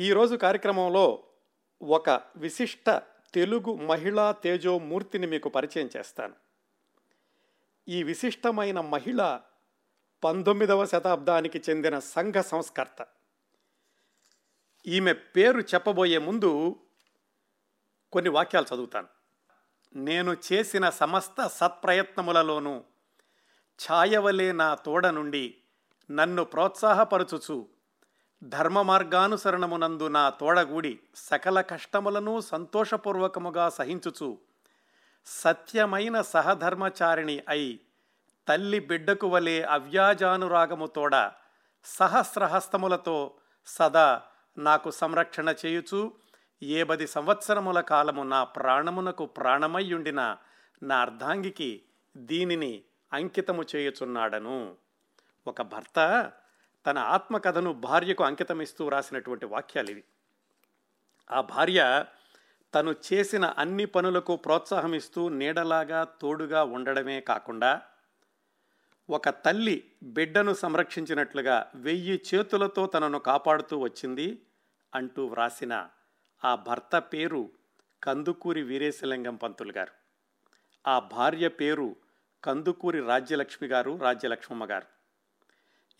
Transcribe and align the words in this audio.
ఈరోజు 0.00 0.36
కార్యక్రమంలో 0.36 1.22
ఒక 1.82 2.20
విశిష్ట 2.36 3.02
తెలుగు 3.34 3.74
మహిళా 3.74 4.32
తేజోమూర్తిని 4.32 5.26
మీకు 5.26 5.48
పరిచయం 5.48 5.90
చేస్తాను. 5.96 6.34
ఈ 7.88 8.02
విశిష్టమైన 8.02 8.80
మహిళ 8.80 9.40
పంతొమ్మిదవ 10.24 10.84
శతాబ్దానికి 10.84 11.62
చెందిన 11.70 11.98
సంఘ 11.98 12.34
సంస్కర్త. 12.34 13.06
ఈమె 14.86 15.12
పేరు 15.12 15.60
చెప్పబోయే 15.60 16.18
ముందు 16.18 16.76
కొన్ని 18.12 18.30
వాక్యాలు 18.30 18.74
చదువుతాను. 18.74 19.08
నేను 19.94 20.36
చేసిన 20.52 20.90
సమస్త 20.90 21.46
సత్ప్రయత్నములలోనూ 21.46 22.84
ఛాయవలే 23.88 24.52
నా 24.52 24.74
తోడ 24.74 25.06
నుండి 25.06 25.56
నన్ను 26.10 26.44
ప్రోత్సాహపరచుచు 26.44 27.77
ధర్మ 28.42 28.82
మార్గానుసరణమునందు 28.82 30.08
నా 30.08 30.28
తోడగూడి 30.28 30.98
సకల 31.14 31.60
కష్టములను 31.60 32.40
సంతోషపూర్వకముగా 32.40 33.68
సహించుచు. 33.68 34.38
సత్యమైన 35.26 36.20
సహధర్మచారిణి 36.20 37.44
అయి 37.48 37.80
తల్లి 38.48 38.80
బిడ్డకు 38.80 39.28
వలె 39.28 39.62
అవ్యాజానురాగము 39.62 40.86
తోడ 40.86 41.30
సహస్రహస్తములతో 41.84 43.34
సదా 43.66 44.22
నాకు 44.58 44.90
సంరక్షణ 44.90 45.54
చేయుచు. 45.66 46.12
ఏ 46.62 46.82
పది 46.82 47.06
సంవత్సరముల 47.06 47.80
కాలము 47.80 48.22
నా 48.22 48.44
ప్రాణమునకు 48.44 49.26
ప్రాణమయ్యుండిన 49.26 50.36
నా 50.82 50.96
అర్ధాంగికి 50.96 51.82
దీనిని 52.16 52.82
అంకితము 53.12 53.64
చేయుచున్నాడను. 53.76 54.74
ఒక 55.46 55.62
భర్త 55.62 56.30
తన 56.88 56.98
ఆత్మకథను 56.98 57.72
భార్యకు 57.72 58.24
అంకితమిస్తూ 58.24 58.88
రాసినటువంటి 58.88 59.46
వాక్యాలు 59.46 59.90
ఇవి. 59.90 60.04
ఆ 61.30 61.40
భార్య 61.40 62.04
తను 62.74 62.94
చేసిన 63.12 63.44
అన్ని 63.58 63.86
పనులకు 63.86 64.36
ప్రోత్సాహం 64.36 64.94
ఇస్తూ 64.94 65.28
నీడలాగా 65.28 66.04
తోడుగా 66.04 66.64
ఉండడమే 66.64 67.20
కాకుండా 67.20 67.82
ఒక 69.10 69.28
తల్లి 69.28 69.92
బిడ్డను 70.02 70.54
సంరక్షించినట్లుగా 70.54 71.70
వెయ్యి 71.74 72.22
చేతులతో 72.34 72.86
తనను 72.86 73.18
కాపాడుతూ 73.18 73.78
వచ్చింది 73.78 74.42
అంటూ 74.94 75.26
వ్రాసిన 75.26 75.88
ఆ 76.44 76.54
భర్త 76.54 76.96
పేరు 76.96 77.50
కందుకూరి 78.02 78.62
వీరేశలింగం 78.62 79.36
పంతులు 79.36 79.72
గారు. 79.72 79.92
ఆ 80.86 80.98
భార్య 80.98 81.48
పేరు 81.48 81.96
కందుకూరి 82.44 83.00
రాజ్యలక్ష్మి 83.00 83.68
గారు 83.68 83.98
రాజ్యలక్ష్మమ్మ 84.02 84.64
గారు. 84.64 84.97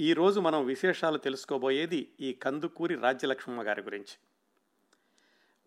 ఈరోజు 0.01 0.41
మనం 0.41 0.65
విశేషాలు 0.65 1.19
తెలుసుకోబోయేది 1.19 2.09
ఈ 2.21 2.33
కందుకూరి 2.33 2.95
రాజ్యలక్ష్మమ్మ 2.95 3.63
గారి 3.63 3.83
గురించి. 3.83 4.19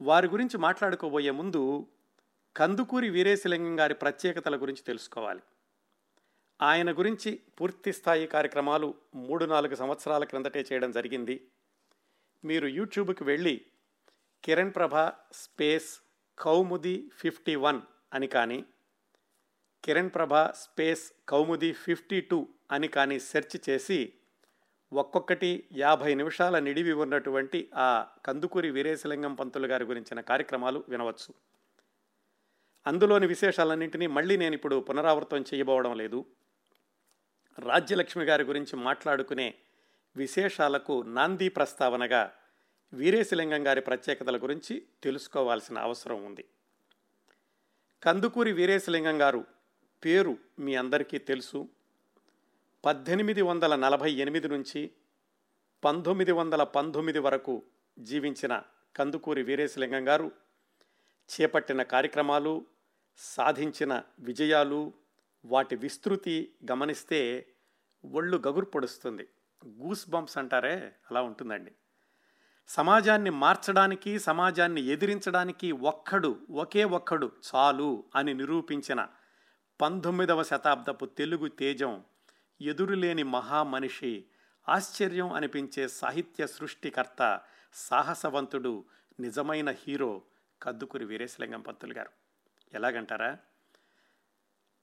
వారి 0.01 0.27
గురించి 0.27 0.57
మాట్లాడుకోబోయే 0.57 1.31
ముందు 1.31 1.87
కందుకూరి 2.55 3.09
వీరేశలింగం 3.09 3.79
గారి 3.79 3.93
ప్రత్యేకతల 3.93 4.55
గురించి 4.55 4.83
తెలుసుకోవాలి. 4.83 5.41
ఆయన 6.61 6.91
గురించి 6.91 7.39
పూర్తి 7.59 7.93
స్థాయి 7.93 8.27
కార్యక్రమాలు 8.27 8.93
మూడు 9.15 9.45
నాలుగు 9.45 9.75
సంవత్సరాల 9.75 10.23
క్రిందటే 10.23 10.65
చేయడం 10.71 10.91
జరిగింది. 10.91 11.47
మీరు 12.45 12.67
యూట్యూబ్కి 12.67 13.23
వెళ్ళి 13.23 13.61
Kiran 14.43 14.73
Prabha 14.75 14.95
space 15.33 15.99
Kaumudi 16.37 17.11
fifty 17.13 17.55
one 17.55 17.81
అని 18.13 18.27
కానీ 18.27 18.65
Kiran 19.83 20.09
Prabha 20.15 20.35
space 20.35 21.13
Kaumudi 21.29 21.73
fifty 21.73 22.21
two 22.21 22.47
అని 22.71 22.87
కానీ 22.87 23.19
సెర్చ్ 23.19 23.69
చేసి 23.69 24.13
ఒక్కొక్కటి 24.93 25.69
యాభై 25.71 26.15
నిమిషాల 26.15 26.59
నిడివి 26.59 26.93
ఉన్నటువంటి 26.93 27.69
ఆ 27.75 28.05
కందుకూరి 28.25 28.71
వీరేశలింగం 28.71 29.35
పంతులు 29.35 29.67
గారి 29.67 29.85
గురించిన 29.85 30.21
కార్యక్రమాలు 30.21 30.83
వినవచ్చు. 30.89 31.33
అందులోని 32.87 33.27
విశేషాలన్నింటినీ 33.27 34.07
మళ్ళీ 34.07 34.37
నేను 34.37 34.53
ఇప్పుడు 34.53 34.79
పునరావృతం 34.79 35.41
చేయబోవడం 35.41 35.97
లేదు. 35.97 36.25
రాజ్యలక్ష్మి 37.59 38.23
గారి 38.23 38.43
గురించి 38.43 38.75
మాట్లాడుకునే 38.75 39.53
విశేషాలకు 40.15 41.01
నాంది 41.01 41.49
ప్రస్తావనగా 41.49 42.33
వీరేశలింగం 42.93 43.67
గారి 43.67 43.81
ప్రత్యేకతల 43.81 44.37
గురించి 44.37 44.83
తెలుసుకోవాల్సిన 45.03 45.77
అవసరం 45.77 46.23
ఉంది. 46.25 46.45
కందుకూరి 48.03 48.51
వీరేశలింగం 48.51 49.21
గారు 49.21 49.45
పేరు 50.05 50.37
మీ 50.59 50.75
అందరికీ 50.75 51.17
తెలుసు. 51.17 51.69
పద్దెనిమిది 52.85 53.41
వందల 53.41 53.75
నలభై 53.75 54.11
ఎనిమిది 54.11 54.47
నుంచి 54.47 54.91
పంతొమ్మిది 55.83 56.31
వందల 56.31 56.63
పంతొమ్మిది 56.63 57.19
వరకు 57.19 57.63
జీవించిన 57.99 58.63
కందుకూరి 58.95 59.43
వీరేశలింగం 59.43 60.07
గారు 60.07 60.31
చేపట్టిన 61.29 61.83
కార్యక్రమాలు 61.83 62.65
సాధించిన 63.17 64.03
విజయాలు 64.19 64.93
వాటి 65.45 65.75
విస్తృతి 65.75 66.55
గమనిస్తే 66.71 67.47
ఒళ్ళు 68.05 68.37
గగురు 68.47 68.65
పొడుస్తుంది. 68.65 69.27
గూస్ 69.67 70.09
బంప్స్ 70.09 70.37
అంటారే 70.37 70.95
అలా 71.11 71.21
ఉంటుందండి. 71.21 71.71
సమాజాన్ని 72.67 73.29
మార్చడానికి 73.29 74.19
సమాజాన్ని 74.19 74.81
ఎదిరించడానికి 74.81 75.71
ఒక్కడు 75.71 76.39
ఒకే 76.51 76.83
ఒక్కడు 76.83 77.31
చాలు 77.55 78.03
అని 78.15 78.33
నిరూపించిన 78.33 79.07
పంతొమ్మిదవ 79.81 80.43
శతాబ్దపు 80.43 81.05
తెలుగు 81.05 81.47
తేజం 81.47 82.03
ఎదురులేని 82.61 83.23
మహామనిషి 83.23 84.25
ఆశ్చర్యం 84.69 85.33
అనిపించే 85.33 85.87
సాహిత్య 85.87 86.47
సృష్టికర్త 86.47 87.41
సాహసవంతుడు 87.73 88.85
నిజమైన 89.19 89.71
హీరో 89.71 90.21
కద్దుకూరి 90.61 91.05
వీరేశలింగం 91.05 91.61
పంతులు 91.61 91.93
గారు. 91.93 92.09
ఎలాగంటారా? 92.73 93.37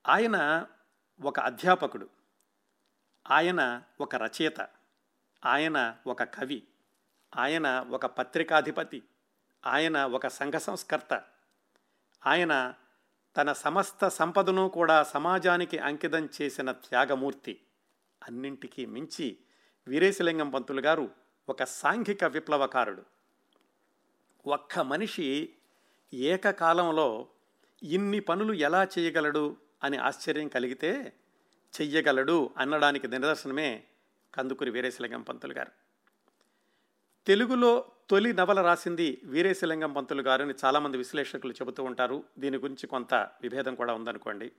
ఆయన 0.09 0.67
ఒక 1.23 1.41
అధ్యాపకుడు 1.41 2.09
ఆయన 3.31 3.83
ఒక 4.01 4.17
రచయిత 4.17 4.69
ఆయన 5.45 5.97
ఒక 6.07 6.23
కవి 6.23 6.63
ఆయన 7.37 7.87
ఒక 7.91 8.07
పత్రికాధిపతి 8.07 9.03
ఆయన 9.67 10.05
ఒక 10.05 10.27
సంఘ 10.27 10.53
సంస్కర్త 10.53 11.25
ఆయన 12.27 12.75
తన 13.37 13.53
సమస్త 13.53 14.09
సంపదను 14.09 14.69
కూడా 14.69 15.03
సమాజానికి 15.03 15.79
అంకితం 15.79 16.29
చేసిన 16.43 16.73
త్యాగమూర్తి. 16.73 17.61
అన్నింటికీ 18.23 18.87
మించి 18.87 19.39
వీరేశలింగం 19.89 20.51
పంతులు 20.51 20.81
గారు 20.81 21.11
ఒక 21.49 21.65
సాంఘిక 21.65 22.25
విప్లవకారుడు. 22.25 23.05
ఒక్క 24.47 24.79
మనిషి 24.79 25.55
ఏకకాలంలో 26.15 27.29
ఇన్ని 27.83 28.21
పనులు 28.21 28.53
ఎలా 28.53 28.89
చేయగలడు 28.99 29.57
అని 29.85 29.97
ఆశ్చర్యం 29.97 30.49
కలిగితే 30.49 31.13
చెయ్యగలడు 31.81 32.51
అనడానికి 32.59 33.09
నిదర్శనమే 33.09 33.85
కందుకూరి 34.35 34.71
వీరేశలింగం 34.71 35.23
పంతులు 35.23 35.53
గారు. 35.53 35.73
తెలుగులో 37.27 37.85
తొలి 38.11 38.33
నవల 38.33 38.61
రాసింది 38.61 39.21
వీరేశలింగం 39.25 39.93
పంతులు 39.93 40.23
గారు 40.23 40.43
అని 40.43 40.55
చాలామంది 40.65 40.99
విశ్లేషకులు 40.99 41.53
చెబుతూ 41.53 41.83
ఉంటారు. 41.83 42.25
దీని 42.39 42.57
గురించి 42.57 42.87
కొంత 42.87 43.15
విభేదం 43.15 43.75
కూడా 43.75 43.95
ఉందనుకోండి. 43.95 44.53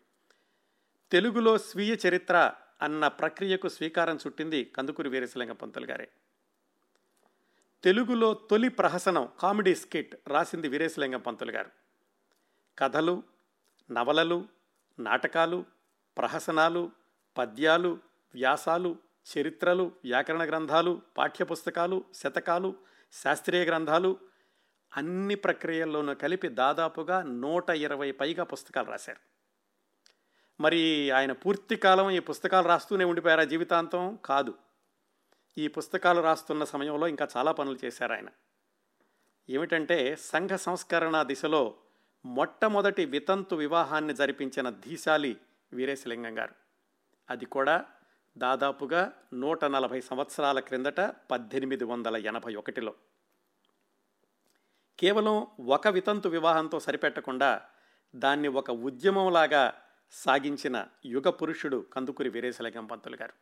తెలుగులో 1.12 1.58
స్వీయ 1.58 1.98
చరిత్ర 2.08 2.54
అన్న 2.82 3.08
ప్రక్రియకు 3.08 3.70
స్వీకారం 3.70 4.16
చుట్టింది 4.16 4.64
కందుకూరి 4.64 5.10
వీరేశలింగ 5.10 5.52
పంతులు 5.52 5.86
గారే. 5.86 6.10
తెలుగులో 7.84 8.34
తొలి 8.34 8.70
ప్రహసనం 8.70 9.30
కామెడీ 9.40 9.76
స్కిట్ 9.76 10.16
రాసింది 10.28 10.68
వీరేశలింగ 10.68 11.16
పంతులు 11.16 11.52
గారు. 11.52 11.70
కథలు 12.78 13.24
నవలలు 13.92 14.46
నాటకాలు 15.00 15.66
ప్రహసనాలు 16.18 16.92
పద్యాలు 17.38 18.00
వ్యాసాలు 18.34 18.98
చరిత్రలు 19.30 19.92
వ్యాకరణ 20.04 20.48
గ్రంథాలు 20.48 21.02
పాఠ్యపుస్తకాలు 21.18 22.04
శతకాలు 22.14 22.76
శాస్త్రీయ 23.12 23.64
గ్రంథాలు 23.64 24.18
అన్ని 24.98 25.36
ప్రక్రియల్లోనూ 25.36 26.14
కలిపి 26.14 26.48
దాదాపుగా 26.48 27.24
నూట 27.24 27.70
ఇరవై 27.70 28.12
పైగా 28.12 28.44
పుస్తకాలు 28.44 28.88
రాశారు. 28.88 29.29
మరి 30.60 31.12
ఆయన 31.12 31.32
పూర్తి 31.32 31.76
కాలం 31.76 32.10
ఈ 32.10 32.20
పుస్తకాలు 32.20 32.68
రాస్తూనే 32.68 33.04
ఉండిపోయారా 33.06 33.44
జీవితాంతం? 33.44 34.20
కాదు. 34.26 34.54
ఈ 35.58 35.68
పుస్తకాలు 35.68 36.22
రాస్తున్న 36.22 36.64
సమయంలో 36.64 37.08
ఇంకా 37.08 37.28
చాలా 37.38 37.52
పనులు 37.52 37.86
చేశారు 37.86 38.14
ఆయన. 38.14 38.28
ఏమిటంటే 39.50 40.16
సంఘ 40.16 40.50
సంస్కరణ 40.50 41.24
దిశలో 41.24 41.76
మొట్టమొదటి 42.26 43.06
వితంతు 43.06 43.56
వివాహాన్ని 43.56 44.14
జరిపించిన 44.14 44.70
ధీశాలి 44.70 45.38
వీరేశలింగం 45.74 46.40
గారు. 46.40 46.56
అది 47.30 47.46
కూడా 47.46 47.86
దాదాపుగా 48.38 49.14
నూట 49.34 49.66
నలభై 49.66 50.02
సంవత్సరాల 50.02 50.60
క్రిందట 50.60 51.02
పద్దెనిమిది 51.02 51.84
వందల 51.84 52.18
ఎనభై 52.18 52.56
ఒకటిలో. 52.56 52.94
కేవలం 55.00 55.48
ఒక 55.66 55.88
వితంతు 55.88 56.30
వివాహంతో 56.30 56.80
సరిపెట్టకుండా 56.80 57.62
దాన్ని 58.16 58.48
ఒక 58.48 58.72
ఉద్యమంలాగా 58.72 59.82
సాగించిన 60.12 60.86
యుగ 61.06 61.30
పురుషుడు 61.30 61.86
కందుకూరి 61.94 62.30
వీరేశలింగం 62.30 62.86
పంతులు 62.86 63.16
గారు. 63.16 63.34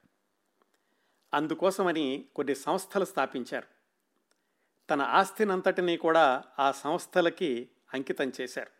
అందుకోసమని 1.33 2.25
కొన్ని 2.35 2.55
సంస్థలు 2.55 3.05
స్థాపించారు. 3.05 3.67
తన 4.89 5.01
ఆస్తినంతటినీ 5.01 5.97
కూడా 5.97 6.43
ఆ 6.59 6.71
సంస్థలకి 6.71 7.69
అంకితం 7.93 8.31
చేశారు. 8.41 8.77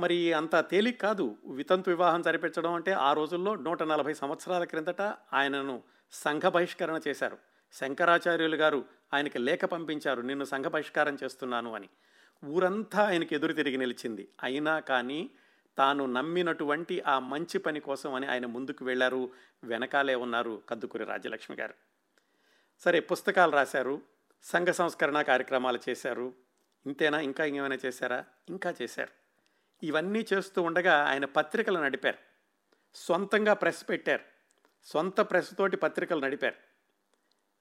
మరి 0.00 0.32
అంత 0.32 0.56
తేలిక 0.56 1.00
కాదు. 1.00 1.36
వితంతు 1.46 1.90
వివాహం 1.90 2.22
జరిపించడం 2.22 2.74
అంటే 2.74 2.92
ఆ 2.92 3.12
రోజుల్లో 3.12 3.54
నూట 3.54 3.82
నలభై 3.82 4.14
సంవత్సరాల 4.14 4.64
క్రిందట 4.64 5.02
ఆయనను 5.32 5.82
సంఘ 6.12 6.42
బహిష్కరణ 6.42 7.00
చేశారు. 7.08 7.38
శంకరాచార్యులు 7.72 8.56
గారు 8.56 8.84
ఆయనకి 9.14 9.38
లేఖ 9.38 9.64
పంపించారు. 9.64 10.22
నిన్ను 10.22 10.44
సంఘ 10.44 10.64
బహిష్కారం 10.64 11.18
చేస్తున్నాను 11.24 11.74
అని. 11.74 11.88
ఊరంతా 12.44 13.06
ఆయనకి 13.06 13.34
ఎదురు 13.34 13.52
తిరిగి 13.52 13.76
నిలిచింది. 13.76 14.28
అయినా 14.42 14.78
కానీ 14.78 15.30
తాను 15.78 16.06
నమ్మినటువంటి 16.06 17.00
ఆ 17.00 17.18
మంచి 17.18 17.58
పని 17.58 17.80
కోసం 17.80 18.14
అని 18.14 18.26
ఆయన 18.26 18.46
ముందుకు 18.46 18.84
వెళ్ళారు. 18.84 19.30
వెనకాలే 19.64 20.14
ఉన్నారు 20.14 20.62
కద్దుకూరి 20.68 21.04
రాజ్యలక్ష్మి 21.04 21.56
గారు. 21.56 21.74
సరే 22.78 23.00
పుస్తకాలు 23.00 23.52
రాశారు 23.52 24.02
సంఘ 24.42 24.68
సంస్కరణ 24.68 25.22
కార్యక్రమాలు 25.22 25.78
చేశారు. 25.88 26.34
ఇంతేనా? 26.86 27.20
ఇంకా 27.20 27.44
ఇంకేమైనా 27.44 27.78
చేశారా? 27.86 28.24
ఇంకా 28.48 28.74
చేశారు. 28.82 29.10
ఇవన్నీ 29.86 30.26
చేస్తూ 30.32 30.62
ఉండగా 30.62 31.04
ఆయన 31.04 31.24
పత్రికలు 31.24 31.78
నడిపారు. 31.78 32.18
సొంతంగా 32.94 33.52
ప్రెస్ 33.52 33.88
పెట్టారు. 33.88 34.22
సొంత 34.84 35.20
ప్రెస్ 35.20 35.50
తోటి 35.58 35.76
పత్రికలు 35.76 36.20
నడిపారు. 36.20 36.54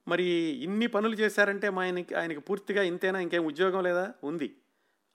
మరి 0.08 0.26
ఇన్ని 0.64 0.88
పనులు 0.88 1.16
చేశారంటే 1.16 1.70
మా 1.70 1.82
ఆయనకి 1.82 2.16
ఆయనకి 2.16 2.40
పూర్తిగా 2.40 2.84
ఇంతేనా? 2.84 3.20
ఇంకేం 3.20 3.46
ఉద్యోగం 3.46 3.84
లేదా? 3.84 4.14
ఉంది. 4.24 4.58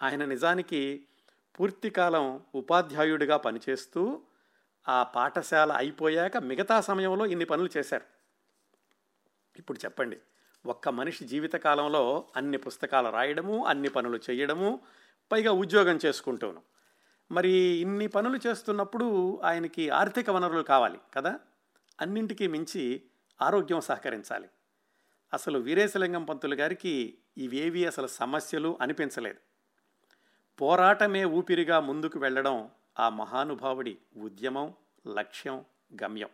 ఆయన 0.02 0.24
నిజానికి 0.24 1.06
పూర్తికాలం 1.60 2.40
ఉపాధ్యాయుడిగా 2.54 3.36
పనిచేస్తూ 3.36 4.22
ఆ 4.88 5.02
పాఠశాల 5.02 5.72
అయిపోయాక 5.72 6.36
మిగతా 6.36 6.80
సమయంలో 6.80 7.26
ఇన్ని 7.26 7.44
పనులు 7.44 7.68
చేశారు. 7.76 8.04
ఇప్పుడు 9.58 9.78
చెప్పండి 9.78 10.18
ఒక్క 10.66 10.88
మనిషి 10.88 11.24
జీవితకాలంలో 11.24 12.28
అన్ని 12.36 12.58
పుస్తకాలు 12.58 13.08
రాయడము 13.08 13.66
అన్ని 13.66 13.88
పనులు 13.88 14.20
చేయడము 14.30 14.80
పైగా 15.32 15.52
ఉద్యోగం 15.52 15.98
చేసుకుంటూను. 16.06 16.62
మరి 17.30 17.50
ఇన్ని 17.50 18.06
పనులు 18.06 18.38
చేస్తున్నప్పుడు 18.46 19.40
ఆయనకి 19.44 19.90
ఆర్థిక 19.90 20.30
వనరులు 20.30 20.62
కావాలి 20.62 20.98
కదా? 21.14 21.40
అన్నింటికీ 22.00 22.46
మించి 22.46 23.02
ఆరోగ్యం 23.42 23.80
సహకరించాలి. 23.80 24.48
అసలు 25.32 25.58
వీరేశలింగం 25.58 26.24
పంతులు 26.24 26.54
గారికి 26.54 27.18
ఇవేవి 27.36 27.86
అసలు 27.86 28.06
సమస్యలు 28.06 28.78
అనిపించలేదు. 28.80 29.49
పోరాటమే 30.60 31.24
ఊపిరిగా 31.24 31.80
ముందుకు 31.80 32.18
వెళ్ళడం 32.18 32.70
ఆ 32.98 33.08
మహానుభావుడి 33.08 33.98
ఉద్యమం 34.16 34.74
లక్ష్యం 35.06 35.64
గమ్యం. 36.02 36.28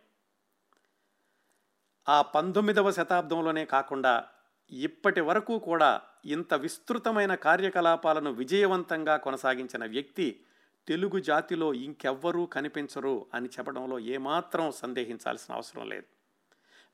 ఆ 2.09 2.21
పంతొమ్మిదవ 2.21 2.91
శతాబ్దంలోనే 2.91 3.65
కాకుండా 3.65 4.25
ఇప్పటి 4.71 5.21
వరకు 5.21 5.59
కూడా 5.59 6.01
ఇంత 6.25 6.53
విస్తృతమైన 6.53 7.35
కార్యకలాపాలను 7.35 8.31
విజయవంతంగా 8.31 9.17
కొనసాగించిన 9.17 9.85
వ్యక్తి 9.85 10.41
తెలుగు 10.87 11.19
జాతిలో 11.19 11.73
ఇంకెవ్వరూ 11.73 12.45
కనిపించరు 12.45 13.25
అని 13.33 13.47
చెప్పడంలో 13.47 13.99
ఏమాత్రం 13.99 14.71
సందేహించాల్సిన 14.71 15.55
అవసరం 15.55 15.89
లేదు. 15.89 16.05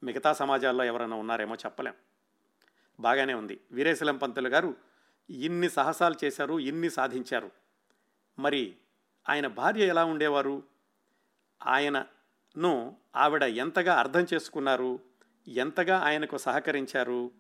మిగతా 0.06 0.34
సమాజాల్లో 0.34 0.84
ఎవరైనా 0.84 1.16
ఉన్నారేమో 1.16 1.56
చెప్పలేం. 1.56 1.94
బాగానే 3.00 3.34
ఉంది. 3.34 3.60
వీరేశలం 3.72 4.18
పంతులు 4.18 4.48
గారు 4.48 4.93
ఇన్ని 5.30 5.70
సాహసాలు 5.70 6.26
చేశారు 6.26 6.60
ఇన్ని 6.60 6.90
సాధించారు. 6.90 7.52
మరి 8.40 8.76
ఆయన 9.30 9.48
భార్య 9.48 9.88
ఎలా 9.88 10.06
ఉండేవారు? 10.06 10.64
ఆయనను 11.66 12.96
ఆవిడ 13.16 13.44
ఎంతగా 13.44 13.94
అర్థం 13.94 14.28
చేసుకున్నారు? 14.34 15.00
ఎంతగా 15.48 16.00
ఆయనకు 16.00 16.38
సహకరించారు? 16.38 17.32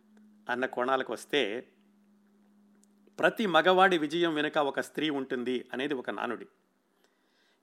అన్న 0.49 0.65
కోణాలకు 0.65 1.13
వస్తే 1.13 1.67
ప్రతి 3.19 3.45
మగవాడి 3.45 3.97
విజయం 3.97 4.33
వెనుక 4.33 4.57
ఒక 4.57 4.79
స్త్రీ 4.79 5.09
ఉంటుంది 5.09 5.69
అనేది 5.73 5.93
ఒక 5.93 6.09
నానుడి. 6.09 6.47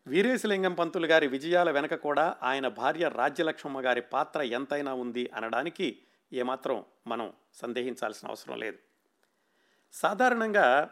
వీరేశలింగం 0.06 0.74
పంతులు 0.74 1.06
గారి 1.06 1.26
విజయాల 1.26 1.70
వెనక 1.70 1.94
కూడా 1.94 2.36
ఆయన 2.42 2.68
భార్య 2.68 3.08
రాజ్యలక్ష్మమ్మ 3.08 3.80
గారి 3.80 4.00
పాత్ర 4.00 4.42
ఎంతైనా 4.42 4.94
ఉంది 4.94 5.30
అనడానికి 5.34 5.98
ఏమాత్రం 6.32 6.84
మనం 7.06 7.32
సందేహించాల్సిన 7.54 8.28
అవసరం 8.28 8.58
లేదు. 8.58 8.89
సాధారణంగా 9.92 10.90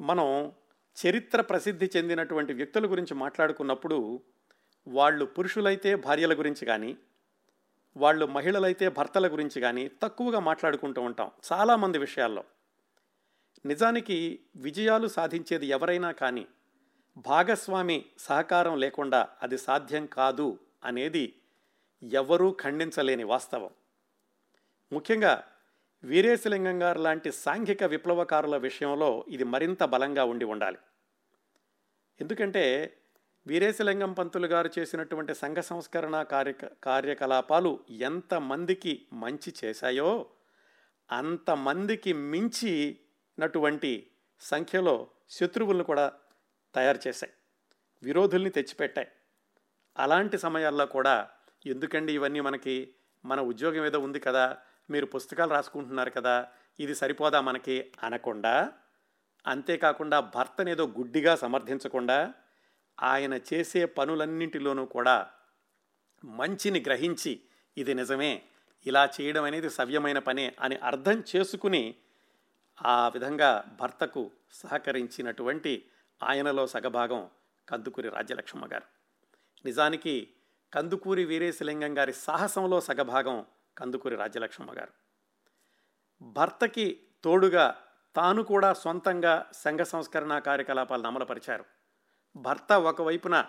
మనం 0.00 0.52
చరిత్ర 0.96 1.40
ప్రసిద్ధి 1.40 1.90
చెందినటువంటి 1.96 2.52
వ్యక్తుల 2.52 2.90
గురించి 2.90 3.14
మాట్లాడుకున్నప్పుడు 3.14 4.22
వాళ్ళు 4.88 5.24
పురుషులైతే 5.24 5.94
భార్యల 5.94 6.38
గురించి 6.38 6.66
కానీ 6.66 6.98
వాళ్ళు 7.96 8.26
మహిళలైతే 8.26 8.88
భర్తల 8.88 9.32
గురించి 9.32 9.60
కానీ 9.60 9.90
తక్కువగా 10.02 10.40
మాట్లాడుకుంటూ 10.40 11.02
ఉంటాం 11.02 11.30
చాలామంది 11.52 11.98
విషయాల్లో. 11.98 12.44
నిజానికి 13.66 14.40
విజయాలు 14.56 15.08
సాధించేది 15.08 15.66
ఎవరైనా 15.66 16.12
కానీ 16.12 16.46
భాగస్వామి 17.16 18.04
సహకారం 18.18 18.78
లేకుండా 18.78 19.28
అది 19.42 19.58
సాధ్యం 19.58 20.06
కాదు 20.06 20.58
అనేది 20.84 21.34
ఎవరూ 22.02 22.56
ఖండించలేని 22.62 23.24
వాస్తవం. 23.24 23.70
ముఖ్యంగా 24.92 25.44
వీరేశలింగం 26.02 26.82
గారు 26.82 26.98
లాంటి 26.98 27.32
సాంఘిక 27.32 27.84
విప్లవకారుల 27.84 28.56
విషయంలో 28.56 29.24
ఇది 29.28 29.44
మరింత 29.44 29.82
బలంగా 29.84 30.24
ఉండి 30.24 30.44
ఉండాలి. 30.44 30.78
ఎందుకంటే 32.20 32.94
వీరేశలింగం 33.46 34.12
పంతులు 34.12 34.46
గారు 34.46 34.70
చేసినటువంటి 34.78 35.34
సంఘ 35.34 35.58
సంస్కరణ 35.58 36.22
కార్య 36.22 36.54
కార్యకలాపాలు 36.84 37.80
ఎంతమందికి 37.90 39.06
మంచి 39.12 39.54
చేశాయో 39.64 40.26
అంతమందికి 41.10 42.12
మించినటువంటి 42.12 44.10
సంఖ్యలో 44.40 45.08
శత్రువులను 45.30 45.84
కూడా 45.84 46.12
తయారు 46.74 47.00
చేశాయి. 47.08 47.32
విరోధుల్ని 48.02 48.50
తెచ్చిపెట్టాయి. 48.50 49.08
అలాంటి 49.96 50.38
సమయాల్లో 50.38 50.86
కూడా 50.86 51.28
ఎందుకండి 51.66 52.12
ఇవన్నీ 52.12 52.40
మనకి 52.40 52.94
మన 53.24 53.40
ఉద్యోగం 53.40 53.86
ఏదో 53.86 53.98
ఉంది 54.00 54.20
కదా 54.20 54.56
మీరు 54.90 55.06
పుస్తకాలు 55.06 55.50
రాసుకుంటున్నారు 55.50 56.10
కదా 56.10 56.46
ఇది 56.78 56.94
సరిపోదా 56.94 57.40
మనకి 57.40 57.92
అనకుండా? 58.02 58.72
అంతేకాకుండా 59.46 60.20
భర్తనేదో 60.20 60.86
గుడ్డిగా 60.86 61.36
సమర్థించకుండా 61.36 62.34
ఆయన 63.02 63.34
చేసే 63.34 63.84
పనులన్నింటిలోనూ 63.84 64.84
కూడా 64.86 65.30
మంచిని 66.24 66.80
గ్రహించి 66.80 67.40
ఇది 67.76 67.94
నిజమే 67.94 68.42
ఇలా 68.86 69.10
చేయడం 69.20 69.44
అనేది 69.44 69.70
సవ్యమైన 69.70 70.18
పనే 70.18 70.56
అని 70.60 70.76
అర్థం 70.76 71.24
చేసుకుని 71.36 71.94
ఆ 72.84 73.08
విధంగా 73.08 73.76
భర్తకు 73.80 74.30
సహకరించినటువంటి 74.52 75.84
ఆయనలో 76.22 76.66
సగభాగం 76.66 77.30
కందుకూరి 77.68 78.08
రాజ్యలక్ష్మ 78.08 78.66
గారు. 78.66 78.86
నిజానికి 79.64 80.32
కందుకూరి 80.72 81.24
వీరేశలింగం 81.24 81.98
గారి 81.98 82.12
సాహసంలో 82.12 82.80
సగభాగం 82.80 83.46
కందుకూరి 83.78 84.16
రాజ్యలక్ష్మమ్మ 84.16 84.72
గారు. 84.72 84.92
భర్తకి 86.22 87.00
తోడుగా 87.24 87.76
తాను 88.16 88.42
కూడా 88.42 88.72
సొంతంగా 88.72 89.46
సంఘ 89.52 89.80
సంస్కరణ 89.80 90.38
కార్యకలాపాలను 90.38 91.06
అమలుపరిచారు. 91.06 91.64
భర్త 92.36 92.72
ఒకవైపున 92.72 93.44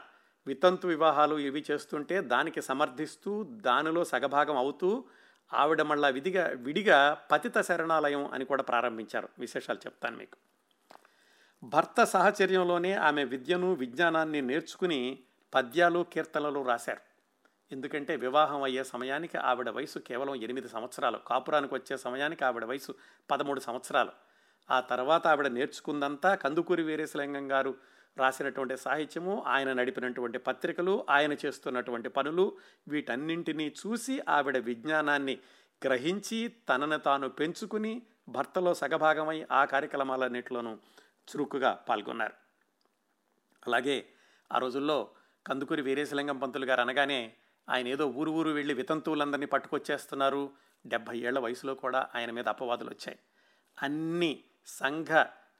వితంతు 0.47 0.87
వివాహాలు 0.87 1.35
ఇవి 1.35 1.65
చేస్తుంటే 1.71 2.21
దానికి 2.21 2.61
సమర్థిస్తూ 2.61 3.43
దానిలో 3.43 4.03
సగభాగం 4.03 4.57
అవుతూ 4.57 5.05
ఆవిడ 5.53 5.81
మళ్ళా 5.81 6.07
విధిగా 6.07 6.47
విడిగా 6.47 7.13
పతిత 7.31 7.61
శరణాలయం 7.61 8.25
అని 8.25 8.45
కూడా 8.45 8.63
ప్రారంభించారు. 8.63 9.29
విశేషాలు 9.39 9.77
చెప్తాను 9.77 10.17
మీకు. 10.17 10.37
భర్త 11.63 12.03
సాహచర్యంలోనే 12.03 12.93
ఆమె 12.93 13.23
విద్యను 13.23 13.73
విజ్ఞానాన్ని 13.73 14.41
నేర్చుకుని 14.41 15.19
పద్యాలు 15.53 16.05
కీర్తనలు 16.13 16.65
రాశారు. 16.65 17.08
ఎందుకంటే 17.71 18.15
వివాహం 18.15 18.63
అయ్యే 18.63 18.83
సమయానికి 18.83 19.37
ఆవిడ 19.37 19.69
వయసు 19.69 19.99
కేవలం 19.99 20.35
ఎనిమిది 20.35 20.69
సంవత్సరాలు. 20.69 21.17
కాపురానికి 21.17 21.73
వచ్చే 21.73 21.97
సమయానికి 21.97 22.45
ఆవిడ 22.45 22.65
వయసు 22.65 22.95
పదమూడు 23.31 23.59
సంవత్సరాలు. 23.59 24.11
ఆ 24.71 24.79
తర్వాత 24.79 25.27
ఆవిడ 25.27 25.47
నేర్చుకుందంతా 25.47 26.35
కందుకూరి 26.35 26.83
వీరేశలింగం 26.83 27.51
గారు 27.51 27.75
రాసినటువంటి 28.17 28.77
సాహిత్యము 28.77 29.43
ఆయన 29.47 29.73
నడిపినటువంటి 29.73 30.37
పత్రికలు 30.37 31.05
ఆయన 31.09 31.33
చేస్తున్నటువంటి 31.45 32.09
పనులు 32.09 32.57
వీటన్నింటినీ 32.87 33.75
చూసి 33.87 34.21
ఆవిడ 34.29 34.57
విజ్ఞానాన్ని 34.57 35.37
గ్రహించి 35.85 36.47
తనను 36.69 36.97
తాను 36.97 37.29
పెంచుకుని 37.29 38.01
భర్తలో 38.29 38.73
సగభాగమై 38.73 39.45
ఆ 39.51 39.65
కార్యక్రమాలన్నింటిలోనూ 39.65 40.73
చురుకుగా 41.29 41.73
పాల్గొన్నారు. 41.89 42.33
అలాగే 43.67 44.09
ఆ 44.53 44.57
రోజుల్లో 44.57 45.09
కందుకూరి 45.47 45.81
వీరేశలింగం 45.81 46.39
పంతులు 46.39 46.65
గారు 46.65 46.81
అనగానే 46.81 47.35
ఆయన 47.69 47.87
ఏదో 47.87 48.07
ఊరు 48.07 48.31
ఊరు 48.31 48.49
వెళ్ళి 48.49 48.73
వితంతువులందరినీ 48.73 49.45
పట్టుకొచ్చేస్తున్నారు. 49.45 50.51
డెబ్భై 50.85 51.17
ఏళ్ళ 51.17 51.39
వయసులో 51.39 51.75
కూడా 51.75 52.07
ఆయన 52.15 52.31
మీద 52.31 52.47
అపవాదులు 52.47 52.89
వచ్చాయి. 52.89 53.19
అన్ని 53.81 54.43
సంఘ 54.65 55.07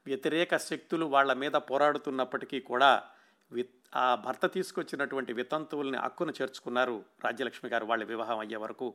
వ్యతిరేక 0.05 0.57
శక్తులు 0.57 1.05
వాళ్ళ 1.05 1.33
మీద 1.33 1.51
పోరాడుతున్నప్పటికీ 1.51 2.59
కూడా 2.59 3.03
వి 3.51 3.69
ఆ 3.95 4.15
భర్త 4.15 4.45
తీసుకొచ్చినటువంటి 4.45 5.33
వితంతువుల్ని 5.33 5.97
అక్కును 5.97 6.33
చేర్చుకున్నారు 6.41 7.05
రాజ్యలక్ష్మి 7.25 7.71
గారు 7.71 7.85
వాళ్ళ 7.85 8.03
వివాహం 8.03 8.39
అయ్యే 8.39 8.57
వరకు. 8.57 8.93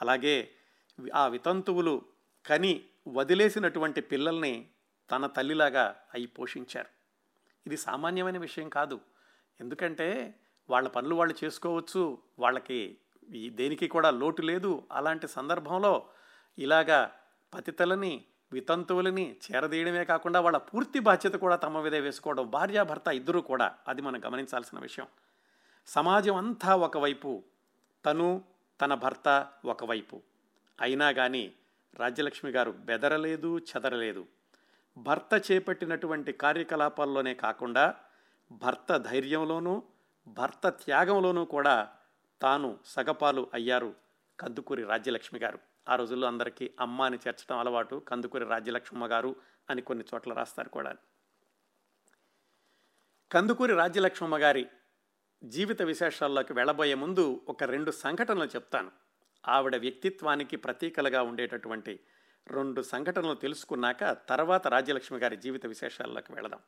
అలాగే 0.00 0.50
ఆ 1.14 1.26
వితంతువులు 1.26 2.02
కని 2.46 2.84
వదిలేసినటువంటి 3.08 4.00
పిల్లల్ని 4.00 4.68
తన 5.10 5.26
తల్లిలాగా 5.26 5.96
అయి 6.14 6.26
పోషించారు. 6.26 6.88
ఇది 7.66 7.76
సామాన్యమైన 7.76 8.38
విషయం 8.38 8.68
కాదు. 8.68 9.00
ఎందుకంటే 9.60 10.34
వాళ్ళ 10.70 10.88
పనులు 10.88 11.14
వాళ్ళు 11.14 11.34
చేసుకోవచ్చు 11.44 12.18
వాళ్ళకి 12.38 12.98
దేనికి 13.48 13.88
కూడా 13.88 14.10
లోటు 14.10 14.42
లేదు. 14.42 14.82
అలాంటి 14.92 15.28
సందర్భంలో 15.28 16.06
ఇలాగా 16.58 17.10
పతితలని 17.54 18.24
వితంతువులని 18.52 19.36
చేరదీయడమే 19.46 20.04
కాకుండా 20.04 20.40
వాళ్ళ 20.40 20.58
పూర్తి 20.58 20.98
బాధ్యత 20.98 21.32
కూడా 21.32 21.56
తమ 21.56 21.80
మీదే 21.80 22.00
వేసుకోవడం 22.00 22.50
భార్యాభర్త 22.50 23.08
ఇద్దరూ 23.08 23.40
కూడా 23.40 23.74
అది 23.88 24.02
మనం 24.02 24.24
గమనించాల్సిన 24.24 24.78
విషయం. 24.78 25.06
సమాజం 25.86 26.34
అంతా 26.34 26.76
ఒకవైపు 26.76 27.42
తను 28.06 28.44
తన 28.80 28.94
భర్త 28.94 29.46
ఒకవైపు. 29.64 30.22
అయినా 30.80 31.12
కానీ 31.12 31.52
రాజ్యలక్ష్మి 31.98 32.50
గారు 32.50 32.70
బెదరలేదు 32.70 33.58
చెదరలేదు. 33.58 34.26
భర్త 34.98 35.52
చేపట్టినటువంటి 35.52 36.32
కార్యకలాపాల్లోనే 36.32 37.34
కాకుండా 37.34 37.94
భర్త 38.52 38.96
ధైర్యంలోనూ 38.96 39.82
భర్త 40.28 40.68
త్యాగంలోనూ 40.68 41.44
కూడా 41.44 41.88
తాను 42.42 42.78
సగపాలు 42.84 43.50
అయ్యారు 43.54 43.94
కందుకూరి 44.40 44.82
రాజ్యలక్ష్మి 44.82 45.40
గారు. 45.40 45.58
ఆ 45.88 45.96
రోజుల్లో 45.96 46.28
అందరికీ 46.28 46.70
అమ్మ 46.80 47.02
అని 47.02 47.16
చేర్చడం 47.16 47.58
అలవాటు 47.58 47.96
కందుకూరి 47.96 48.44
రాజ్యలక్ష్మమ్మ 48.44 49.06
గారు 49.06 49.36
అని 49.70 49.82
కొన్ని 49.82 50.04
చోట్ల 50.14 50.32
రాస్తారు 50.32 50.68
కూడా. 50.68 50.96
కందుకూరి 53.32 53.72
రాజ్యలక్ష్మమ్మ 53.72 54.36
గారి 54.38 54.66
జీవిత 55.44 55.82
విశేషాల్లోకి 55.82 56.52
వెళ్ళబోయే 56.52 56.94
ముందు 56.94 57.44
ఒక 57.48 57.62
రెండు 57.62 57.90
సంఘటనలు 57.90 58.44
చెప్తాను. 58.44 58.90
ఆవిడ 59.48 59.76
వ్యక్తిత్వానికి 59.76 60.56
ప్రతీకలుగా 60.56 61.22
ఉండేటటువంటి 61.22 62.00
రెండు 62.48 62.82
సంఘటనలు 62.82 63.34
తెలుసుకున్నాక 63.34 64.04
తర్వాత 64.28 64.66
రాజ్యలక్ష్మి 64.66 65.18
గారి 65.18 65.36
జీవిత 65.36 65.66
విశేషాల్లోకి 65.66 66.32
వెళదాం. 66.32 66.60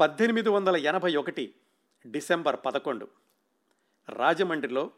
పద్దెనిమిది 0.00 0.48
వందల 0.48 0.76
ఎనభై 0.76 1.16
ఒకటి 1.16 1.54
డిసెంబర్ 2.06 2.56
పదకొండు 2.66 3.08
రాజమండ్రిలో 4.08 4.90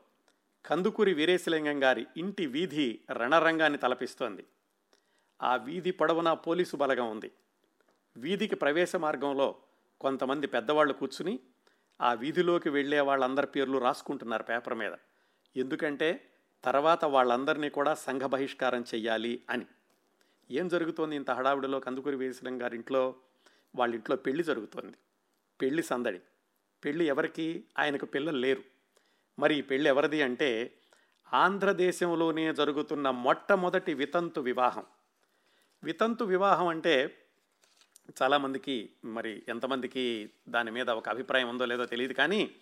కందుకూరి 0.66 1.14
వీరేశలింగం 1.14 1.82
గారి 1.82 2.06
ఇంటి 2.16 2.46
వీధి 2.46 2.98
రణరంగాన్ని 3.12 3.78
తలపిస్తోంది. 3.78 4.46
ఆ 5.42 5.56
వీధి 5.56 5.90
పొడవునా 5.90 6.34
పోలీసు 6.34 6.76
బలగం 6.76 7.10
ఉంది. 7.10 7.32
వీధికి 8.16 8.54
ప్రవేశ 8.54 8.96
మార్గంలో 8.96 9.56
కొంతమంది 10.00 10.46
పెద్దవాళ్ళు 10.46 10.92
కూర్చుని 10.92 11.40
ఆ 12.00 12.14
వీధిలోకి 12.14 12.68
వెళ్ళే 12.68 13.00
వాళ్ళందరి 13.00 13.46
పేర్లు 13.46 13.78
రాసుకుంటున్నారు 13.78 14.42
పేపర్ 14.42 14.74
మీద. 14.74 14.92
ఎందుకంటే 15.56 16.30
తర్వాత 16.64 17.04
వాళ్ళందరినీ 17.04 17.68
కూడా 17.68 17.94
సంఘ 17.94 18.22
బహిష్కారం 18.22 18.80
చెయ్యాలి 18.80 19.42
అని. 19.50 19.66
ఏం 20.50 20.68
జరుగుతోంది 20.68 21.16
ఇంత 21.16 21.30
హడావిడిలో 21.30 21.80
కందుకూరి 21.80 22.16
వీరేశలింగం 22.16 22.62
గారి 22.62 22.76
ఇంట్లో? 22.76 23.16
వాళ్ళ 23.74 23.94
ఇంట్లో 23.94 24.16
పెళ్ళి 24.16 24.44
జరుగుతోంది. 24.44 24.96
పెళ్ళి 25.62 25.82
సందడి. 25.82 26.20
పెళ్ళి 26.84 27.04
ఎవరికి 27.04 27.64
ఆయనకు 27.78 28.06
పిల్లలు 28.06 28.36
లేరు. 28.36 28.62
మరి 29.38 29.58
ఈ 29.58 29.62
పెళ్ళి 29.62 29.88
ఎవరిది 29.88 30.22
అంటే 30.22 30.74
ఆంధ్రదేశంలోనే 31.32 32.54
జరుగుతున్న 32.54 33.10
మొట్టమొదటి 33.10 33.94
వితంతు 33.94 34.40
వివాహం. 34.40 34.84
వితంతు 35.84 36.24
వివాహం 36.24 36.66
అంటే 36.66 37.16
చాలామందికి 38.22 38.90
మరి 39.04 39.42
ఎంతమందికి 39.48 40.30
దాని 40.48 40.70
మీద 40.70 40.90
ఒక 40.90 41.08
అభిప్రాయం 41.08 41.48
ఉందో 41.48 41.64
లేదో 41.64 41.86
తెలియదు 41.86 42.12
కానీ 42.12 42.54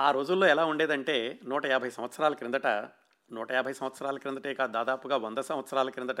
ఆ 0.00 0.10
రోజుల్లో 0.10 0.46
ఎలా 0.46 0.64
ఉండేదంటే 0.64 1.40
నూట 1.44 1.66
యాభై 1.66 1.90
సంవత్సరాల 1.90 2.34
క్రిందట 2.34 2.66
నూట 3.32 3.52
యాభై 3.52 3.72
సంవత్సరాల 3.72 4.18
క్రిందటే 4.18 4.54
కాదు 4.54 4.72
దాదాపుగా 4.72 5.16
వంద 5.16 5.38
సంవత్సరాల 5.38 5.90
క్రిందట 5.90 6.20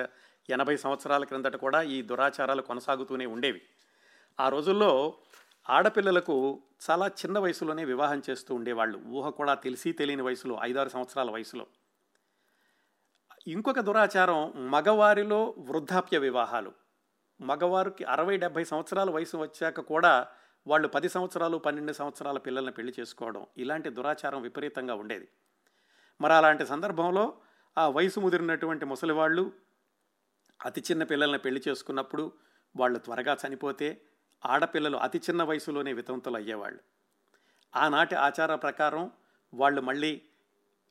ఎనభై 0.50 0.76
సంవత్సరాల 0.76 1.24
క్రిందట 1.24 1.56
కూడా 1.56 1.82
ఈ 1.82 2.02
దురాచారాలు 2.02 2.62
కొనసాగుతూనే 2.62 3.26
ఉండేవి. 3.26 3.62
ఆ 4.40 4.48
రోజుల్లో 4.48 5.14
ఆడపిల్లలకు 5.70 6.62
చాలా 6.90 7.08
చిన్న 7.08 7.38
వయసులోనే 7.38 7.84
వివాహం 7.84 8.22
చేస్తూ 8.30 8.54
ఉండేవాళ్ళు. 8.54 8.98
ఊహ 8.98 9.28
కూడా 9.28 9.54
తెలిసి 9.54 9.92
తెలియని 9.92 10.22
వయసులో 10.22 10.58
ఐదారు 10.62 10.88
సంవత్సరాల 10.88 11.30
వయసులో. 11.30 11.66
ఇంకొక 13.46 13.80
దురాచారం 13.80 14.70
మగవారిలో 14.70 15.54
వృద్ధాప్య 15.58 16.18
వివాహాలు. 16.18 16.72
మగవారికి 17.40 18.04
అరవై 18.04 18.36
డెబ్భై 18.36 18.64
సంవత్సరాల 18.64 19.10
వయసు 19.10 19.36
వచ్చాక 19.36 19.80
కూడా 19.80 20.26
వాళ్ళు 20.66 20.88
పది 20.88 21.08
సంవత్సరాలు 21.08 21.58
పన్నెండు 21.58 21.92
సంవత్సరాల 21.92 22.38
పిల్లల్ని 22.38 22.72
పెళ్ళి 22.72 22.94
చేసుకోవడం 23.00 23.46
ఇలాంటి 23.58 23.90
దురాచారం 23.90 24.42
విపరీతంగా 24.42 24.94
ఉండేది. 24.94 25.28
మరి 26.20 26.32
అలాంటి 26.32 26.66
సందర్భంలో 26.66 27.34
ఆ 27.78 27.88
వయసు 27.88 28.20
ముదిరినటువంటి 28.20 28.84
ముసలివాళ్ళు 28.84 29.52
అతి 30.64 30.80
చిన్న 30.80 31.04
పిల్లల్ని 31.04 31.38
పెళ్ళి 31.38 31.62
చేసుకున్నప్పుడు 31.68 32.32
వాళ్ళు 32.76 32.98
త్వరగా 32.98 33.36
చనిపోతే 33.46 34.00
ఆడపిల్లలు 34.46 34.96
అతి 34.96 35.18
చిన్న 35.18 35.42
వయసులోనే 35.42 35.92
వితంతులు 35.92 36.36
అయ్యేవాళ్ళు 36.36 36.80
ఆనాటి 37.76 38.14
ఆచార 38.14 38.54
ప్రకారం 38.54 39.10
వాళ్ళు 39.54 39.80
మళ్ళీ 39.80 40.22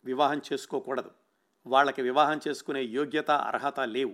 వివాహం 0.05 0.41
చేసుకోకూడదు. 0.53 1.11
వాళ్ళకి 1.67 2.01
వివాహం 2.01 2.39
చేసుకునే 2.47 2.81
యోగ్యత 2.81 3.31
అర్హత 3.31 3.79
లేవు. 3.79 4.13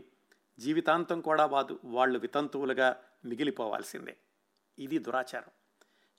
జీవితాంతం 0.59 1.21
కూడా 1.21 1.45
వాదు 1.45 1.79
వాళ్ళు 1.83 2.19
వితంతువులుగా 2.19 3.03
మిగిలిపోవాల్సిందే. 3.25 4.17
ఇది 4.79 4.99
దురాచారం. 4.99 5.51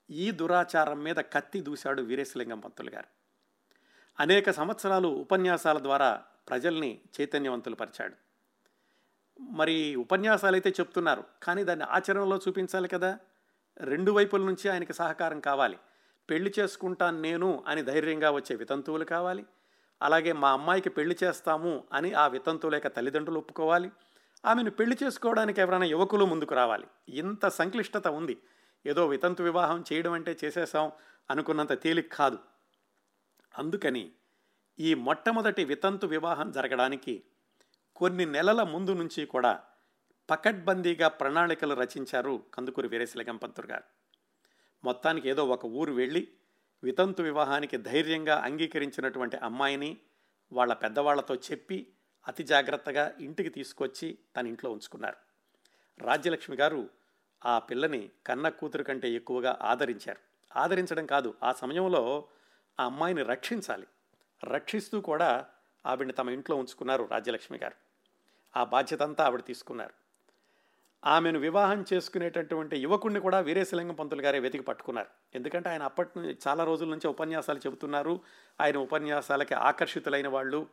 ఈ 0.09 0.31
దురాచారం 0.31 1.03
మీద 1.03 1.15
కత్తి 1.15 1.61
దూశాడు 1.61 2.01
వీరేశలింగం 2.01 2.59
పంతులు 2.59 2.89
గారు. 2.89 3.07
అనేక 4.19 4.51
సంవత్సరాలు 4.51 5.07
ఉపన్యాసాల 5.07 5.79
ద్వారా 5.79 6.23
ప్రజల్ని 6.49 7.01
చైతన్యవంతులు 7.21 7.75
పరిచాడు. 7.75 8.28
మరి 9.39 9.95
ఉపన్యాసాలు 9.95 10.55
అయితే 10.55 10.69
చెప్తున్నారు. 10.69 11.23
కానీ 11.43 11.63
దాన్ని 11.63 11.85
ఆచరణలో 11.85 12.37
చూపించాలి 12.37 12.87
కదా? 12.87 13.19
రెండు 13.77 14.11
వైపుల 14.11 14.45
నుంచి 14.45 14.69
ఆయనకి 14.69 14.93
సహకారం 14.93 15.39
కావాలి. 15.39 15.77
పెళ్ళి 16.29 16.53
చేసుకుంటాను 16.59 17.21
నేను 17.21 17.63
అని 17.67 17.81
ధైర్యంగా 17.83 18.31
వచ్చే 18.31 18.55
వితంతువులు 18.55 19.05
కావాలి. 19.05 19.45
అలాగే 20.01 20.31
మా 20.31 20.51
అమ్మాయికి 20.51 20.89
పెళ్ళి 20.89 21.17
చేస్తాము 21.23 21.83
అని 21.93 22.13
ఆ 22.13 22.27
వితంతువుల 22.27 22.75
యొక్క 22.75 22.87
తల్లిదండ్రులు 22.87 23.39
ఒప్పుకోవాలి. 23.39 23.91
ఆమెను 24.45 24.71
పెళ్ళి 24.71 24.97
చేసుకోవడానికి 25.03 25.61
ఎవరైనా 25.61 25.85
యువకులు 25.85 26.25
ముందుకు 26.25 26.55
రావాలి. 26.55 26.87
ఇంత 27.09 27.47
సంక్లిష్టత 27.47 28.07
ఉంది. 28.07 28.37
ఏదో 28.85 29.07
వితంతు 29.07 29.43
వివాహం 29.43 29.83
చేయడం 29.93 30.11
అంటే 30.11 30.37
చేసేసాం 30.45 30.91
అనుకున్నంత 31.31 31.83
తేలిక 31.83 32.13
కాదు. 32.13 32.37
అందుకని 33.57 34.11
ఈ 34.79 34.93
మొట్టమొదటి 34.93 35.65
వితంతు 35.65 36.07
వివాహం 36.07 36.51
జరగడానికి 36.51 37.23
కొన్ని 37.99 38.25
నెలల 38.25 38.63
ముందు 38.63 38.93
నుంచి 38.93 39.25
కూడా 39.25 39.63
పకడ్బందీగా 40.29 41.07
ప్రణాళికలు 41.07 41.75
రచించారు 41.75 42.43
కందుకూరి 42.53 42.87
వీరేశలింగం 42.87 43.37
పంతులు 43.37 43.67
గారు. 43.67 43.83
మొత్తానికి 44.83 45.29
ఏదో 45.29 45.45
ఒక 45.45 45.65
ఊరు 45.65 45.93
వెళ్ళి 45.93 46.27
వితంతు 46.83 47.21
వివాహానికి 47.21 47.77
ధైర్యంగా 47.77 48.37
అంగీకరించినటువంటి 48.37 49.37
అమ్మాయిని 49.37 49.97
వాళ్ళ 50.51 50.73
పెద్దవాళ్ళతో 50.73 51.35
చెప్పి 51.35 51.93
అతి 52.27 52.43
జాగ్రత్తగా 52.43 53.15
ఇంటికి 53.19 53.49
తీసుకొచ్చి 53.49 54.17
తన 54.37 54.47
ఇంట్లో 54.47 54.71
ఉంచుకున్నారు. 54.71 55.15
రాజ్యలక్ష్మి 56.01 56.57
గారు 56.57 56.89
ఆ 57.45 57.59
పిల్లని 57.59 58.09
కన్న 58.27 58.49
కూతురు 58.49 58.83
కంటే 58.83 59.11
ఎక్కువగా 59.11 59.59
ఆదరించారు. 59.61 60.19
ఆదరించడం 60.59 61.05
కాదు 61.05 61.33
ఆ 61.43 61.51
సమయంలో 61.51 62.27
ఆ 62.79 62.85
అమ్మాయిని 62.85 63.23
రక్షించాలి. 63.23 63.87
రక్షిస్తూ 64.43 65.01
కూడా 65.01 65.47
ఆవిడని 65.85 66.13
తమ 66.13 66.29
ఇంట్లో 66.29 66.55
ఉంచుకున్నారు 66.55 67.07
రాజ్యలక్ష్మి 67.11 67.57
గారు. 67.57 67.88
ఆ 68.57 68.63
బాధ్యత 68.63 69.01
అంతా 69.01 69.25
ఆవిడ 69.25 69.43
తీసుకున్నారు. 69.43 69.93
ఆమెను 71.05 71.39
వివాహం 71.39 71.85
చేసుకునేటటువంటి 71.93 72.77
యువకుడిని 72.77 73.19
కూడా 73.19 73.39
వీరేశలింగం 73.39 73.95
పంతులు 73.95 74.21
గారే 74.21 74.39
వెతికి 74.39 74.63
పట్టుకున్నారు. 74.63 75.07
ఎందుకంటే 75.35 75.69
ఆయన 75.69 75.83
అప్పటి 75.83 76.09
నుంచి 76.17 76.37
చాలా 76.47 76.63
రోజుల 76.63 76.89
నుంచి 76.89 77.07
ఉపన్యాసాలు 77.07 77.59
చెబుతున్నారు. 77.59 78.19
ఆయన 78.61 78.77
ఉపన్యాసాలకి 78.77 79.53
ఆకర్షితులైన 79.53 80.27
వాళ్ళు 80.27 80.67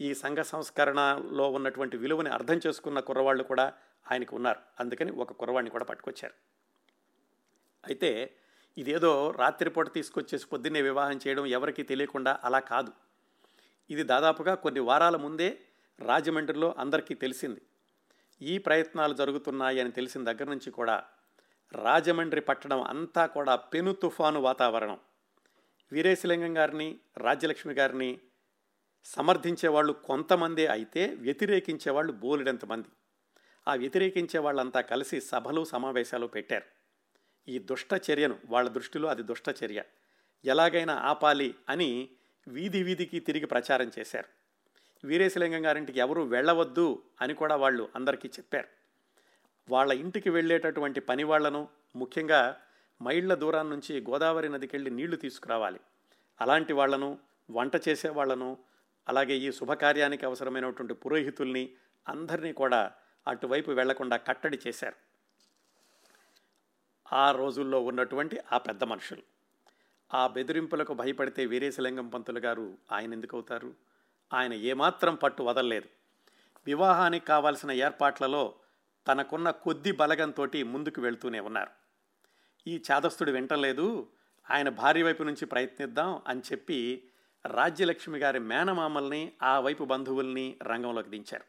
ఈ 0.00 0.14
సంఘ 0.14 0.38
సంస్కరణలో 0.38 1.50
ఉన్నటువంటి 1.50 1.96
విలువని 1.96 2.28
అర్థం 2.28 2.60
చేసుకున్న 2.66 3.00
కుర్రవాళ్ళు 3.00 3.44
కూడా 3.44 3.72
ఆయనకు 4.12 4.36
ఉన్నారు. 4.36 4.58
అందుకని 4.80 5.10
ఒక 5.10 5.32
కుర్రవాడిని 5.32 5.70
కూడా 5.70 5.84
పట్టుకొచ్చారు. 5.84 6.34
అయితే 7.86 8.34
ఇదేదో 8.78 9.30
రాత్రిపూట 9.30 9.92
తీసుకొచ్చేసి 9.92 10.46
పొద్దున్నే 10.46 10.82
వివాహం 10.82 11.20
చేయడం 11.26 11.46
ఎవరికీ 11.46 11.82
తెలియకుండా 11.82 12.38
అలా 12.44 12.58
కాదు. 12.58 12.92
ఇది 13.90 14.02
దాదాపుగా 14.02 14.54
కొన్ని 14.54 14.80
వారాల 14.80 15.16
ముందే 15.16 15.58
రాజమండ్రిలో 16.00 16.74
అందరికీ 16.78 17.14
తెలిసింది. 17.14 17.62
ఈ 18.42 18.58
ప్రయత్నాలు 18.58 19.14
జరుగుతున్నాయని 19.14 19.90
తెలిసిన 19.90 20.24
దగ్గర 20.24 20.44
నుంచి 20.44 20.70
కూడా 20.70 21.06
రాజమండ్రి 21.74 22.40
పట్టణం 22.40 22.82
అంతా 22.82 23.26
కూడా 23.26 23.56
పెను 23.56 23.92
తుఫాను 23.92 24.40
వాతావరణం. 24.40 24.98
వీరేశలింగం 25.92 26.56
గారిని 26.56 26.98
రాజ్యలక్ష్మి 27.16 27.74
గారిని 27.74 28.20
సమర్థించే 29.04 29.68
వాళ్ళు 29.68 29.92
కొంతమందే 29.92 30.66
అయితే 30.66 31.14
వ్యతిరేకించే 31.14 31.90
వాళ్ళు 31.90 32.12
బోలెడంతమంది. 32.12 32.88
ఆ 33.68 33.74
వ్యతిరేకించే 33.74 34.38
వాళ్ళంతా 34.38 34.80
కలిసి 34.80 35.20
సభలు 35.20 35.64
సమావేశాలు 35.64 36.26
పెట్టారు. 36.26 36.64
ఈ 37.48 37.58
దుష్ట 37.58 37.90
చర్యను 38.10 38.38
వాళ్ళ 38.46 38.68
దృష్టిలో 38.68 39.08
అది 39.08 39.22
దుష్టచర్య 39.22 39.82
ఎలాగైనా 40.44 40.94
ఆపాలి 40.94 41.54
అని 41.68 42.10
వీధి 42.48 42.82
వీధికి 42.82 43.20
తిరిగి 43.20 43.46
ప్రచారం 43.46 43.90
చేశారు. 43.98 44.37
వీరేశలింగం 45.04 45.66
గారింటికి 45.66 46.00
ఎవరు 46.00 46.22
వెళ్ళవద్దు 46.22 47.02
అని 47.20 47.34
కూడా 47.34 47.56
వాళ్ళు 47.56 47.88
అందరికీ 47.94 48.28
చెప్పారు. 48.28 48.68
వాళ్ళ 49.68 49.92
ఇంటికి 49.92 50.30
వెళ్ళేటటువంటి 50.30 51.00
పని 51.00 51.24
వాళ్ళను 51.24 51.68
ముఖ్యంగా 51.96 52.60
మైళ్ళ 53.02 53.34
దూరం 53.34 53.70
నుంచి 53.70 54.00
గోదావరి 54.00 54.48
నదికి 54.48 54.76
వెళ్ళి 54.76 54.90
నీళ్ళు 54.90 55.16
తీసుకురావాలి. 55.16 55.80
అలాంటి 56.40 56.72
వాళ్ళను 56.72 57.18
వంట 57.50 57.88
చేసే 57.88 58.08
వాళ్ళను 58.08 58.58
అలాగే 59.08 59.34
ఈ 59.34 59.50
శుభకార్యానికి 59.50 60.26
అవసరమైనటువంటి 60.26 60.94
పురోహితుల్ని 60.94 61.72
అందరినీ 62.08 62.52
కూడా 62.52 62.90
అటువైపు 63.26 63.70
వెళ్ళకుండా 63.70 64.16
కట్టడి 64.16 64.58
చేశారు. 64.66 64.96
ఆ 67.12 67.30
రోజుల్లో 67.30 67.80
ఉన్నటువంటి 67.80 68.38
ఆ 68.52 68.58
పెద్ద 68.58 68.84
మనుషులు. 68.84 69.22
ఆ 70.14 70.26
బెదిరింపులకు 70.26 70.94
భయపడితే 70.94 71.46
వీరేశలింగం 71.46 72.08
పంతులు 72.08 72.38
గారు 72.38 72.78
ఆయన 72.92 73.12
ఎందుకు 73.12 73.36
అవుతారు 73.36 73.87
ఆయన 74.32 74.52
ఏమాత్రం 74.52 75.14
పట్టు 75.14 75.42
వదలలేదు. 75.42 75.88
వివాహానికి 76.66 77.26
కావాల్సిన 77.26 77.70
ఏర్పాట్లలో 77.70 78.54
తనకున్న 79.06 79.50
కొద్ది 79.50 79.92
బలగంతో 79.92 80.48
ముందుకు 80.64 81.00
వెళ్తూనే 81.00 81.40
ఉన్నారు. 81.40 81.70
ఈ 82.66 82.82
చాదస్తుడు 82.90 83.30
వింటలేదు 83.30 84.08
ఆయన 84.50 84.68
భార్య 84.68 85.02
వైపు 85.02 85.22
నుంచి 85.22 85.46
ప్రయత్నిద్దాం 85.46 86.22
అని 86.26 86.40
చెప్పి 86.40 87.08
రాజ్యలక్ష్మి 87.46 88.18
గారి 88.18 88.38
మేనమామల్ని 88.38 89.32
ఆ 89.42 89.60
వైపు 89.60 89.84
బంధువుల్ని 89.84 90.56
రంగంలోకి 90.62 91.10
దించారు. 91.10 91.44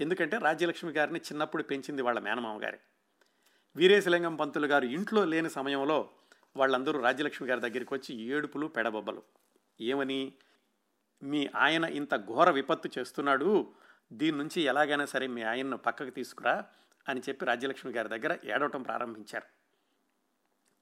ఎందుకంటే 0.00 0.38
రాజ్యలక్ష్మి 0.38 0.92
గారిని 0.92 1.18
చిన్నప్పుడు 1.18 1.62
పెంచింది 1.62 2.02
వాళ్ళ 2.02 2.20
మేనమామ 2.20 2.62
గారి 2.62 2.78
వీరేశలింగం 3.76 4.36
పంతులు 4.36 4.66
గారు 4.66 4.84
ఇంట్లో 4.84 5.24
లేని 5.24 5.50
సమయంలో 5.50 6.10
వాళ్ళందరూ 6.56 7.00
రాజ్యలక్ష్మి 7.00 7.48
గారి 7.48 7.60
దగ్గరికి 7.60 7.94
వచ్చి 7.94 8.20
ఏడుపులు 8.20 8.66
పెడబొబ్బలు. 8.66 9.22
ఏమని? 9.80 10.34
మీ 11.22 11.48
ఆయన 11.54 11.84
ఇంత 11.84 12.14
ఘోర 12.16 12.50
విపత్తు 12.50 12.90
చేస్తున్నాడు 12.98 13.74
దీని 14.12 14.38
నుంచి 14.38 14.62
ఎలాగైనా 14.62 15.04
సరే 15.04 15.26
మీ 15.26 15.42
ఆయన్ను 15.42 15.76
పక్కకు 15.76 16.10
తీసుకురా 16.10 16.64
అని 17.08 17.20
చెప్పి 17.28 17.46
రాజ్యలక్ష్మి 17.46 17.92
గారి 17.92 18.08
దగ్గర 18.08 18.38
ఏడవటం 18.44 18.82
ప్రారంభించారు. 18.82 19.46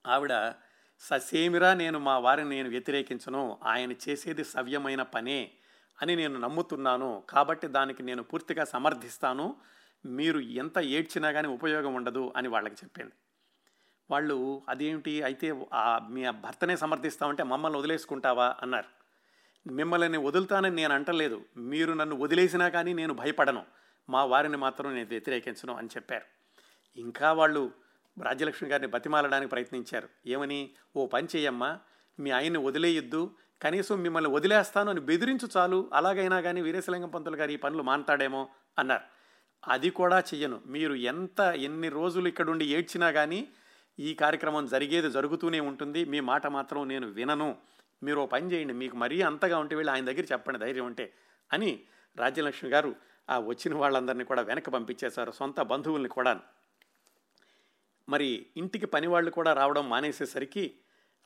ఆవిడ 0.05 0.53
ససేమిరా 0.99 1.73
నేను 1.73 1.99
మా 1.99 2.17
వారిని 2.17 2.49
నేను 2.49 2.69
వ్యతిరేకించను 2.69 3.59
ఆయన 3.63 3.91
చేసేది 3.91 4.43
సవ్యమైన 4.43 5.01
పనే 5.01 5.51
అని 6.01 6.15
నేను 6.15 6.39
నమ్ముతున్నాను 6.39 7.23
కాబట్టి 7.29 7.67
దానికి 7.67 8.03
నేను 8.03 8.23
పూర్తిగా 8.23 8.63
సమర్థిస్తాను 8.63 9.55
మీరు 10.05 10.39
ఎంత 10.39 10.77
ఏడ్చినా 10.77 11.31
కానీ 11.31 11.47
ఉపయోగం 11.47 11.93
ఉండదు 11.93 12.33
అని 12.35 12.47
వాళ్ళకి 12.47 12.75
చెప్పింది. 12.75 13.13
వాళ్ళు 14.09 14.63
అదేమిటి 14.69 15.23
అయితే 15.23 15.53
మీ 16.09 16.29
భర్తనే 16.29 16.75
సమర్థిస్తామంటే 16.75 17.43
మమ్మల్ని 17.43 17.79
వదిలేసుకుంటావా? 17.79 18.55
అన్నారు. 18.61 19.02
మిమ్మల్ని 19.67 20.17
వదులుతానని 20.17 20.75
నేను 20.75 20.93
అంటలేదు. 20.93 21.41
మీరు 21.57 21.93
నన్ను 21.93 22.15
వదిలేసినా 22.15 22.69
కానీ 22.69 22.93
నేను 22.93 23.13
భయపడను. 23.13 23.65
మా 24.09 24.25
వారిని 24.25 24.57
మాత్రం 24.57 24.93
నేను 24.93 25.07
వ్యతిరేకించను 25.09 25.75
అని 25.75 25.87
చెప్పారు. 25.87 26.25
ఇంకా 26.99 27.33
వాళ్ళు 27.33 27.71
రాజ్యలక్ష్మి 28.23 28.69
గారిని 28.69 28.87
బతిమాలడానికి 28.87 29.49
ప్రయత్నించారు. 29.49 30.09
ఏమని? 30.25 30.69
ఓ 30.95 31.05
పని 31.05 31.27
చేయమ్మా 31.35 31.79
మీ 32.19 32.31
ఆయన్ని 32.31 32.59
వదిలేయొద్దు. 32.59 33.35
కనీసం 33.61 34.01
మిమ్మల్ని 34.01 34.31
వదిలేస్తాను 34.31 34.89
అని 34.89 34.99
బెదిరించు 34.99 35.49
చాలు. 35.57 35.89
అలాగైనా 35.93 36.41
కానీ 36.41 36.61
వీరేశలింగం 36.61 37.09
పంతులు 37.09 37.35
గారు 37.35 37.51
ఈ 37.51 37.55
పనులు 37.55 37.83
మానతాడేమో 37.83 38.49
అన్నారు. 38.79 39.01
అది 39.67 39.89
కూడా 39.89 40.19
చెయ్యను. 40.19 40.61
మీరు 40.65 40.93
ఎంత 40.93 41.39
ఎన్ని 41.39 41.89
రోజులు 41.89 42.27
ఇక్కడుండి 42.27 42.65
ఏడ్చినా 42.65 43.11
కానీ 43.11 43.47
ఈ 43.99 44.13
కార్యక్రమం 44.13 44.65
జరిగేది 44.65 45.11
జరుగుతూనే 45.11 45.59
ఉంటుంది. 45.59 46.05
మీ 46.05 46.19
మాట 46.19 46.47
మాత్రం 46.47 46.87
నేను 46.87 47.07
వినను. 47.07 47.55
మీరు 48.03 48.19
ఓ 48.19 48.25
పని 48.25 48.51
చేయండి 48.51 48.73
మీకు 48.73 48.95
మరీ 48.95 49.21
అంతగా 49.21 49.57
ఉంటే 49.57 49.75
వెళ్ళి 49.75 49.93
ఆయన 49.93 50.05
దగ్గర 50.05 50.23
చెప్పండి 50.31 50.59
ధైర్యం 50.59 50.85
ఉంటే 50.85 51.13
అని 51.53 51.79
రాజ్యలక్ష్మి 52.17 52.69
గారు 52.69 52.95
ఆ 53.29 53.39
వచ్చిన 53.39 53.75
వాళ్ళందరినీ 53.75 54.23
కూడా 54.23 54.41
వెనక్కి 54.41 54.71
పంపించేశారు 54.71 55.31
సొంత 55.31 55.61
బంధువుల్ని 55.61 56.09
కూడా. 56.09 56.39
మరి 58.09 58.45
ఇంటికి 58.57 58.85
పనివాళ్ళు 58.85 59.31
కూడా 59.31 59.53
రావడం 59.53 59.89
మానేసేసరికి 59.89 60.75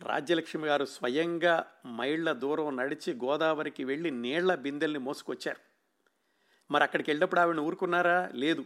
రాజ్యలక్ష్మి 0.01 0.67
గారు 0.67 0.85
స్వయంగా 0.85 1.65
మైళ్ళ 1.87 2.31
దూరం 2.31 2.77
నడిచి 2.77 3.13
గోదావరికి 3.13 3.83
వెళ్ళి 3.83 4.11
నీళ్ళ 4.11 4.55
బిందెల్ని 4.55 4.99
మోసుకొచ్చారు. 4.99 5.57
మరి 6.73 6.83
అక్కడికి 6.83 7.11
వెళ్ళినప్పుడు 7.11 7.39
ఆవిడని 7.39 7.61
ఊరుకున్నారా? 7.61 8.29
లేదు. 8.33 8.65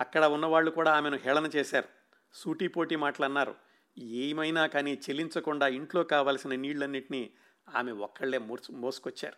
అక్కడ 0.00 0.24
ఉన్నవాళ్ళు 0.24 0.70
కూడా 0.70 0.96
ఆమెను 0.96 1.16
హేళన 1.16 1.50
చేశారు. 1.56 1.88
సూటిపోటీ 2.34 2.96
మాటలన్నారు. 2.96 3.54
ఏమైనా 3.98 4.66
కానీ 4.66 4.94
చెల్లించకుండా 4.94 5.68
ఇంట్లో 5.68 6.02
కావలసిన 6.02 6.54
నీళ్ళన్నింటినీ 6.54 7.30
ఆమె 7.76 7.92
ఒక్కళ్ళే 7.92 8.38
మోసు 8.38 8.72
మోసుకొచ్చారు. 8.72 9.36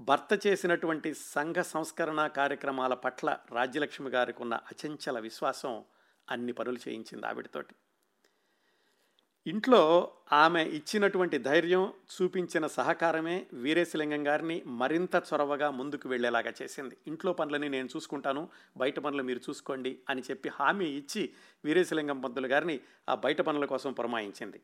భర్త 0.00 0.46
చేసినటువంటి 0.46 1.14
సంఘ 1.14 1.56
సంస్కరణ 1.56 2.26
కార్యక్రమాల 2.26 2.94
పట్ల 2.94 3.38
రాజ్యలక్ష్మి 3.52 4.10
గారికి 4.10 4.42
ఉన్న 4.42 4.54
అచంచల 4.54 5.18
విశ్వాసం 5.18 5.84
అన్ని 6.30 6.52
పనులు 6.52 6.78
చేయించింది 6.88 7.26
ఆవిడతోటి. 7.26 7.74
ఇంట్లో 9.46 10.12
ఆమె 10.32 10.64
ఇచ్చినటువంటి 10.64 11.38
ధైర్యం 11.38 11.92
చూపించిన 12.14 12.66
సహకారమే 12.66 13.46
వీరేశలింగం 13.52 14.26
గారిని 14.26 14.62
మరింత 14.66 15.14
చొరవగా 15.14 15.70
ముందుకు 15.70 16.08
వెళ్ళేలాగా 16.08 16.52
చేసింది. 16.62 16.96
ఇంట్లో 17.06 17.32
పనులని 17.32 17.68
నేను 17.68 17.88
చూసుకుంటాను 17.96 18.48
బయట 18.76 18.98
పనులు 18.98 19.22
మీరు 19.22 19.38
చూసుకోండి 19.38 19.98
అని 20.10 20.22
చెప్పి 20.22 20.48
హామీ 20.48 20.84
ఇచ్చి 20.84 21.34
వీరేశలింగం 21.64 22.20
పంతులు 22.20 22.46
గారిని 22.46 22.80
ఆ 23.08 23.14
బయట 23.14 23.40
పనుల 23.40 23.64
కోసం 23.64 23.92
పురమాయించింది. 23.92 24.62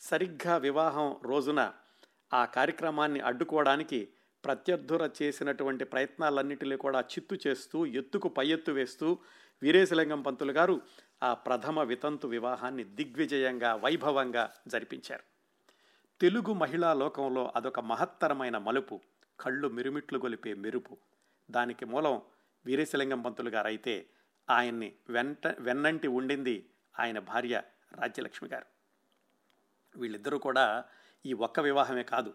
సరిగ్గా 0.00 0.56
వివాహం 0.56 1.16
రోజున 1.22 1.72
ఆ 2.32 2.44
కార్యక్రమాన్ని 2.44 3.20
అడ్డుకోవడానికి 3.20 4.08
ప్రత్యర్థుర 4.44 5.10
చేసినటువంటి 5.22 5.84
ప్రయత్నాలన్నింటినీ 5.84 6.76
కూడా 6.76 7.00
చిత్తు 7.00 7.38
చేస్తూ 7.46 7.86
ఎత్తుకు 7.86 8.28
పై 8.28 8.46
ఎత్తు 8.46 8.72
వేస్తూ 8.72 9.18
వీరేశలింగం 9.62 10.22
పంతులు 10.22 10.52
గారు 10.52 10.80
ఆ 11.22 11.34
ప్రథమ 11.34 11.80
వితంతు 11.80 12.26
వివాహాన్ని 12.26 12.84
దిగ్విజయంగా 12.84 13.74
వైభవంగా 13.74 14.54
జరిపించారు. 14.68 15.22
తెలుగు 16.20 16.52
మహిళా 16.52 16.94
లోకంలో 16.94 17.52
అదొక 17.56 17.80
మహత్తరమైన 17.80 18.58
మలుపు. 18.58 19.00
కళ్ళు 19.40 19.68
మిరుమిట్లు 19.68 20.18
గొలిపే 20.18 20.54
మెరుపు. 20.54 20.96
దానికి 21.50 21.84
మూలం 21.84 22.22
వీరేశలింగం 22.66 23.22
పంతులు 23.22 23.50
గారైతే 23.50 24.06
ఆయన్ని 24.50 24.92
వెంట 25.10 25.46
వెన్నంటి 25.58 26.08
ఉండింది 26.08 26.68
ఆయన 26.98 27.18
భార్య 27.18 27.62
రాజ్యలక్ష్మి 27.94 28.48
గారు. 28.48 28.66
వీళ్ళిద్దరూ 29.98 30.38
కూడా 30.38 30.84
ఈ 31.26 31.32
ఒక్క 31.32 31.60
వివాహమే 31.60 32.02
కాదు 32.02 32.34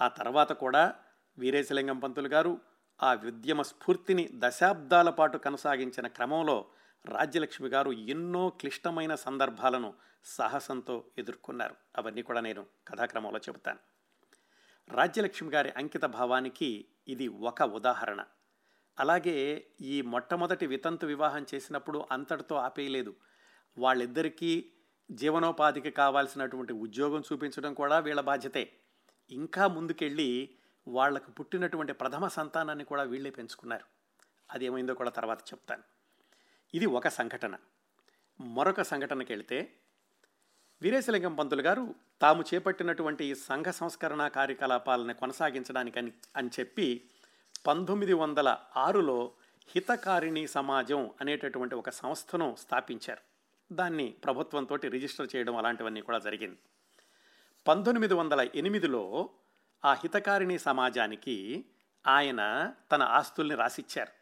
ఆ 0.00 0.08
తర్వాత 0.08 0.52
కూడా 0.52 0.94
వీరేశలింగం 1.38 1.98
పంతులు 1.98 2.28
గారు 2.28 2.60
ఆ 3.02 3.14
ఉద్యమ 3.14 3.62
స్ఫూర్తిని 3.62 4.28
దశాబ్దాల 4.34 5.10
పాటు 5.10 5.38
కొనసాగించిన 5.38 6.06
క్రమంలో 6.06 6.66
రాజ్యలక్ష్మి 7.06 7.68
గారు 7.68 7.92
ఎన్నో 7.92 8.48
క్లిష్టమైన 8.48 9.14
సందర్భాలను 9.14 9.94
సాహసంతో 10.24 11.04
ఎదుర్కొన్నారు. 11.18 11.74
అవన్నీ 11.96 12.22
కూడా 12.22 12.40
నేను 12.40 12.66
కథాక్రమంలో 12.88 13.38
చెబుతాను. 13.38 13.78
రాజ్యలక్ష్మి 14.94 15.50
గారి 15.50 15.70
అంకిత 15.70 16.04
భావానికి 16.04 16.88
ఇది 17.08 17.28
ఒక 17.28 17.62
ఉదాహరణ. 17.62 18.24
అలాగే 18.98 19.66
ఈ 19.80 20.02
మొట్టమొదటి 20.02 20.66
వితంతు 20.66 21.06
వివాహం 21.06 21.46
చేసినప్పుడు 21.54 22.06
అంతటితో 22.12 22.56
ఆపేయలేదు. 22.56 23.14
వాళ్ళిద్దరికీ 23.78 24.72
జీవనోపాధికి 25.10 25.90
కావాల్సినటువంటి 25.90 26.72
ఉద్యోగం 26.72 27.20
చూపించడం 27.20 27.74
కూడా 27.74 27.98
వీళ్ళ 27.98 28.20
బాధ్యతే. 28.20 28.72
ఇంకా 29.30 29.66
ముందుకెళ్ళి 29.66 30.50
వాళ్ళకు 30.88 31.30
పుట్టినటువంటి 31.30 31.92
ప్రథమ 31.92 32.28
సంతానాన్ని 32.28 32.84
కూడా 32.84 33.02
వీళ్ళే 33.02 33.30
పెంచుకున్నారు. 33.30 33.84
అది 34.50 34.64
ఏమైందో 34.64 34.94
కూడా 34.94 35.10
తర్వాత 35.10 35.40
చెప్తాను. 35.40 35.82
ఇది 36.74 36.86
ఒక 36.86 37.08
సంఘటన. 37.08 37.56
మరొక 38.40 38.82
సంఘటనకి 38.82 39.32
వెళితే 39.32 39.72
వీరేశలింగం 40.82 41.34
పంతులు 41.34 41.62
గారు 41.62 41.94
తాము 42.20 42.44
చేపట్టినటువంటి 42.54 43.34
సంఘ 43.34 43.66
సంస్కరణ 43.66 44.28
కార్యకలాపాలను 44.28 45.14
కొనసాగించడానికి 45.14 45.98
అని 45.98 46.12
అని 46.36 46.50
చెప్పి 46.60 47.10
పంతొమ్మిది 47.66 48.12
వందల 48.12 48.56
ఆరులో 48.76 49.32
హితకారిణి 49.68 50.46
సమాజం 50.46 51.10
అనేటటువంటి 51.20 51.74
ఒక 51.74 51.90
సంస్థను 51.90 52.56
స్థాపించారు. 52.58 53.33
దాన్ని 53.74 54.14
ప్రభుత్వంతో 54.24 54.76
రిజిస్టర్ 54.76 55.28
చేయడం 55.36 55.56
అలాంటివన్నీ 55.56 56.00
కూడా 56.00 56.18
జరిగింది. 56.18 56.58
పంతొమ్మిది 57.68 58.14
వందల 58.14 58.48
ఎనిమిదిలో 58.54 59.30
ఆ 59.84 59.92
హితకారిణి 59.92 60.58
సమాజానికి 60.58 61.64
ఆయన 62.06 62.72
తన 62.92 63.02
ఆస్తుల్ని 63.02 63.54
రాసిచ్చారు. 63.54 64.12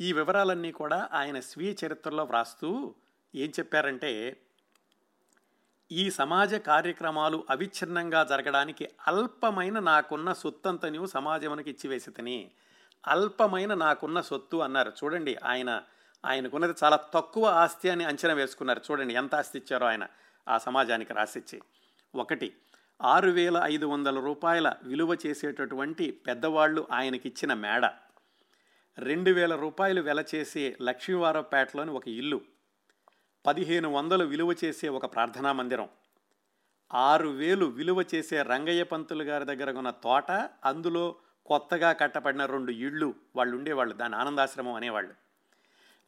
ఈ 0.00 0.12
వివరాలన్నీ 0.12 0.72
కూడా 0.72 1.08
ఆయన 1.12 1.40
స్వీయ 1.40 1.74
చరిత్రలో 1.86 2.24
వ్రాస్తూ 2.24 2.94
ఏం 3.34 3.50
చెప్పారంటే 3.50 4.42
ఈ 5.92 6.10
సమాజ 6.10 6.54
కార్యక్రమాలు 6.54 7.46
అవిచ్ఛిన్నంగా 7.50 8.24
జరగడానికి 8.24 8.88
అల్పమైన 9.06 9.78
నాకున్న 9.78 10.32
సొత్తంత 10.32 10.86
నీవు 10.86 11.06
సమాజమునికి 11.06 11.70
ఇచ్చివేసి 11.70 12.10
తిని 12.10 12.50
అల్పమైన 13.08 13.74
నాకున్న 13.74 14.20
సొత్తు 14.20 14.56
అన్నారు. 14.56 14.92
చూడండి 15.04 15.36
ఆయన 15.44 15.82
ఆయనకున్నది 16.24 16.74
చాలా 16.84 16.96
తక్కువ 16.96 17.46
ఆస్తి 17.46 17.90
అని 17.90 18.04
అంచనా 18.04 18.32
వేసుకున్నారు. 18.32 18.80
చూడండి 18.90 19.14
ఎంత 19.14 19.34
ఆస్తి 19.34 19.58
ఇచ్చారో 19.58 19.86
ఆయన 19.86 20.06
ఆ 20.48 20.58
సమాజానికి 20.58 21.12
రాసిచ్చి. 21.12 21.60
ఒకటి 22.14 22.56
ఆరు 23.02 23.30
వేల 23.30 23.60
ఐదు 23.62 23.86
వందల 23.86 24.20
రూపాయల 24.20 24.74
విలువ 24.82 25.16
చేసేటటువంటి 25.26 26.10
పెద్దవాళ్ళు 26.26 26.86
ఆయనకిచ్చిన 26.92 27.54
మేడ. 27.54 27.90
రెండు 28.98 29.30
వేల 29.30 29.56
రూపాయలు 29.56 30.00
వెల 30.00 30.24
చేసే 30.34 30.76
లక్ష్మీవారపేటలోని 30.82 31.90
ఒక 31.90 32.08
ఇల్లు. 32.08 32.40
పదిహేను 33.46 33.92
వందలు 33.92 34.24
విలువ 34.24 34.54
చేసే 34.64 34.88
ఒక 34.88 35.14
ప్రార్థనా 35.14 35.52
మందిరం. 35.52 35.88
ఆరు 36.94 37.28
వేలు 37.28 37.66
విలువ 37.66 38.04
చేసే 38.14 38.42
రంగయ్య 38.42 38.82
పంతులు 38.82 39.22
గారి 39.22 39.44
దగ్గర 39.44 39.72
ఉన్న 39.72 39.90
తోట 39.90 40.30
అందులో 40.64 41.16
కొత్తగా 41.46 41.92
కట్టబడిన 41.92 42.46
రెండు 42.46 42.70
ఇళ్ళు. 42.70 43.14
వాళ్ళు 43.36 43.56
ఉండేవాళ్ళు 43.56 43.94
దాని 43.94 44.16
ఆనందాశ్రమం 44.16 44.72
అనేవాళ్ళు. 44.72 45.21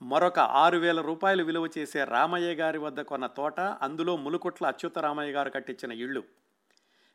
మరొక 0.03 0.39
ఆరు 0.39 0.79
వేల 0.79 1.01
రూపాయలు 1.01 1.45
విలువ 1.45 1.69
చేసే 1.79 2.05
రామయ్య 2.05 2.55
గారి 2.55 2.79
వద్ద 2.79 3.01
కొన్న 3.01 3.27
తోట 3.27 3.61
అందులో 3.61 4.17
ములుకుట్ల 4.17 4.67
అచ్యుత 4.67 4.99
రామయ్య 4.99 5.33
గారు 5.33 5.51
కట్టించిన 5.51 5.93
ఇళ్ళు. 5.93 6.23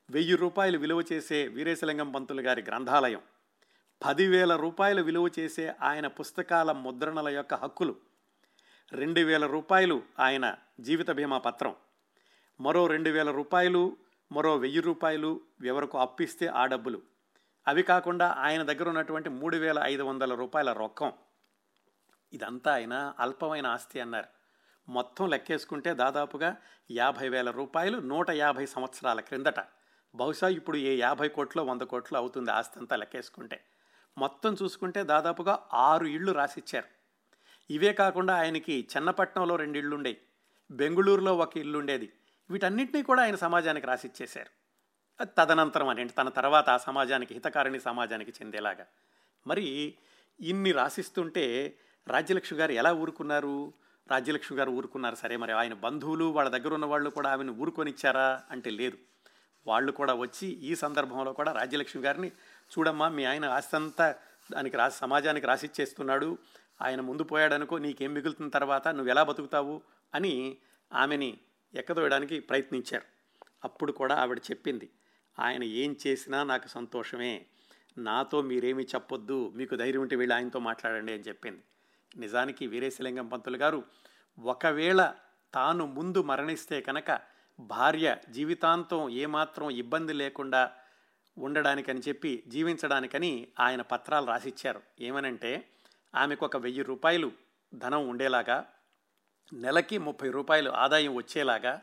వెయ్యి 0.09 0.35
రూపాయలు 0.35 0.77
విలువ 0.77 1.03
చేసే 1.13 1.47
వీరేశలింగం 1.47 2.11
పంతులు 2.11 2.41
గారి 2.41 2.61
గ్రంథాలయం. 2.61 3.21
పదివేల 4.05 4.55
రూపాయలు 4.55 5.01
విలువ 5.01 5.29
చేసే 5.39 5.73
ఆయన 5.81 6.07
పుస్తకాల 6.07 6.71
ముద్రణల 6.71 7.29
యొక్క 7.29 7.53
హక్కులు. 7.53 7.95
రెండు 8.93 9.21
వేల 9.21 9.45
రూపాయలు 9.45 10.03
ఆయన 10.19 10.55
జీవిత 10.79 11.11
బీమా 11.11 11.37
పత్రం. 11.37 11.75
మరో 12.61 12.87
రెండు 12.87 13.09
వేల 13.09 13.31
రూపాయలు 13.31 13.97
మరో 14.31 14.55
వెయ్యి 14.55 14.79
రూపాయలు 14.79 15.41
ఎవరికి 15.65 15.97
అప్పిస్తే 15.97 16.47
ఆ 16.47 16.65
డబ్బులు. 16.65 17.01
అవి 17.67 17.83
కాకుండా 17.83 18.27
ఆయన 18.27 18.63
దగ్గర 18.63 18.89
ఉన్నటువంటి 18.89 19.29
మూడు 19.29 19.57
వేల 19.57 19.79
ఐదు 19.83 20.03
వందల 20.03 20.33
రూపాయల 20.33 20.73
రొక్కం. 20.73 21.13
ఇదంతా 22.33 22.73
ఆయన 22.73 23.13
అల్పమైన 23.19 23.67
ఆస్తి 23.67 23.99
అన్నారు. 23.99 24.27
మొత్తం 24.91 25.29
లెక్కేసుకుంటే 25.29 25.93
దాదాపుగా 25.93 26.57
యాభై 26.91 27.29
వేల 27.29 27.51
రూపాయలు 27.51 27.97
నూట 27.97 28.29
యాభై 28.29 28.65
సంవత్సరాల 28.65 29.19
క్రిందట. 29.19 29.59
బహుశా 30.15 30.47
ఇప్పుడు 30.47 30.77
ఏ 30.77 30.97
యాభై 30.97 31.27
కోట్లు 31.27 31.61
వంద 31.61 31.81
కోట్లు 31.81 32.17
అవుతుంది 32.17 32.51
ఆస్తి 32.51 32.79
అంతా 32.79 32.95
లెక్కేసుకుంటే. 32.95 33.63
మొత్తం 34.17 34.55
చూసుకుంటే 34.63 35.03
దాదాపుగా 35.03 35.59
ఆరు 35.73 36.05
ఇళ్ళు 36.05 36.31
రాసిచ్చారు. 36.31 36.87
ఇవే 37.73 37.93
కాకుండా 37.93 38.35
ఆయనకి 38.35 38.87
చెన్నపట్నంలో 38.95 39.55
రెండు 39.55 39.77
ఇళ్ళు 39.77 39.95
ఉండేవి 39.95 40.17
బెంగుళూరులో 40.71 41.37
ఒక 41.37 41.57
ఇల్లు 41.57 41.77
ఉండేది 41.79 42.13
వీటన్నిటినీ 42.49 43.03
కూడా 43.03 43.21
ఆయన 43.21 43.35
సమాజానికి 43.35 43.87
రాసిచ్చేశారు. 43.87 44.59
తదనంతరం 45.23 45.87
అని 45.87 46.09
తన 46.09 46.29
తర్వాత 46.29 46.69
ఆ 46.69 46.77
సమాజానికి 46.77 47.33
హితకారిణి 47.33 47.79
సమాజానికి 47.79 48.31
చెందేలాగా. 48.31 48.85
మరి 49.47 49.95
ఇన్ని 50.39 50.71
రాసిస్తుంటే 50.71 51.77
రాజ్యలక్ష్మి 52.07 52.59
గారు 52.59 52.71
ఎలా 52.71 52.93
ఊరుకున్నారు? 52.93 53.73
రాజ్యలక్ష్మి 54.11 54.57
గారు 54.57 54.71
ఊరుకున్నారు. 54.71 55.15
సరే 55.15 55.35
మరి 55.35 55.51
ఆయన 55.51 55.73
బంధువులు 55.73 56.25
వాళ్ళ 56.25 56.49
దగ్గర 56.49 56.73
ఉన్న 56.73 56.85
వాళ్ళు 56.85 57.09
కూడా 57.09 57.31
ఆమెను 57.31 57.53
ఊరుకొనిచ్చారా 57.53 58.41
అంటే 58.51 58.69
లేదు. 58.69 58.97
వాళ్ళు 59.67 59.91
కూడా 59.91 60.13
వచ్చి 60.13 60.47
ఈ 60.47 60.75
సందర్భంలో 60.75 61.33
కూడా 61.33 61.51
రాజ్యలక్ష్మి 61.51 62.03
గారిని 62.03 62.27
చూడమ్మా 62.71 63.09
మీ 63.09 63.23
ఆయన 63.23 63.45
ఆస్తంతా 63.45 64.15
దానికి 64.51 64.77
రాసి 64.77 64.97
సమాజానికి 64.97 65.47
రాసిచ్చేస్తున్నాడు. 65.47 66.37
ఆయన 66.81 67.01
ముందు 67.01 67.23
పోయాడనుకో 67.23 67.77
నీకేం 67.77 68.13
మిగులుతున్న 68.13 68.49
తర్వాత 68.49 68.87
నువ్వు 68.87 69.09
ఎలా 69.09 69.23
బతుకుతావు 69.23 69.81
అని 70.15 70.57
ఆమెని 70.93 71.37
ఎక్కదోయడానికి 71.73 72.39
ప్రయత్నించారు. 72.39 73.05
అప్పుడు 73.63 73.91
కూడా 73.91 74.15
ఆవిడ 74.15 74.37
చెప్పింది 74.37 74.89
ఆయన 75.39 75.63
ఏం 75.63 75.95
చేసినా 76.07 76.43
నాకు 76.43 76.67
సంతోషమే. 76.67 77.45
నాతో 77.97 78.41
మీరేమీ 78.41 78.83
చెప్పొద్దు. 78.83 79.53
మీకు 79.55 79.75
ధైర్యం 79.75 80.01
ఉంటే 80.01 80.15
వీళ్ళు 80.15 80.35
ఆయనతో 80.35 80.59
మాట్లాడండి 80.59 81.13
అని 81.13 81.21
చెప్పింది. 81.21 81.63
నిజానికి 82.17 82.67
వీరేశలింగం 82.67 83.27
పంతులు 83.27 83.57
గారు 83.57 83.83
ఒకవేళ 84.39 85.13
తాను 85.53 85.85
ముందు 85.85 86.23
మరణిస్తే 86.23 86.81
కనుక 86.81 87.19
భార్య 87.59 88.17
జీవితాంతం 88.29 89.09
ఏమాత్రం 89.09 89.69
ఇబ్బంది 89.69 90.13
లేకుండా 90.13 90.71
ఉండడానికని 91.37 91.99
చెప్పి 91.99 92.43
జీవించడానికని 92.47 93.47
ఆయన 93.59 93.81
పత్రాలు 93.81 94.25
రాసిచ్చారు. 94.25 94.81
ఏమనంటే 94.99 95.69
ఆమెకు 96.15 96.45
ఒక 96.45 96.57
వెయ్యి 96.57 96.83
రూపాయలు 96.83 97.31
ధనం 97.75 98.09
ఉండేలాగా 98.09 98.65
నెలకి 99.53 99.97
ముప్పై 99.97 100.29
రూపాయలు 100.29 100.69
ఆదాయం 100.69 101.15
వచ్చేలాగా 101.15 101.81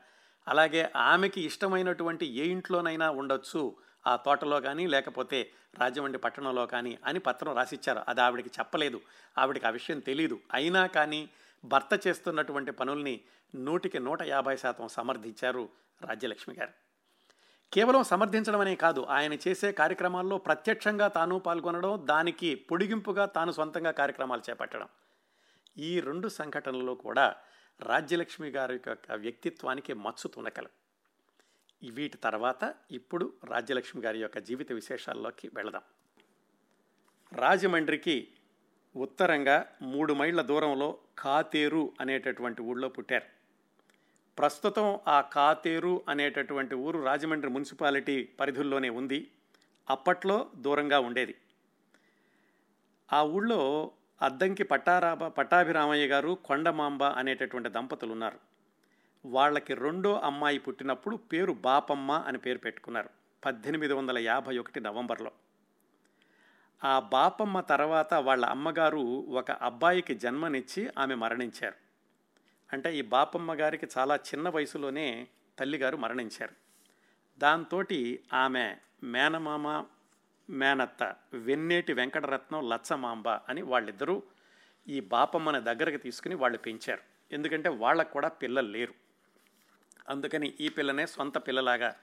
అలాగే 0.48 0.92
ఆమెకి 0.96 1.40
ఇష్టమైనటువంటి 1.40 2.26
ఏ 2.26 2.44
ఇంట్లోనైనా 2.44 3.10
ఉండొచ్చు 3.10 3.76
ఆ 4.06 4.16
తోటలో 4.16 4.60
కానీ 4.60 4.86
లేకపోతే 4.86 5.50
రాజమండ్రి 5.78 6.18
పట్టణంలో 6.18 6.66
కానీ 6.66 6.98
అని 7.04 7.18
పత్రం 7.18 7.56
రాసిచ్చారు. 7.56 8.02
అది 8.08 8.20
ఆవిడకి 8.20 8.50
చెప్పలేదు. 8.58 9.00
ఆవిడకి 9.38 9.66
ఆ 9.66 9.70
విషయం 9.70 10.00
తెలియదు 10.00 10.40
అయినా 10.52 10.86
కానీ 10.86 11.28
భర్త 11.64 12.06
చేస్తున్నటువంటి 12.06 12.70
పనుల్ని 12.70 13.20
నూటికి 13.54 13.98
నూట 13.98 14.22
యాభై 14.22 14.56
శాతం 14.56 14.88
సమర్థించారు 14.88 15.68
రాజ్యలక్ష్మి 16.02 16.54
గారు. 16.54 16.72
కేవలం 17.72 18.04
సమర్థించడం 18.04 18.60
అనే 18.60 18.74
కాదు 18.74 19.00
ఆయన 19.00 19.32
చేసే 19.32 19.72
కార్యక్రమాల్లో 19.72 20.38
ప్రత్యక్షంగా 20.38 21.08
తాను 21.08 21.38
పాల్గొనడం 21.38 22.02
దానికి 22.04 22.54
పొడిగింపుగా 22.54 23.26
తాను 23.26 23.52
సొంతంగా 23.52 23.90
కార్యక్రమాలు 23.90 24.42
చేపట్టడం. 24.50 24.88
ఈ 25.78 26.00
రెండు 26.00 26.28
సంఘటనలు 26.28 26.92
కూడా 26.92 27.36
రాజ్యలక్ష్మి 27.80 28.48
గారి 28.48 28.80
యొక్క 28.86 29.12
వ్యక్తిత్వానికి 29.12 29.94
మచ్చు 29.94 30.28
తునకలు 30.28 30.68
వీటి 31.82 32.18
తర్వాత 32.18 32.74
ఇప్పుడు 32.90 33.32
రాజ్యలక్ష్మి 33.44 34.02
గారి 34.02 34.18
యొక్క 34.18 34.38
జీవిత 34.38 34.72
విశేషాల్లోకి 34.72 35.50
వెళదాం. 35.54 35.82
రాజమండ్రికి 37.32 38.28
ఉత్తరంగా 38.96 39.66
మూడు 39.82 40.14
మైళ్ళ 40.14 40.40
దూరంలో 40.40 40.98
కాతేరు 41.18 41.92
అనేటటువంటి 42.00 42.62
ఊళ్ళో 42.62 42.88
పుట్టారు. 42.88 43.24
ప్రస్తుతం 44.38 45.00
ఆ 45.08 45.20
కాతేరు 45.20 46.04
అనేటటువంటి 46.08 46.74
ఊరు 46.74 47.04
రాజమండ్రి 47.04 47.50
మున్సిపాలిటీ 47.50 48.28
పరిధుల్లోనే 48.40 48.88
ఉంది. 48.88 49.30
అప్పట్లో 49.90 50.50
దూరంగా 50.56 51.00
ఉండేది. 51.00 51.34
ఆ 53.12 53.22
ఊళ్ళో 53.22 53.92
అద్దంకి 54.22 54.62
పట్టారాబ 54.62 55.26
పట్టాభిరామయ్య 55.26 56.06
గారు 56.06 56.38
కొండమాంబ 56.44 57.04
అనేటటువంటి 57.04 57.68
దంపతులు 57.68 58.12
ఉన్నారు 58.12 58.55
వాళ్ళకి 59.26 59.74
రెండో 59.74 60.20
అమ్మాయి 60.20 60.58
పుట్టినప్పుడు 60.58 61.16
పేరు 61.16 61.52
బాపమ్మ 61.52 62.12
అని 62.12 62.38
పేరు 62.38 62.58
పెట్టుకున్నారు 62.58 63.10
పద్దెనిమిది 63.44 63.92
వందల 63.92 64.18
యాభై 64.18 64.58
ఒకటి 64.58 64.80
నవంబర్లో. 64.80 65.30
ఆ 66.84 66.98
బాపమ్మ 66.98 67.60
తర్వాత 67.60 68.14
వాళ్ళ 68.14 68.44
అమ్మగారు 68.44 68.98
ఒక 69.28 69.50
అబ్బాయికి 69.50 70.14
జన్మనిచ్చి 70.14 70.90
ఆమె 70.98 71.14
మరణించారు. 71.14 71.74
అంటే 72.72 72.96
ఈ 72.96 73.02
బాపమ్మ 73.02 73.54
గారికి 73.54 73.86
చాలా 73.98 74.16
చిన్న 74.16 74.48
వయసులోనే 74.48 75.28
తల్లిగారు 75.58 75.96
మరణించారు. 75.96 76.54
దాంతో 77.38 77.84
ఆమె 78.32 78.76
మేనమామ 79.04 79.84
మేనత్త 80.50 81.16
వెన్నేటి 81.34 81.92
వెంకటరత్నం 81.92 82.68
లచ్చమాంబ 82.68 83.28
అని 83.28 83.62
వాళ్ళిద్దరూ 83.62 84.22
ఈ 84.88 85.00
బాపమ్మని 85.00 85.60
దగ్గరకు 85.60 86.02
తీసుకుని 86.02 86.34
వాళ్ళు 86.34 86.58
పెంచారు. 86.58 87.00
ఎందుకంటే 87.32 87.68
వాళ్ళకు 87.68 88.12
కూడా 88.12 88.28
పిల్లలు 88.28 88.68
లేరు. 88.68 89.05
అందుకని 90.08 90.54
ఈ 90.60 90.68
పిల్లనే 90.68 91.06
సొంత 91.06 91.38
పిల్లలాగా 91.38 91.96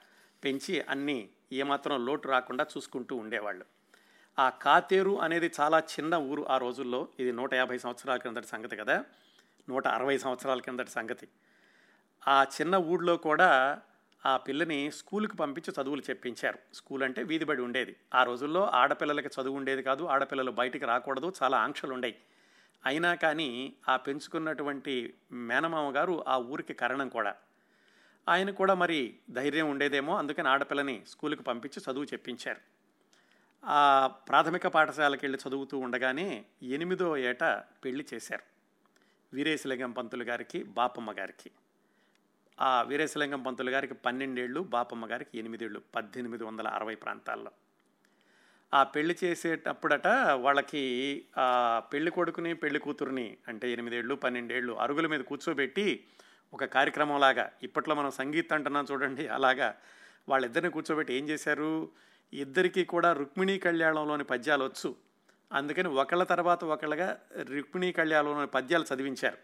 పెంచి 0.44 0.82
అన్నీ 0.82 1.30
ఏమాత్రం 1.54 2.06
లోటు 2.06 2.28
రాకుండా 2.28 2.66
చూసుకుంటూ 2.78 3.16
ఉండేవాళ్ళు. 3.16 3.66
ఆ 4.40 4.50
కాతేరు 4.50 5.22
అనేది 5.22 5.52
చాలా 5.60 5.80
చిన్న 5.80 6.16
ఊరు 6.16 6.48
ఆ 6.50 6.58
రోజుల్లో. 6.58 7.08
ఇది 7.20 7.32
నూట 7.32 7.54
యాభై 7.54 7.78
సంవత్సరాల 7.78 8.18
కిందటి 8.18 8.48
సంగతి 8.48 8.76
కదా? 8.76 9.06
నూట 9.70 9.88
అరవై 9.88 10.18
సంవత్సరాల 10.18 10.60
కిందటి 10.60 10.92
సంగతి. 10.92 11.28
ఆ 12.28 12.44
చిన్న 12.44 12.76
ఊళ్ళో 12.76 13.18
కూడా 13.18 13.82
ఆ 14.26 14.38
పిల్లని 14.38 14.92
స్కూల్కి 14.92 15.38
పంపించి 15.38 15.74
చదువులు 15.82 16.02
చెప్పించారు. 16.10 16.60
స్కూల్ 16.74 17.04
అంటే 17.04 17.24
వీధిబడి 17.24 17.62
ఉండేది. 17.62 17.96
ఆ 18.16 18.24
రోజుల్లో 18.24 18.66
ఆడపిల్లలకి 18.68 19.28
చదువు 19.28 19.58
ఉండేది 19.58 19.84
కాదు 19.84 20.04
ఆడపిల్లలు 20.04 20.52
బయటికి 20.52 20.86
రాకూడదు 20.86 21.34
చాలా 21.44 21.58
ఆంక్షలు 21.58 21.94
ఉండేవి 21.94 22.16
అయినా 22.86 23.16
కానీ 23.16 23.74
ఆ 23.90 23.96
పెంచుకున్నటువంటి 23.96 25.14
మేనమామ 25.32 25.96
గారు 25.96 26.24
ఆ 26.28 26.38
ఊరికి 26.38 26.74
కారణం 26.74 27.10
కూడా. 27.10 27.36
ఆయన 28.30 28.50
కూడా 28.50 28.74
మరి 28.74 29.16
ధైర్యం 29.30 29.70
ఉండేదేమో 29.70 30.18
అందుకని 30.18 30.48
ఆడపిల్లని 30.48 31.04
స్కూల్కి 31.08 31.44
పంపించి 31.44 31.92
చదువు 31.92 32.04
చెప్పించారు. 32.04 32.62
ఆ 33.66 34.08
ప్రాథమిక 34.08 34.68
పాఠశాలకు 34.68 35.20
వెళ్ళి 35.24 35.50
చదువుతూ 35.50 35.78
ఉండగానే 35.78 36.46
ఎనిమిదో 36.64 37.18
ఏట 37.18 37.44
పెళ్ళి 37.86 38.06
చేశారు. 38.14 38.44
వీరేశలింగం 39.36 39.92
పంతులు 39.92 40.24
గారికి 40.24 40.64
బాపమ్మ 40.64 41.12
గారికి. 41.12 41.52
ఆ 42.62 42.82
వీరేశలింగం 42.82 43.44
పంతులు 43.44 43.70
గారికి 43.70 43.94
పన్నెండేళ్ళు 43.94 44.62
బాపమ్మ 44.62 45.12
గారికి 45.12 45.38
ఎనిమిదేళ్ళు 45.38 45.82
పద్దెనిమిది 45.96 46.44
వందల 46.44 46.68
అరవై 46.68 46.96
ప్రాంతాల్లో. 46.96 47.52
ఆ 48.74 48.84
పెళ్ళి 48.84 49.16
చేసేటప్పుడట 49.24 50.08
వాళ్ళకి 50.34 51.26
ఆ 51.38 51.80
పెళ్ళి 51.94 52.12
కొడుకుని 52.12 52.54
పెళ్ళి 52.54 52.80
కూతురుని 52.80 53.38
అంటే 53.48 53.72
ఎనిమిదేళ్ళు 53.72 54.16
పన్నెండేళ్ళు 54.16 54.74
అరుగుల 54.74 55.08
మీద 55.08 55.20
కూర్చోబెట్టి 55.20 56.06
ఒక 56.54 56.66
కార్యక్రమంలాగా 56.66 57.52
ఇప్పట్లో 57.64 57.96
మనం 57.96 58.12
సంగీత్ 58.12 58.54
అంటున్నాం 58.54 58.86
చూడండి 58.92 59.28
అలాగా 59.28 59.76
వాళ్ళిద్దరిని 60.30 60.72
కూర్చోబెట్టి 60.72 61.14
ఏం 61.14 61.30
చేశారు? 61.30 61.90
ఇద్దరికీ 62.34 62.86
కూడా 62.86 63.14
రుక్మిణీ 63.14 63.60
కళ్యాణంలోని 63.60 64.24
పద్యాలు 64.24 64.66
వచ్చు. 64.66 64.96
అందుకని 65.54 65.88
ఒకళ్ళ 65.88 66.24
తర్వాత 66.24 66.64
ఒకళ్ళగా 66.64 67.20
రుక్మిణీ 67.42 67.92
కళ్యాణంలోని 67.92 68.48
పద్యాలు 68.48 68.86
చదివించారు. 68.94 69.38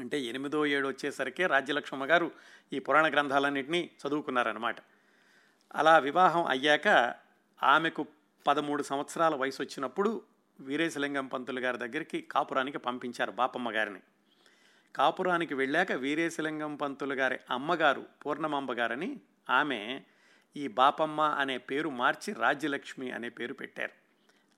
అంటే 0.00 0.20
ఎనిమిదో 0.20 0.66
ఏడు 0.66 0.88
వచ్చేసరికి 0.88 1.46
రాజ్యలక్ష్మమ్మ 1.46 2.04
గారు 2.04 2.30
ఈ 2.72 2.78
పురాణ 2.78 3.12
గ్రంథాలన్నింటినీ 3.12 3.90
చదువుకున్నారనమాట 4.06 4.76
అలా 5.74 5.98
వివాహం 5.98 6.44
అయ్యాక 6.44 7.14
ఆమెకు 7.62 8.06
పదమూడు 8.46 8.82
సంవత్సరాల 8.82 9.34
వయసు 9.34 9.62
వచ్చినప్పుడు 9.62 10.22
వీరేశలింగం 10.60 11.26
పంతులు 11.26 11.60
గారి 11.60 11.78
దగ్గరికి 11.78 12.20
కాపురానికి 12.20 12.78
పంపించారు 12.78 13.30
బాపమ్మ 13.30 13.74
గారిని. 13.74 14.00
కాపురానికి 14.94 15.54
వెళ్ళాక 15.54 15.92
వీరేశలింగం 15.92 16.76
పంతులు 16.76 17.14
గారి 17.14 17.38
అమ్మగారు 17.50 18.06
పూర్ణమాంబ 18.26 18.72
గారని 18.72 19.20
ఆమె 19.50 20.02
ఈ 20.56 20.68
బాపమ్మ 20.68 21.20
అనే 21.20 21.58
పేరు 21.58 21.88
మార్చి 21.88 22.32
రాజ్యలక్ష్మి 22.32 23.10
అనే 23.10 23.28
పేరు 23.28 23.54
పెట్టారు. 23.54 23.92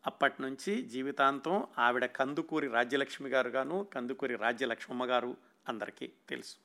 అప్పటి 0.07 0.43
నుంచి 0.43 0.83
జీవితాంతం 0.83 1.67
ఆవిడ 1.79 2.05
కందుకూరి 2.05 2.69
రాజ్యలక్ష్మి 2.69 3.31
గారుగాను 3.31 3.87
కందుకూరి 3.95 4.37
రాజ్యలక్ష్మమ్మ 4.37 5.05
గారు 5.05 5.37
అందరికీ 5.69 6.13
తెలుసు. 6.29 6.57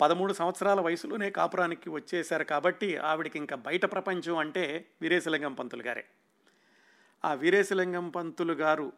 పదమూడు 0.00 0.32
సంవత్సరాల 0.32 0.80
వయసులోనే 0.80 1.30
కాపురానికి 1.30 1.90
వచ్చేశారు 1.90 2.44
కాబట్టి 2.44 2.96
ఆవిడకి 2.96 3.38
ఇంకా 3.38 3.56
బయట 3.56 3.84
ప్రపంచం 3.84 4.36
అంటే 4.36 4.86
వీరేశలింగం 5.02 5.54
పంతులు 5.54 5.82
గారే. 5.82 6.04
ఆ 7.24 7.34
వీరేశలింగం 7.34 8.08
పంతులు 8.08 8.52
గారు 8.52 8.92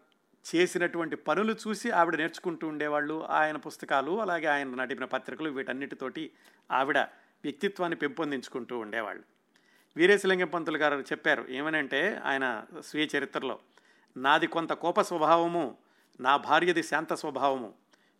చేసినటువంటి 0.54 1.16
పనులు 1.16 1.54
చూసి 1.68 1.90
ఆవిడ 1.90 2.14
నేర్చుకుంటూ 2.14 2.68
ఉండేవాళ్ళు. 2.68 3.26
ఆయన 3.26 3.56
పుస్తకాలు 3.56 4.20
అలాగే 4.20 4.46
ఆయన 4.46 4.68
నడిపిన 4.68 5.04
పత్రికలు 5.04 5.50
వీటన్నిటితోటి 5.50 6.30
ఆవిడ 6.72 6.98
వ్యక్తిత్వాన్ని 7.44 7.96
పెంపొందించుకుంటూ 7.96 8.78
ఉండేవాళ్ళు. 8.78 9.22
వీరేశలింగం 9.96 10.48
పంతులు 10.48 10.78
గారు 10.78 11.00
చెప్పారు 11.00 11.46
ఏమనంటే 11.50 12.20
ఆయన 12.24 12.64
స్వీయ 12.80 13.06
చరిత్రలో 13.18 13.58
నాది 14.16 14.46
కొంత 14.46 14.72
కోప 14.72 15.00
స్వభావము 15.00 15.76
నా 16.20 16.36
భార్యది 16.36 16.82
శాంత 16.82 17.12
స్వభావము. 17.14 17.74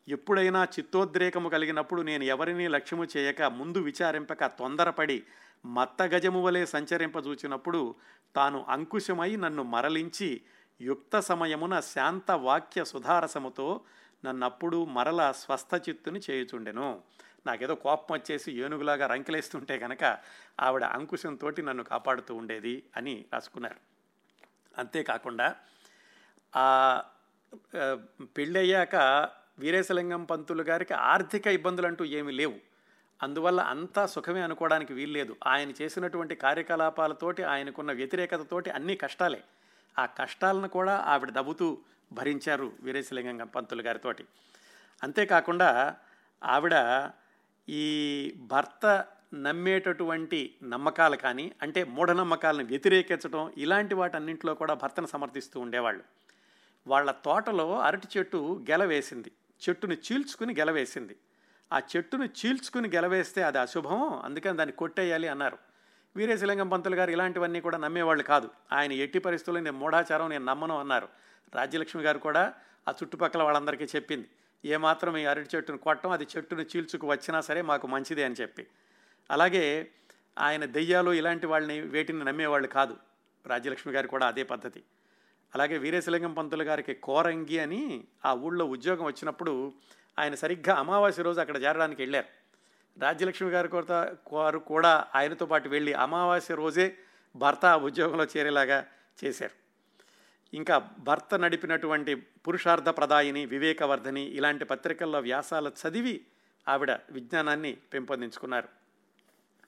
ఎప్పుడైనా 0.09 0.65
చిత్తోద్రేకము 0.65 1.49
కలిగినప్పుడు 1.49 2.03
నేను 2.03 2.25
ఎవరినీ 2.25 2.69
లక్ష్యము 2.69 3.07
చేయక 3.17 3.43
ముందు 3.43 3.79
విచారింపక 3.79 4.47
తొందరపడి 4.47 5.23
మత్త 5.67 6.03
గజము 6.03 6.43
వలె 6.43 6.67
సంచరింపజూచినప్పుడు 6.67 7.95
తాను 8.37 8.67
అంకుశమై 8.69 9.37
నన్ను 9.37 9.63
మరలించి 9.63 10.41
యుక్త 10.81 11.21
సమయమున 11.21 11.81
శాంత 11.81 12.31
వాక్య 12.31 12.85
సుధారసముతో 12.85 13.81
నన్నప్పుడు 14.25 14.85
మరల 14.85 15.33
స్వస్థచిత్తుని 15.33 16.21
చేయుచుండెను. 16.31 17.03
నాకేదో 17.47 17.75
కోపం 17.75 18.15
వచ్చేసి 18.15 18.53
ఏనుగులాగా 18.53 19.07
రంకెలేస్తుంటే 19.07 19.79
కనుక 19.79 20.19
ఆవిడ 20.61 20.85
అంకుశంతో 20.85 21.51
నన్ను 21.51 21.85
కాపాడుతూ 21.85 22.35
ఉండేది 22.35 22.83
అని 22.97 23.25
రాసుకున్నారు. 23.33 23.81
అంతేకాకుండా 24.79 25.57
ఆ 26.57 27.03
పెళ్ళయ్యాక 28.23 28.97
వీరేశలింగం 29.59 30.25
పంతులు 30.25 30.63
గారికి 30.63 30.95
ఆర్థిక 30.95 31.47
ఇబ్బందులు 31.47 31.87
అంటూ 31.87 32.05
ఏమీ 32.05 32.33
లేవు. 32.33 32.55
అందువల్ల 33.23 33.61
అంతా 33.61 34.07
సుఖమే 34.07 34.41
అనుకోవడానికి 34.41 34.93
వీల్లేదు. 34.93 35.37
ఆయన 35.47 35.71
చేసినటువంటి 35.83 36.35
కార్యకలాపాలతోటి 36.35 37.43
ఆయనకున్న 37.43 37.93
వ్యతిరేకతతోటి 37.93 38.71
అన్ని 38.71 38.97
కష్టాలే. 38.97 39.43
ఆ 39.98 40.07
కష్టాలను 40.07 40.68
కూడా 40.68 40.96
ఆవిడ 40.96 41.31
దవ్వుతూ 41.31 41.78
భరించారు 42.12 42.72
వీరేశలింగం 42.81 43.46
పంతులు 43.46 43.83
గారితోటి. 43.83 44.24
అంతేకాకుండా 45.02 45.96
ఆవిడ 46.44 47.11
ఈ 47.68 48.35
భర్త 48.37 49.05
నమ్మేటటువంటి 49.35 50.55
నమ్మకాలు 50.62 51.16
కానీ 51.16 51.52
అంటే 51.62 51.85
మూఢనమ్మకాలను 51.85 52.64
వ్యతిరేకించడం 52.64 53.52
ఇలాంటి 53.59 53.94
వాటన్నింటిలో 53.94 54.55
కూడా 54.55 54.74
భర్తను 54.74 55.07
సమర్థిస్తూ 55.07 55.61
ఉండేవాళ్ళు. 55.61 56.05
వాళ్ళ 56.87 57.11
తోటలో 57.11 57.78
అరటి 57.78 58.09
చెట్టు 58.18 58.66
గెలవేసింది. 58.70 59.33
చెట్టును 59.68 59.94
చీల్చుకుని 59.94 60.55
గెలవేసింది. 60.55 61.16
ఆ 61.72 61.81
చెట్టును 61.96 62.24
చీల్చుకుని 62.24 62.88
గెలవేస్తే 62.88 63.42
అది 63.42 63.59
అశుభం 63.59 64.20
అందుకని 64.24 64.57
దాన్ని 64.57 64.76
కొట్టేయాలి 64.76 65.28
అన్నారు. 65.28 65.59
వీరేశలింగం 66.16 66.68
పంతులు 66.68 66.96
గారు 66.96 67.11
ఇలాంటివన్నీ 67.11 67.61
కూడా 67.61 67.79
నమ్మేవాళ్ళు 67.79 68.22
కాదు. 68.22 68.51
ఆయన 68.72 68.92
ఎట్టి 68.92 69.18
పరిస్థితుల్లో 69.18 69.61
నేను 69.62 69.79
మూఢాచారం 69.79 70.29
నేను 70.29 70.44
నమ్మను 70.44 70.79
అన్నారు. 70.79 71.09
రాజ్యలక్ష్మి 71.55 72.03
గారు 72.03 72.18
కూడా 72.18 72.55
ఆ 72.88 72.90
చుట్టుపక్కల 72.90 73.42
వాళ్ళందరికీ 73.42 73.85
చెప్పింది. 73.85 74.29
ఏమాత్రం 74.64 75.16
ఈ 75.16 75.25
అరటి 75.25 75.57
చెట్టును 75.57 75.79
కొట్టడం 75.79 76.11
అది 76.11 76.27
చెట్టును 76.37 76.61
చీల్చుకు 76.61 77.07
వచ్చినా 77.07 77.40
సరే 77.40 77.62
మాకు 77.62 77.87
మంచిదే 77.87 78.25
అని 78.25 78.35
చెప్పి. 78.40 78.66
అలాగే 79.31 79.90
ఆయన 80.38 80.64
దెయ్యాలు 80.64 81.11
ఇలాంటి 81.11 81.46
వాళ్ళని 81.46 81.81
వేటిని 81.81 82.25
నమ్మేవాళ్ళు 82.25 82.68
కాదు. 82.68 82.96
రాజ్యలక్ష్మి 83.46 83.92
గారు 83.94 84.09
కూడా 84.09 84.27
అదే 84.27 84.42
పద్ధతి. 84.42 84.83
అలాగే 85.55 85.79
వీరేశలింగం 85.79 86.35
పంతులు 86.35 86.62
గారికి 86.62 86.94
కోరంగి 86.94 87.59
అని 87.59 88.05
ఆ 88.25 88.35
ఊళ్ళో 88.35 88.64
ఉద్యోగం 88.64 89.05
వచ్చినప్పుడు 89.05 89.72
ఆయన 90.18 90.35
సరిగ్గా 90.35 90.75
అమావాస్య 90.77 91.22
రోజు 91.22 91.40
అక్కడ 91.40 91.57
చేరడానికి 91.57 92.03
వెళ్ళారు. 92.03 92.41
రాజ్యలక్ష్మి 92.98 93.50
గారి 93.50 93.68
కొరత 93.68 94.16
వారు 94.33 94.59
కూడా 94.59 95.07
ఆయనతో 95.14 95.46
పాటు 95.46 95.68
వెళ్ళి 95.68 95.92
అమావాస్య 95.92 96.55
రోజే 96.55 96.98
భర్త 97.37 97.66
ఉద్యోగంలో 97.66 98.24
చేరేలాగా 98.24 98.87
చేశారు. 99.24 99.62
ఇంకా 100.57 100.90
భర్త 100.98 101.38
నడిపినటువంటి 101.38 102.14
పురుషార్థ 102.14 102.88
ప్రదాయిని 102.88 103.46
వివేకవర్ధని 103.46 104.22
ఇలాంటి 104.22 104.64
పత్రికల్లో 104.64 105.20
వ్యాసాలు 105.20 105.72
చదివి 105.88 106.20
ఆవిడ 106.68 106.90
విజ్ఞానాన్ని 106.90 107.72
పెంపొందించుకున్నారు. 107.72 108.68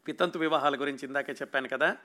వితంతు 0.07 0.39
వివాహాల 0.39 0.81
గురించి 0.81 1.07
ఇందాకే 1.07 1.33
చెప్పాను 1.33 1.69
కదా. 1.69 1.97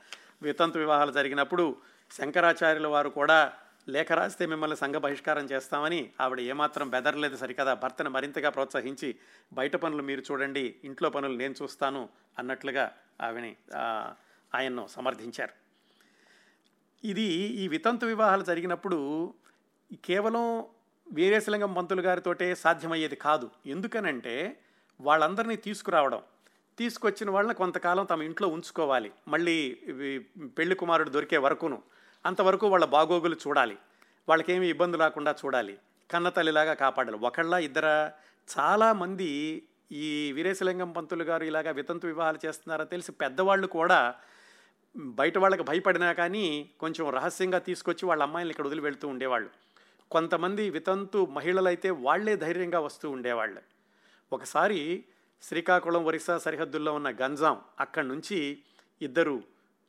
వితంతు 0.41 0.79
వివాహాలు 0.79 1.12
జరిగినప్పుడు 1.12 1.75
శంకరాచార్యుల 2.12 2.88
వారు 2.88 3.10
కూడా 3.10 3.53
లేఖ 3.88 4.12
రాస్తే 4.12 4.46
మిమ్మల్ని 4.46 4.78
సంఘ 4.78 4.96
బహిష్కారం 4.96 5.46
చేస్తామని 5.46 6.10
ఆవిడ 6.22 6.39
ఏమాత్రం 6.39 6.89
బెదరలేదు 6.89 7.38
సరికదా. 7.38 7.74
భర్తను 7.74 8.10
మరింతగా 8.10 8.50
ప్రోత్సహించి 8.50 9.15
బయట 9.54 9.76
పనులు 9.76 10.04
మీరు 10.04 10.22
చూడండి 10.32 10.76
ఇంట్లో 10.84 11.10
పనులు 11.10 11.38
నేను 11.38 11.56
చూస్తాను 11.62 12.10
అన్నట్లుగా 12.39 12.92
ఆవిని 13.22 13.56
ఆయన్ను 14.56 14.88
సమర్థించారు. 14.88 15.54
ఇది 17.08 17.28
ఈ 17.62 17.68
వితంతు 17.68 18.06
వివాహాలు 18.06 18.44
జరిగినప్పుడు 18.44 19.34
కేవలం 20.06 20.65
వీరేశలింగం 21.12 21.74
పంతులు 21.74 22.02
గారితోటే 22.02 22.56
సాధ్యమయ్యేది 22.56 23.15
కాదు. 23.15 23.50
ఎందుకనంటే 23.65 24.60
వాళ్ళందరినీ 25.02 25.56
తీసుకురావడం 25.56 26.22
తీసుకొచ్చిన 26.78 27.30
వాళ్ళని 27.30 27.56
కొంతకాలం 27.56 28.06
తమ 28.06 28.24
ఇంట్లో 28.24 28.48
ఉంచుకోవాలి. 28.48 29.12
మళ్ళీ 29.28 29.74
పెళ్ళి 30.58 30.76
కుమారుడు 30.76 31.10
దొరికే 31.10 31.38
వరకును 31.38 31.82
అంతవరకు 32.25 32.67
వాళ్ళ 32.67 32.86
బాగోగులు 32.86 33.36
చూడాలి. 33.47 33.77
వాళ్ళకేమి 34.29 34.69
ఇబ్బంది 34.69 34.97
రాకుండా 34.97 35.36
చూడాలి. 35.45 35.77
కన్నతల్లిలాగా 36.12 36.73
కాపాడాలి. 36.73 37.17
ఒకళ్ళ 37.17 37.53
ఇద్దర 37.53 38.12
చాలామంది 38.58 39.63
ఈ 39.91 40.32
వీరేశలింగం 40.32 40.91
పంతులు 40.91 41.23
గారు 41.23 41.43
ఇలాగా 41.43 41.71
వితంతు 41.71 42.08
వివాహాలు 42.08 42.39
చేస్తున్నారని 42.45 42.89
తెలిసి 42.89 43.12
పెద్దవాళ్ళు 43.12 43.67
కూడా 43.67 44.15
బయట 44.97 45.38
వాళ్ళకి 45.38 45.63
భయపడినా 45.63 46.13
కానీ 46.13 46.69
కొంచెం 46.79 47.10
రహస్యంగా 47.10 47.60
తీసుకొచ్చి 47.60 48.05
వాళ్ళ 48.05 48.23
అమ్మాయిని 48.23 48.51
ఇక్కడ 48.51 48.65
వదిలి 48.65 48.82
వెళ్తూ 48.82 49.08
ఉండేవాళ్ళు. 49.08 49.49
కొంతమంది 50.12 50.69
వితంతు 50.69 51.25
మహిళలైతే 51.25 51.89
వాళ్ళే 51.89 52.36
ధైర్యంగా 52.36 52.79
వస్తూ 52.79 53.10
ఉండేవాళ్ళు. 53.10 53.62
ఒకసారి 54.34 55.03
శ్రీకాకుళం 55.41 56.05
ఒరిస్సా 56.05 56.38
సరిహద్దుల్లో 56.38 56.93
ఉన్న 56.93 57.10
గంజాం 57.10 57.62
అక్కడి 57.79 58.08
నుంచి 58.08 58.58
ఇద్దరు 59.01 59.43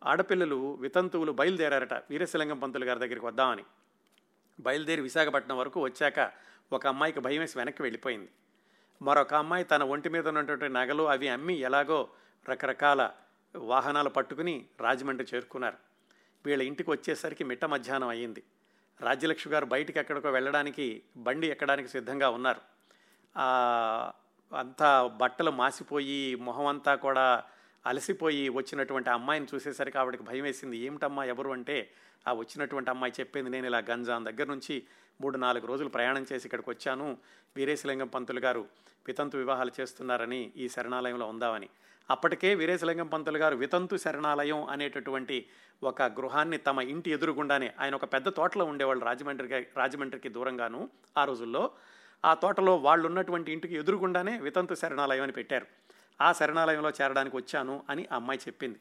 ఆడపిల్లలు 0.05 0.75
వితంతువులు 0.75 1.33
బయలుదేరారట 1.33 1.95
వీరశలింగం 1.95 2.59
పంతులు 2.59 2.85
గారి 2.85 3.01
దగ్గరికి 3.01 3.27
వద్దామని. 3.27 3.65
బయలుదేరి 4.61 5.01
విశాఖపట్నం 5.01 5.59
వరకు 5.59 5.81
వచ్చాక 5.81 6.33
ఒక 6.73 6.87
అమ్మాయికి 6.87 7.21
భయం 7.21 7.41
వేసి 7.41 7.59
వెనక్కి 7.59 7.83
వెళ్ళిపోయింది. 7.83 8.29
మరొక 9.03 9.35
అమ్మాయి 9.35 9.65
తన 9.65 9.83
ఒంటి 9.83 10.09
మీద 10.09 10.29
ఉన్నటువంటి 10.29 10.69
నగలు 10.69 11.09
అవి 11.09 11.29
అమ్మి 11.29 11.55
ఎలాగో 11.55 12.09
రకరకాల 12.49 13.11
వాహనాలు 13.57 14.09
పట్టుకుని 14.09 14.67
రాజమండ్రి 14.81 15.29
చేరుకున్నారు. 15.35 15.77
వీళ్ళ 16.47 16.63
ఇంటికి 16.63 16.91
వచ్చేసరికి 16.91 17.45
మిట్ట 17.45 17.65
మధ్యాహ్నం 17.65 18.09
అయ్యింది. 18.09 18.43
రాజ్యలక్ష్మి 19.01 19.53
గారు 19.53 19.67
బయటికి 19.67 19.99
ఎక్కడికో 19.99 20.31
వెళ్ళడానికి 20.31 21.03
బండి 21.17 21.47
ఎక్కడానికి 21.47 21.89
సిద్ధంగా 21.89 22.31
ఉన్నారు. 22.31 22.61
అంతా 24.55 25.07
బట్టలు 25.07 25.51
మాసిపోయి 25.51 26.35
మొహం 26.35 26.67
అంతా 26.67 26.95
కూడా 26.95 27.45
అలసిపోయి 27.87 28.49
వచ్చినటువంటి 28.49 29.11
అమ్మాయిని 29.11 29.47
చూసేసరికి 29.55 29.99
ఆవిడకి 29.99 30.23
భయం 30.23 30.43
వేసింది. 30.43 30.79
ఏమిటమ్మా 30.79 31.25
ఎవరు? 31.25 31.51
అంటే 31.51 31.91
ఆ 32.29 32.33
వచ్చినటువంటి 32.33 32.91
అమ్మాయి 32.91 33.13
చెప్పింది 33.21 33.51
నేను 33.51 33.67
ఇలా 33.67 33.83
గంజాం 33.91 34.25
దగ్గర 34.25 34.47
నుంచి 34.47 34.83
మూడు 35.21 35.39
నాలుగు 35.39 35.67
రోజులు 35.67 35.89
ప్రయాణం 35.89 36.27
చేసి 36.33 36.47
ఇక్కడికి 36.47 36.71
వచ్చాను. 36.71 37.19
వీరేశలింగం 37.57 38.07
పంతులు 38.07 38.41
గారు 38.41 38.67
వితంతు 39.07 39.37
వివాహాలు 39.37 39.71
చేస్తున్నారని 39.81 40.53
ఈ 40.57 40.69
శరణాలయంలో 40.69 41.27
ఉందామని. 41.27 41.69
అప్పటికే 42.11 42.55
వీరేశలింగం 42.55 43.07
పంతులు 43.07 43.39
గారు 43.39 43.57
వితంతు 43.57 43.97
శరణాలయం 43.97 44.65
అనేటటువంటి 44.65 45.47
ఒక 45.83 46.03
గృహాన్ని 46.03 46.59
తమ 46.59 46.81
ఇంటి 46.81 47.11
ఎదురుగుండానే 47.11 47.73
ఆయన 47.81 47.95
ఒక 47.95 48.05
పెద్ద 48.05 48.29
తోటలో 48.29 48.65
ఉండేవాళ్ళు 48.65 49.05
రాజమండ్రికి 49.05 49.67
రాజమండ్రికి 49.77 50.29
దూరంగాను 50.29 50.91
ఆ 51.19 51.25
రోజుల్లో. 51.25 51.71
ఆ 52.25 52.35
తోటలో 52.35 52.77
వాళ్ళు 52.77 53.07
ఉన్నటువంటి 53.07 53.53
ఇంటికి 53.53 53.75
ఎదురుగుండానే 53.75 54.39
వితంతు 54.39 54.75
శరణాలయం 54.75 55.23
అని 55.23 55.33
పెట్టారు. 55.33 55.67
ఆ 56.21 56.33
శరణాలయంలో 56.33 56.91
చేరడానికి 56.91 57.37
వచ్చాను 57.37 57.85
అని 57.91 58.09
ఆ 58.13 58.17
అమ్మాయి 58.17 58.41
చెప్పింది. 58.49 58.81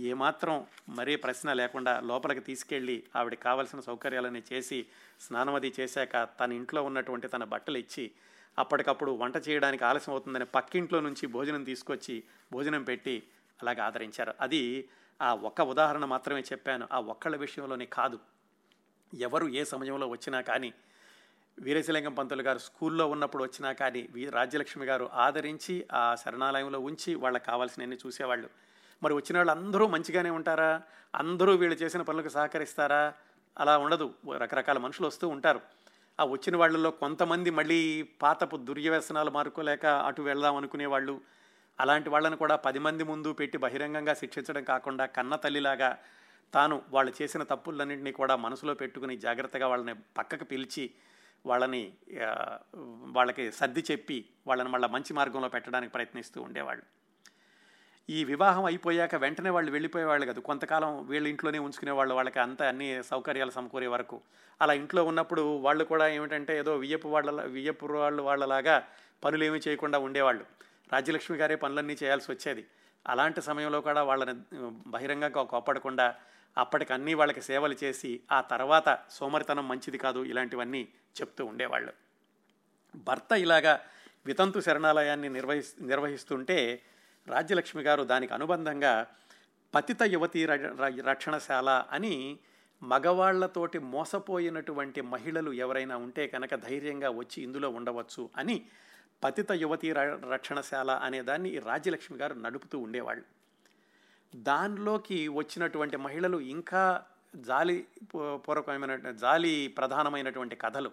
ఏమాత్రం 0.00 0.66
మరీ 0.88 1.16
ప్రశ్న 1.16 1.52
లేకుండా 1.52 2.00
లోపలికి 2.00 2.40
తీసుకెళ్ళి 2.40 3.04
ఆవిడకి 3.16 3.42
కావలసిన 3.42 3.80
సౌకర్యాలన్నీ 3.80 4.42
చేసి 4.52 4.86
స్నానమది 5.20 5.74
చేశాక 5.80 6.28
తన 6.40 6.52
ఇంట్లో 6.52 6.82
ఉన్నటువంటి 6.82 7.28
తన 7.28 7.44
బట్టలు 7.44 7.78
ఇచ్చి 7.78 8.10
అప్పటికప్పుడు 8.58 9.10
వంట 9.10 9.48
చేయడానికి 9.48 9.84
ఆలస్యం 9.84 10.12
అవుతుందని 10.12 10.44
పక్కింట్లో 10.44 11.00
నుంచి 11.00 11.26
భోజనం 11.26 11.64
తీసుకొచ్చి 11.64 12.22
భోజనం 12.52 12.82
పెట్టి 12.82 13.22
అలాగే 13.62 13.80
ఆదరించారు. 13.80 14.34
అది 14.40 14.88
ఆ 15.22 15.34
ఒక్క 15.34 15.60
ఉదాహరణ 15.60 16.04
మాత్రమే 16.04 16.40
చెప్పాను. 16.40 16.88
ఆ 16.92 17.00
ఒక్కళ్ళ 17.00 17.36
విషయంలోనే 17.36 17.86
కాదు. 17.86 18.18
ఎవరు 19.14 19.48
ఏ 19.48 19.64
సమయంలో 19.64 20.06
వచ్చినా 20.06 20.40
కానీ 20.40 20.74
వీరేశలింగం 21.60 22.14
పంతులు 22.14 22.42
గారు 22.42 22.58
స్కూల్లో 22.58 23.06
ఉన్నప్పుడు 23.08 23.42
వచ్చినా 23.42 23.72
కానీ 23.72 24.08
వీ 24.10 24.24
రాజ్యలక్ష్మి 24.28 24.86
గారు 24.86 25.10
ఆదరించి 25.14 25.86
ఆ 25.92 26.14
శరణాలయంలో 26.14 26.80
ఉంచి 26.80 27.14
వాళ్ళకి 27.14 27.46
కావాల్సినవన్నీ 27.46 27.98
చూసేవాళ్ళు. 28.06 28.50
మరి 29.02 29.14
వచ్చిన 29.14 29.36
వాళ్ళు 29.36 29.52
అందరూ 29.52 29.86
మంచిగానే 29.86 30.30
ఉంటారా? 30.30 30.82
అందరూ 31.14 31.52
వీళ్ళు 31.52 31.76
చేసిన 31.76 32.02
పనులకు 32.02 32.28
సహకరిస్తారా? 32.28 33.12
అలా 33.58 33.78
ఉండదు. 33.78 34.14
రకరకాల 34.36 34.78
మనుషులు 34.78 35.06
వస్తూ 35.06 35.28
ఉంటారు. 35.28 35.60
ఆ 36.20 36.24
వచ్చిన 36.24 36.56
వాళ్ళలో 36.56 36.90
కొంతమంది 36.90 37.50
మళ్ళీ 37.50 38.02
పాతపు 38.02 38.56
దుర్యవ్యసనాలు 38.56 39.30
మారుకోలేక 39.30 39.86
అటు 39.86 40.22
వెళ్దాం 40.22 40.56
అనుకునేవాళ్ళు. 40.56 41.20
అలాంటి 41.80 42.10
వాళ్ళని 42.10 42.36
కూడా 42.36 42.56
పది 42.56 42.78
మంది 42.78 43.04
ముందు 43.04 43.32
పెట్టి 43.32 43.58
బహిరంగంగా 43.58 44.14
శిక్షించడం 44.14 44.64
కాకుండా 44.64 45.06
కన్న 45.06 45.36
తల్లిలాగా 45.36 45.98
తాను 46.54 46.82
వాళ్ళు 46.90 47.12
చేసిన 47.22 47.42
తప్పులన్నింటినీ 47.42 48.12
కూడా 48.12 48.36
మనసులో 48.36 48.74
పెట్టుకుని 48.74 49.16
జాగ్రత్తగా 49.16 49.66
వాళ్ళని 49.68 49.94
పక్కకు 50.18 50.44
పిలిచి 50.44 50.90
వాళ్ళని 51.46 51.92
వాళ్ళకి 53.02 53.52
సర్ది 53.52 53.84
చెప్పి 53.90 54.24
వాళ్ళని 54.46 54.68
మళ్ళీ 54.68 54.88
మంచి 54.88 55.12
మార్గంలో 55.12 55.48
పెట్టడానికి 55.48 55.92
ప్రయత్నిస్తూ 55.92 56.42
ఉండేవాళ్ళు. 56.42 56.82
ఈ 58.10 58.24
వివాహం 58.24 58.64
అయిపోయాక 58.64 59.14
వెంటనే 59.14 59.50
వాళ్ళు 59.50 59.70
వెళ్ళిపోయేవాళ్ళు 59.70 60.26
కాదు. 60.26 60.40
కొంతకాలం 60.40 61.06
వీళ్ళ 61.06 61.26
ఇంట్లోనే 61.26 61.58
ఉంచుకునేవాళ్ళు 61.58 62.14
వాళ్ళకి 62.14 62.38
అంత 62.38 62.62
అన్ని 62.62 63.02
సౌకర్యాలు 63.02 63.50
సమకూరే 63.50 63.86
వరకు. 63.86 64.20
అలా 64.62 64.72
ఇంట్లో 64.72 65.04
ఉన్నప్పుడు 65.04 65.56
వాళ్ళు 65.56 65.84
కూడా 65.84 66.08
ఏమిటంటే 66.08 66.58
ఏదో 66.58 66.76
వియ్యపు 66.76 67.08
వాళ్ళ 67.08 67.42
వియ్యపు 67.42 67.86
వాళ్ళు 67.86 68.22
వాళ్ళలాగా 68.22 68.84
పనులు 69.24 69.44
ఏమీ 69.44 69.60
చేయకుండా 69.68 69.98
ఉండేవాళ్ళు. 69.98 70.44
రాజ్యలక్ష్మి 70.92 71.38
గారే 71.38 71.54
పనులన్నీ 71.54 71.96
చేయాల్సి 72.02 72.32
వచ్చేది. 72.32 72.66
అలాంటి 73.06 73.42
సమయంలో 73.42 73.80
కూడా 73.80 74.02
వాళ్ళని 74.02 74.64
బహిరంగంగా 74.86 75.42
కోపడకుండా 75.42 76.14
అప్పటికన్నీ 76.56 77.14
వాళ్ళకి 77.14 77.42
సేవలు 77.42 77.76
చేసి 77.84 78.20
ఆ 78.32 78.40
తర్వాత 78.40 78.98
సోమరితనం 79.10 79.68
మంచిది 79.68 79.98
కాదు 79.98 80.24
ఇలాంటివన్నీ 80.24 80.88
చెప్తూ 81.20 81.46
ఉండేవాళ్ళు. 81.46 81.92
భర్త 82.96 83.32
ఇలాగా 83.32 83.80
వితంతు 84.26 84.60
శరణాలయాన్ని 84.60 85.28
నిర్వహి 85.28 85.62
నిర్వహిస్తుంటే 85.80 86.82
రాజ్యలక్ష్మి 87.26 87.82
గారు 87.82 88.02
దానికి 88.02 88.34
అనుబంధంగా 88.34 89.06
పతిత 89.74 90.02
యువతి 90.02 90.46
ర- 90.46 91.00
రక్షణశాల 91.00 91.84
అని 91.90 92.38
మగవాళ్ళతోటి 92.82 93.78
మోసపోయినటువంటి 93.78 95.00
మహిళలు 95.00 95.52
ఎవరైనా 95.52 95.96
ఉంటే 95.96 96.26
కనుక 96.26 96.54
ధైర్యంగా 96.54 97.10
వచ్చి 97.10 97.42
ఇందులో 97.42 97.70
ఉండవచ్చు 97.70 98.30
అని 98.36 98.66
పతిత 99.24 99.52
యువతి 99.52 99.92
ర- 99.92 100.20
రక్షణశాల 100.30 100.90
అనే 100.90 101.22
దాన్ని 101.22 101.58
రాజ్యలక్ష్మి 101.58 102.18
గారు 102.18 102.34
నడుపుతూ 102.34 102.78
ఉండేవాళ్ళు. 102.78 103.37
దానిలోకి 104.36 105.28
వచ్చినటువంటి 105.28 105.96
మహిళలు 105.96 106.40
ఇంకా 106.40 107.04
జాలి 107.36 107.86
పూ- 108.14 108.36
పూర్వకమైన 108.36 109.10
జాలి 109.10 109.74
ప్రధానమైనటువంటి 109.78 110.56
కథలు. 110.56 110.90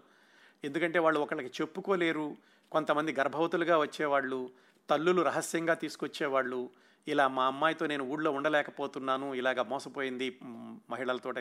ఎందుకంటే 0.64 1.00
వాళ్ళు 1.00 1.20
ఒకళ్ళకి 1.20 1.62
చెప్పుకోలేరు 1.62 2.38
కొంతమంది 2.72 3.14
గర్భవతులుగా 3.14 3.78
వచ్చేవాళ్ళు 3.78 4.50
తల్లులు 4.90 5.22
రహస్యంగా 5.22 5.74
తీసుకొచ్చేవాళ్ళు 5.74 6.70
ఇలా 7.08 7.28
మా 7.28 7.46
అమ్మాయితో 7.46 7.86
నేను 7.88 8.04
ఊళ్ళో 8.04 8.32
ఉండలేకపోతున్నాను 8.32 9.34
ఇలాగ 9.34 9.62
మోసపోయింది 9.62 10.40
మ్, 10.44 10.78
మహిళలతో 10.90 11.32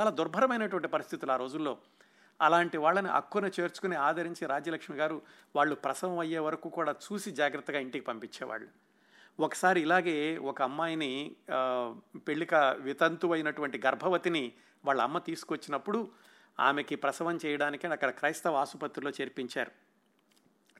చాలా 0.00 0.10
దుర్భరమైనటువంటి 0.10 0.88
పరిస్థితులు 0.88 1.32
ఆ 1.32 1.36
రోజుల్లో. 1.36 1.78
అలాంటి 2.40 2.78
వాళ్ళని 2.78 3.08
అక్కున 3.08 3.50
చేర్చుకుని 3.60 3.96
ఆదరించి 3.96 4.46
రాజ్యలక్ష్మి 4.46 4.96
గారు 4.96 5.22
వాళ్ళు 5.56 5.74
ప్రసవం 5.74 6.18
అయ్యే 6.18 6.38
వరకు 6.38 6.68
కూడా 6.68 6.92
చూసి 6.92 7.30
జాగ్రత్తగా 7.30 7.78
ఇంటికి 7.78 8.04
పంపించేవాళ్ళు. 8.04 8.68
ఒకసారి 9.40 9.80
ఇలాగే 9.80 10.38
ఒక 10.38 10.62
అమ్మాయిని 10.62 11.36
పెళ్ళిక 12.16 12.54
వితంతు 12.54 13.26
అయినటువంటి 13.26 13.78
గర్భవతిని 13.86 14.52
వాళ్ళ 14.84 15.00
అమ్మ 15.02 15.18
తీసుకొచ్చినప్పుడు 15.18 16.08
ఆమెకి 16.60 16.94
ప్రసవం 16.94 17.38
చేయడానికి 17.46 17.86
అక్కడ 17.86 18.10
క్రైస్తవ 18.10 18.54
ఆసుపత్రిలో 18.54 19.10
చేర్పించారు. 19.10 19.72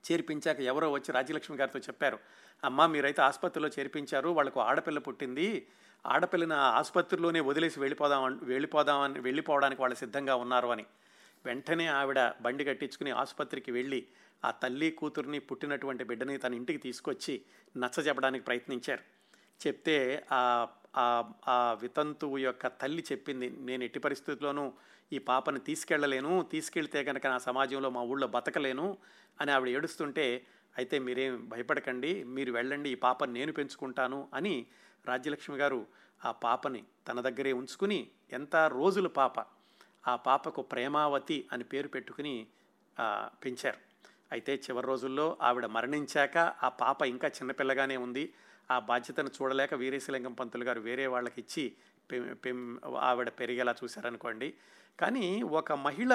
చేర్పించాక 0.05 0.61
ఎవరో 0.61 0.93
వచ్చి 0.93 1.13
రాజ్యలక్ష్మి 1.13 1.57
గారితో 1.57 1.79
చెప్పారు 1.79 2.19
అమ్మ 2.65 2.87
మీరైతే 2.87 3.23
ఆసుపత్రిలో 3.23 3.69
చేర్పించారు 3.69 4.29
వాళ్ళకు 4.29 4.61
ఆడపిల్ల 4.61 4.99
పుట్టింది 4.99 5.67
ఆడపిల్లని 6.07 6.55
ఆసుపత్రిలోనే 6.55 7.41
వదిలేసి 7.41 7.81
వెళ్ళిపోదాం 7.81 8.41
వెళ్ళిపోదామని 8.43 9.21
వెళ్ళిపోవడానికి 9.21 9.83
వాళ్ళు 9.83 9.97
సిద్ధంగా 9.97 10.35
ఉన్నారు 10.35 10.69
అని. 10.69 10.87
వెంటనే 11.45 11.87
ఆవిడ 11.93 12.21
బండి 12.41 12.65
కట్టించుకుని 12.65 13.11
ఆసుపత్రికి 13.13 13.73
వెళ్ళి 13.73 14.01
ఆ 14.43 14.51
తల్లి 14.61 14.91
కూతుర్ని 14.91 15.39
పుట్టినటువంటి 15.41 16.05
బిడ్డని 16.05 16.39
తన 16.39 16.55
ఇంటికి 16.55 16.79
తీసుకొచ్చి 16.79 17.35
నచ్చ 17.75 18.01
చెప్పడానికి 18.01 18.45
ప్రయత్నించారు. 18.45 19.05
చెప్తే 19.61 19.97
ఆ 20.33 20.43
ఆ- 21.47 21.75
వితంతువు 21.81 22.39
యొక్క 22.39 22.67
తల్లి 22.81 23.03
చెప్పింది 23.03 23.49
నేను 23.61 23.85
ఎట్టి 23.85 23.99
పరిస్థితుల్లోనూ 23.99 24.65
ఈ 25.13 25.19
పాపని 25.27 25.61
తీసుకెళ్ళలేను 25.61 26.43
తీసుకెళ్తే 26.45 27.05
కనుక 27.05 27.27
నా 27.27 27.39
సమాజంలో 27.39 27.91
మా 27.91 28.03
ఊళ్ళో 28.03 28.27
బతకలేను 28.29 28.87
అని 29.39 29.53
ఆవిడ 29.53 29.69
ఏడుస్తుంటే 29.69 30.25
అయితే 30.77 30.99
మీరేం 30.99 31.49
భయపడకండి 31.49 32.11
మీరు 32.31 32.53
వెళ్ళండి 32.53 32.91
ఈ 32.91 32.99
పాపని 33.03 33.33
నేను 33.33 33.53
పెంచుకుంటాను 33.53 34.29
అని 34.35 34.55
రాజ్యలక్ష్మి 35.05 35.57
గారు 35.57 35.81
ఆ 36.21 36.33
పాపని 36.43 36.83
తన 37.09 37.21
దగ్గరే 37.21 37.53
ఉంచుకుని 37.53 38.01
ఎంత 38.33 38.57
రోజులు 38.73 39.09
పాప 39.17 39.37
ఆ 40.09 40.17
పాపకు 40.17 40.63
ప్రేమావతి 40.63 41.49
అని 41.53 41.65
పేరు 41.65 41.89
పెట్టుకుని 41.89 42.47
పెంచారు. 43.45 43.77
అయితే 44.33 44.55
చివరి 44.55 44.87
రోజుల్లో 44.87 45.37
ఆవిడ 45.43 45.67
మరణించాక 45.67 46.39
ఆ 46.39 46.69
పాప 46.69 47.03
ఇంకా 47.03 47.29
చిన్నపిల్లగానే 47.29 47.97
ఉంది. 47.97 48.33
ఆ 48.71 48.79
బాధ్యతను 48.79 49.29
చూడలేక 49.29 49.75
వీరేశలింగం 49.75 50.33
పంతులు 50.33 50.65
గారు 50.65 50.81
వేరే 50.81 51.07
వాళ్ళకి 51.07 51.41
ఇచ్చి 51.41 51.73
పెం- 52.11 52.35
పెం- 52.35 52.97
ఆవిడ 52.97 53.29
పెరిగేలా 53.29 53.75
చూశారనుకోండి. 53.85 54.55
కానీ 55.01 55.43
ఒక 55.43 55.73
మహిళ 55.73 56.15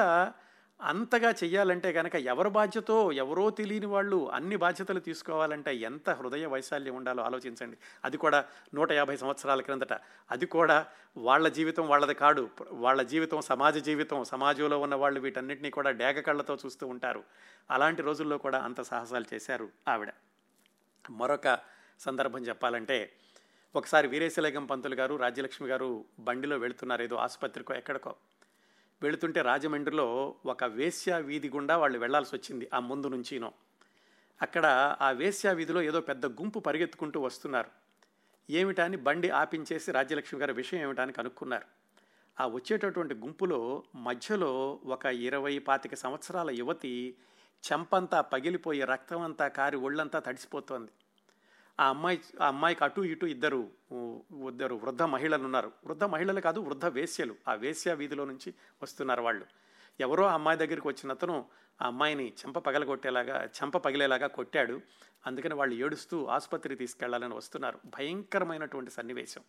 అంతగా 0.82 1.30
చెయ్యాలంటే 1.30 1.94
కనుక 1.94 2.16
ఎవరి 2.16 2.50
బాధ్యతో 2.50 3.12
ఎవరో 3.12 3.50
తెలియని 3.50 3.86
వాళ్ళు 3.86 4.32
అన్ని 4.32 4.56
బాధ్యతలు 4.56 5.00
తీసుకోవాలంటే 5.00 5.76
ఎంత 5.76 6.10
హృదయ 6.10 6.46
వైశాల్యం 6.46 6.96
ఉండాలో 6.96 7.24
ఆలోచించండి. 7.24 7.78
అది 8.06 8.18
కూడా 8.18 8.46
నూట 8.74 8.92
యాభై 8.92 9.18
సంవత్సరాల 9.18 9.62
క్రిందట. 9.62 9.94
అది 10.32 10.46
కూడా 10.46 10.88
వాళ్ళ 11.18 11.48
జీవితం 11.48 11.88
వాళ్ళది 11.88 12.14
కాడు 12.14 12.50
వాళ్ళ 12.72 13.02
జీవితం 13.02 13.42
సమాజ 13.42 13.78
జీవితం. 13.78 14.24
సమాజంలో 14.24 14.80
ఉన్న 14.80 14.96
వాళ్ళు 14.96 15.20
వీటన్నిటినీ 15.20 15.70
కూడా 15.70 15.92
డేగ 15.92 16.20
కళ్ళతో 16.20 16.58
చూస్తూ 16.66 16.88
ఉంటారు. 16.88 17.24
అలాంటి 17.72 18.02
రోజుల్లో 18.02 18.38
కూడా 18.38 18.60
అంత 18.60 18.82
సాహసాలు 18.82 19.26
చేశారు 19.34 19.70
ఆవిడ. 19.88 20.10
మరొక 21.10 21.60
సందర్భం 22.00 22.42
చెప్పాలంటే 22.42 23.12
ఒకసారి 23.76 24.08
వీరేశలింగం 24.08 24.66
పంతులు 24.66 24.96
గారు 24.96 25.16
రాజ్యలక్ష్మి 25.16 25.68
గారు 25.68 26.06
బండిలో 26.20 26.58
వెళుతున్నారు. 26.58 27.04
ఏదో 27.04 27.16
ఆసుపత్రికో 27.16 27.74
ఎక్కడికో. 27.74 28.16
వెళుతుంటే 29.04 29.42
రాజమండ్రిలో 29.42 30.36
ఒక 30.46 30.64
వేశ్యా 30.64 31.18
వీధి 31.18 31.50
గుండా 31.50 31.78
వాళ్ళు 31.78 32.00
వెళ్ళాల్సి 32.00 32.36
వచ్చింది 32.36 32.70
ఆ 32.74 32.80
ముందు 32.80 33.08
నుంచినో. 33.08 33.54
అక్కడ 34.42 34.66
ఆ 35.02 35.12
వేశ్యా 35.12 35.52
వీధిలో 35.52 35.82
ఏదో 35.82 36.02
పెద్ద 36.02 36.26
గుంపు 36.26 36.60
పరిగెత్తుకుంటూ 36.60 37.22
వస్తున్నారు. 37.22 37.70
ఏమిటని 38.50 38.98
బండి 38.98 39.30
ఆపించేసి 39.30 39.92
రాజ్యలక్ష్మి 39.92 40.40
గారి 40.40 40.54
విషయం 40.54 40.82
ఏమిటని 40.82 41.14
కనుక్కున్నారు. 41.14 41.66
ఆ 42.40 42.48
వచ్చేటటువంటి 42.48 43.16
గుంపులో 43.16 43.84
మధ్యలో 43.96 44.80
ఒక 44.86 45.06
ఇరవై 45.06 45.60
పాతిక 45.60 45.96
సంవత్సరాల 45.96 46.52
యువతి 46.52 47.16
చెంపంతా 47.72 48.22
పగిలిపోయి 48.22 48.82
రక్తం 48.82 49.22
అంతా 49.22 49.48
కారి 49.48 49.78
ఒళ్ళంతా 49.78 50.20
తడిసిపోతోంది. 50.20 50.92
ఆ 51.80 51.90
అమ్మాయి 51.90 52.22
ఆ 52.42 52.48
అమ్మాయికి 52.48 52.84
అటు 52.84 53.02
ఇటు 53.02 53.26
ఇద్దరు 53.26 53.72
ఇద్దరు 54.50 54.76
వృద్ధ 54.76 55.02
మహిళలు 55.04 55.44
ఉన్నారు. 55.44 55.72
వృద్ధ 55.86 56.04
మహిళలు 56.04 56.42
కాదు 56.42 56.60
వృద్ధ 56.60 56.86
వేశ్యలు. 56.86 57.36
ఆ 57.48 57.54
వేశ్య 57.54 57.94
వీధిలో 57.94 58.26
నుంచి 58.26 58.54
వస్తున్నారు 58.82 59.22
వాళ్ళు. 59.22 59.46
ఎవరో 60.00 60.26
ఆ 60.26 60.34
అమ్మాయి 60.34 60.58
దగ్గరికి 60.58 60.88
వచ్చిన 60.88 61.12
అతను 61.12 61.46
ఆ 61.82 61.88
అమ్మాయిని 61.88 62.28
చెంప 62.30 62.60
పగలగొట్టేలాగా 62.60 63.46
చెంప 63.46 63.78
పగిలేలాగా 63.78 64.28
కొట్టాడు. 64.28 64.82
అందుకని 65.28 65.54
వాళ్ళు 65.54 65.76
ఏడుస్తూ 65.76 66.26
ఆసుపత్రికి 66.26 66.76
తీసుకెళ్ళాలని 66.76 67.34
వస్తున్నారు. 67.34 67.80
భయంకరమైనటువంటి 67.86 68.92
సన్నివేశం. 68.92 69.42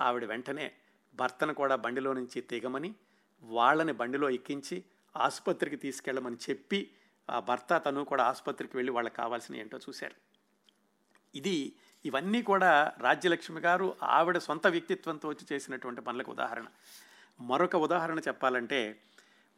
ఆవిడ 0.00 0.24
వెంటనే 0.24 0.72
భర్తను 1.14 1.54
కూడా 1.54 1.76
బండిలో 1.76 2.12
నుంచి 2.12 2.40
దిగమని 2.40 2.94
వాళ్ళని 3.42 3.92
బండిలో 3.92 4.30
ఎక్కించి 4.30 4.84
ఆసుపత్రికి 5.16 5.76
తీసుకెళ్ళమని 5.76 6.36
చెప్పి 6.50 6.90
ఆ 7.30 7.40
భర్త 7.40 7.82
తను 7.86 8.04
కూడా 8.04 8.24
ఆసుపత్రికి 8.24 8.76
వెళ్ళి 8.76 8.92
వాళ్ళకి 8.92 9.16
కావాల్సిన 9.16 9.56
ఏంటో 9.56 9.78
చూశారు. 9.78 10.25
ఇది 11.34 11.74
ఇవన్నీ 12.04 12.42
కూడా 12.42 12.92
రాజ్యలక్ష్మి 12.98 13.60
గారు 13.60 13.96
ఆవిడ 14.02 14.38
సొంత 14.38 14.66
వ్యక్తిత్వంతో 14.66 15.28
వచ్చి 15.28 15.46
చేసినటువంటి 15.52 16.00
పనులకు 16.00 16.30
ఉదాహరణ. 16.30 16.66
మరొక 17.40 17.76
ఉదాహరణ 17.76 18.18
చెప్పాలంటే 18.18 19.00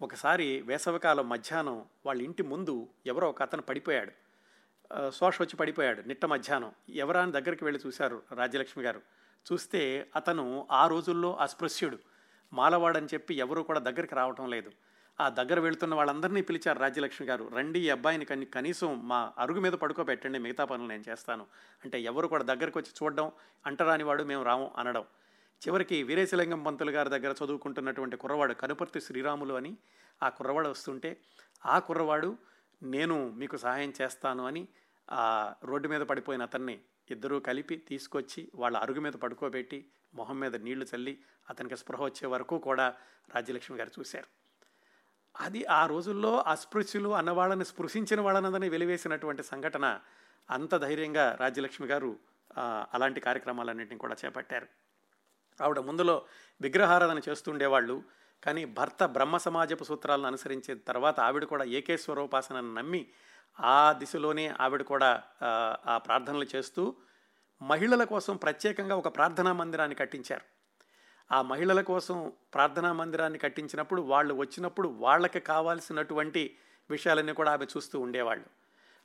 ఒకసారి 0.03 0.61
వేసవికాలం 0.61 1.29
మధ్యాహ్నం 1.29 1.85
వాళ్ళ 2.07 2.23
ఇంటి 2.23 2.43
ముందు 2.43 2.89
ఎవరో 3.07 3.31
ఒక 3.31 3.43
అతను 3.43 3.63
పడిపోయాడు. 3.63 4.13
శోష 5.11 5.43
వచ్చి 5.43 5.57
పడిపోయాడు 5.57 6.03
నిట్ట 6.03 6.25
మధ్యాహ్నం. 6.25 6.73
ఎవరాని 6.89 7.33
దగ్గరికి 7.33 7.65
వెళ్ళి 7.65 7.81
చూశారు 7.87 8.23
రాజ్యలక్ష్మి 8.35 8.85
గారు. 8.85 9.03
చూస్తే 9.53 10.11
అతను 10.17 10.69
ఆ 10.71 10.87
రోజుల్లో 10.87 11.37
అస్పృశ్యుడు. 11.37 11.99
మాలవాడని 12.53 13.09
చెప్పి 13.15 13.35
ఎవరు 13.35 13.63
కూడా 13.63 13.81
దగ్గరికి 13.81 14.15
రావటం 14.15 14.51
లేదు. 14.51 14.71
ఆ 15.21 15.29
దగ్గర 15.29 15.61
వెళుతున్న 15.61 15.95
వాళ్ళందరినీ 15.95 16.43
పిలిచారు 16.43 16.79
రాజ్యలక్ష్మి 16.79 17.27
గారు. 17.27 17.51
రండి 17.57 17.81
ఈ 17.81 17.91
అబ్బాయిని 17.91 18.25
కని 18.25 18.47
కనీసం 18.47 19.09
మా 19.09 19.33
అరుగు 19.39 19.61
మీద 19.61 19.73
పడుకోబెట్టండి 19.73 20.39
మిగతా 20.39 20.65
పనులు 20.65 20.89
నేను 20.89 21.05
చేస్తాను. 21.09 21.47
అంటే 21.85 22.01
ఎవరు 22.01 22.27
కూడా 22.27 22.45
దగ్గరకు 22.45 22.79
వచ్చి 22.79 22.93
చూడడం 23.03 23.33
అంటరాని 23.67 24.05
వాడు 24.05 24.23
మేము 24.23 24.43
రాము 24.43 24.75
అనడం. 24.77 25.05
చివరికి 25.63 26.03
వీరేశలింగం 26.03 26.65
పంతులు 26.65 26.91
గారి 26.91 27.11
దగ్గర 27.11 27.35
చదువుకుంటున్నటువంటి 27.45 28.17
కుర్రవాడు 28.17 28.55
కనుపర్తి 28.55 29.01
శ్రీరాములు 29.01 29.55
అని 29.55 29.77
ఆ 30.23 30.29
కుర్రవాడు 30.29 30.69
వస్తుంటే 30.69 31.21
ఆ 31.67 31.79
కుర్రవాడు 31.79 32.39
నేను 32.83 33.31
మీకు 33.31 33.57
సహాయం 33.57 33.93
చేస్తాను 34.03 34.47
అని 34.47 34.69
ఆ 35.11 35.55
రోడ్డు 35.65 35.89
మీద 35.89 36.01
పడిపోయిన 36.01 36.43
అతన్ని 36.43 36.81
ఇద్దరూ 37.11 37.41
కలిపి 37.41 37.77
తీసుకొచ్చి 37.77 38.53
వాళ్ళ 38.55 38.77
అరుగు 38.77 39.01
మీద 39.01 39.13
పడుకోబెట్టి 39.13 39.91
మొహం 40.15 40.41
మీద 40.41 40.57
నీళ్ళు 40.57 40.87
చల్లి 40.95 41.19
అతనికి 41.51 41.77
స్పృహ 41.77 42.03
వచ్చే 42.03 42.27
వరకు 42.27 42.59
కూడా 42.59 42.95
రాజ్యలక్ష్మి 43.35 43.79
గారు 43.79 43.91
చూశారు. 44.01 44.38
అది 45.35 45.65
ఆ 45.65 45.87
రోజుల్లో 45.87 46.43
అస్పృశ్యులు 46.43 47.09
అన్న 47.09 47.31
వాళ్ళని 47.31 47.65
స్పృశించిన 47.65 48.21
వాళ్ళనందని 48.21 48.69
వెలివేసినటువంటి 48.69 49.43
సంఘటన 49.43 50.01
అంత 50.51 50.75
ధైర్యంగా 50.77 51.37
రాజ్యలక్ష్మి 51.41 51.87
గారు 51.87 52.17
అలాంటి 52.95 53.21
కార్యక్రమాలన్నింటినీ 53.21 53.99
కూడా 53.99 54.17
చేపట్టారు. 54.25 54.67
ఆవిడ 55.63 55.79
ముందులో 55.79 56.27
విగ్రహారాధన 56.61 57.21
చేస్తుండేవాళ్ళు 57.29 58.03
కానీ 58.43 58.65
భర్త 58.65 59.05
బ్రహ్మ 59.07 59.37
సమాజపు 59.37 59.85
సూత్రాలను 59.85 60.27
అనుసరించిన 60.27 60.79
తర్వాత 60.79 61.21
ఆవిడ 61.21 61.45
కూడా 61.45 61.65
ఏకేశ్వరోపాసనను 61.65 62.75
నమ్మి 62.75 63.07
ఆ 63.61 63.93
దిశలోనే 63.93 64.55
ఆవిడ 64.61 64.83
కూడా 64.83 65.23
ఆ 65.87 65.99
ప్రార్థనలు 65.99 66.47
చేస్తూ 66.57 66.97
మహిళల 67.63 68.05
కోసం 68.05 68.37
ప్రత్యేకంగా 68.37 68.97
ఒక 68.97 69.17
ప్రార్థనా 69.17 69.53
మందిరాన్ని 69.53 69.95
కట్టించారు. 69.97 70.58
ఆ 71.33 71.43
మహిళల 71.43 71.81
కోసం 71.81 72.33
ప్రార్థనా 72.55 72.93
మందిరాన్ని 72.93 73.39
కట్టించినప్పుడు 73.39 74.03
వాళ్ళు 74.03 74.35
వచ్చినప్పుడు 74.35 74.89
వాళ్ళకి 74.89 75.41
కావాల్సినటువంటి 75.41 76.57
విషయాలన్నీ 76.91 77.33
కూడా 77.33 77.53
ఆమె 77.53 77.65
చూస్తూ 77.65 78.01
ఉండేవాళ్ళు. 78.01 78.47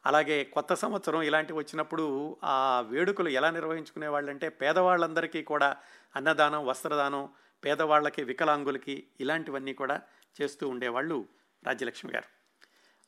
అలాగే 0.05 0.43
కొత్త 0.43 0.73
సంవత్సరం 0.73 1.21
ఇలాంటివి 1.21 1.59
వచ్చినప్పుడు 1.59 2.37
ఆ 2.43 2.81
వేడుకలు 2.81 3.29
ఎలా 3.29 3.51
నిర్వహించుకునేవాళ్ళు 3.51 4.31
అంటే 4.31 4.49
పేదవాళ్ళందరికీ 4.49 5.43
కూడా 5.43 5.77
అన్నదానం 6.15 6.65
వస్త్రదానం 6.65 7.29
పేదవాళ్ళకి 7.65 8.23
వికలాంగులకి 8.23 9.07
ఇలాంటివన్నీ 9.19 9.73
కూడా 9.73 10.01
చేస్తూ 10.41 10.69
ఉండేవాళ్ళు 10.69 11.27
రాజ్యలక్ష్మి 11.67 12.11
గారు. 12.11 12.43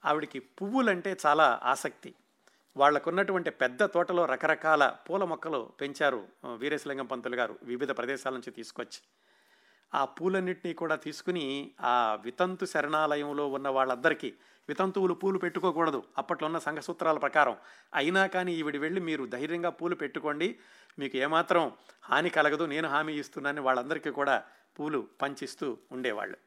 ఆవిడికి 0.07 0.39
పువ్వులంటే 0.39 1.17
చాలా 1.25 1.59
ఆసక్తి. 1.63 2.15
వాళ్ళకున్నటువంటి 2.77 3.49
పెద్ద 3.49 3.83
తోటలో 3.85 4.25
రకరకాల 4.25 4.95
పూల 5.09 5.23
మొక్కలు 5.23 5.69
పెంచారు 5.81 6.27
వీరేశలింగం 6.45 7.05
పంతులు 7.05 7.35
గారు 7.35 7.59
వివిధ 7.63 7.91
ప్రదేశాల 7.91 8.33
నుంచి 8.33 8.51
తీసుకొచ్చి. 8.51 9.01
ఆ 9.93 10.05
పూలన్నింటినీ 10.05 10.73
కూడా 10.73 10.95
తీసుకుని 10.95 11.71
ఆ 11.81 12.17
వితంతు 12.23 12.65
శరణాలయంలో 12.65 13.47
ఉన్న 13.47 13.67
వాళ్ళందరికీ 13.67 14.33
వితంతువులు 14.69 15.13
పూలు 15.13 15.39
పెట్టుకోకూడదు. 15.39 16.03
అప్పట్లో 16.17 16.45
ఉన్న 16.45 16.59
సంఘ 16.59 16.79
సూత్రాల 16.79 17.17
ప్రకారం 17.17 17.55
అయినా 17.93 18.27
కానీ 18.27 18.53
ఈవిడి 18.53 18.77
వెళ్ళి 18.77 19.01
మీరు 19.01 19.25
ధైర్యంగా 19.25 19.69
పూలు 19.69 19.95
పెట్టుకోండి. 19.95 20.59
మీకు 20.99 21.17
ఏమాత్రం 21.17 21.71
హాని 22.03 22.29
కలగదు 22.29 22.63
నేను 22.63 22.87
హామీ 22.87 23.13
ఇస్తున్నానని 23.13 23.61
వాళ్ళందరికీ 23.61 24.09
కూడా 24.09 24.43
పూలు 24.79 25.07
పంచిస్తూ 25.21 25.77
ఉండేవాళ్ళు. 25.91 26.37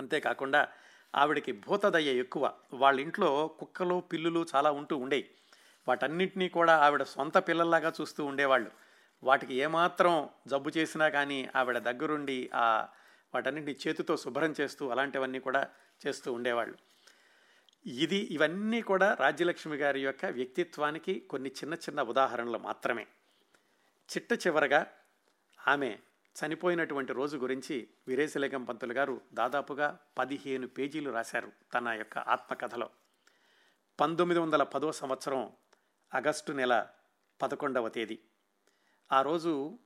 అంతేకాకుండా 0.00 0.68
ఆవిడకి 1.14 1.52
భూతదయ్య 1.52 2.10
ఎక్కువ. 2.10 2.52
వాళ్ళ 2.72 3.00
ఇంట్లో 3.00 3.48
కుక్కలు 3.48 4.00
పిల్లులు 4.00 4.46
చాలా 4.54 4.70
ఉంటూ 4.70 4.96
ఉండేవి 4.96 5.30
వాటన్నింటినీ 5.88 6.48
కూడా 6.48 6.76
ఆవిడ 6.76 7.02
సొంత 7.02 7.38
పిల్లల్లాగా 7.48 7.92
చూస్తూ 8.00 8.24
ఉండేవాళ్ళు. 8.24 8.70
వాటికి 9.22 9.54
ఏమాత్రం 9.54 10.28
జబ్బు 10.46 10.70
చేసినా 10.76 11.08
కానీ 11.08 11.48
ఆవిడ 11.56 11.78
దగ్గరుండి 11.78 12.50
ఆ 12.54 12.88
వాటన్నింటినీ 13.34 13.78
చేతితో 13.86 14.16
శుభ్రం 14.16 14.54
చేస్తూ 14.60 14.88
అలాంటివన్నీ 14.88 15.38
కూడా 15.38 15.68
చేస్తూ 16.06 16.32
ఉండేవాళ్ళు. 16.32 16.78
ఇది 17.86 18.16
ఇవన్నీ 18.16 18.82
కూడా 18.82 19.16
రాజ్యలక్ష్మి 19.20 19.76
గారి 19.76 20.00
యొక్క 20.00 20.24
వ్యక్తిత్వానికి 20.24 21.20
కొన్ని 21.20 21.50
చిన్న 21.50 21.74
చిన్న 21.74 22.02
ఉదాహరణలు 22.02 22.58
మాత్రమే. 22.58 23.06
చిట్ట 24.08 24.46
చివరగా 24.46 24.86
ఆమె 25.68 25.98
చనిపోయినటువంటి 26.36 27.12
రోజు 27.12 27.36
గురించి 27.36 27.76
వీరేశలింగం 28.08 28.64
పంతులు 28.64 28.92
గారు 28.92 29.20
దాదాపుగా 29.32 29.98
పదిహేను 30.18 30.66
పేజీలు 30.66 31.10
రాశారు 31.10 31.50
తన 31.74 31.88
యొక్క 31.88 32.18
ఆత్మకథలో. 32.18 32.88
పంతొమ్మిది 34.00 34.40
వందల 34.40 34.62
పదో 34.62 34.92
సంవత్సరం 34.92 35.52
ఆగస్టు 36.14 36.52
నెల 36.52 36.86
పదకొండవ 37.42 37.88
తేదీ. 37.88 38.18
ఆ 39.12 39.22
రోజు 39.22 39.78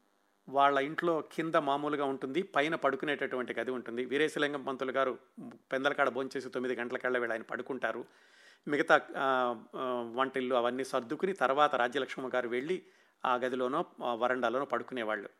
వాళ్ళ 0.48 0.78
ఇంట్లో 0.78 1.14
కింద 1.32 1.54
మామూలుగా 1.54 2.04
ఉంటుంది 2.04 2.42
పైన 2.42 2.74
పడుకునేటటువంటి 2.74 3.52
గది 3.60 3.70
ఉంటుంది. 3.70 4.04
వీరేశలింగం 4.04 4.64
పంతులు 4.64 4.92
గారు 4.92 5.18
పెందలకాడ 5.72 6.08
భోంచేసి 6.08 6.48
తొమ్మిది 6.48 6.74
గంటలకల్లా 6.80 7.18
వీళ్ళు 7.20 7.34
ఆయన 7.34 7.42
పడుకుంటారు. 7.42 8.04
మిగతా 8.68 8.96
వంటిల్లు 10.16 10.54
అవన్నీ 10.54 10.84
సర్దుకుని 10.84 11.32
తర్వాత 11.32 11.74
రాజ్యలక్ష్మి 11.74 12.30
గారు 12.34 12.48
వెళ్ళి 12.48 12.76
ఆ 13.24 13.34
గదిలోనో 13.36 13.80
వరండాలోనో 14.14 14.64
పడుకునేవాళ్ళు. 14.64 15.30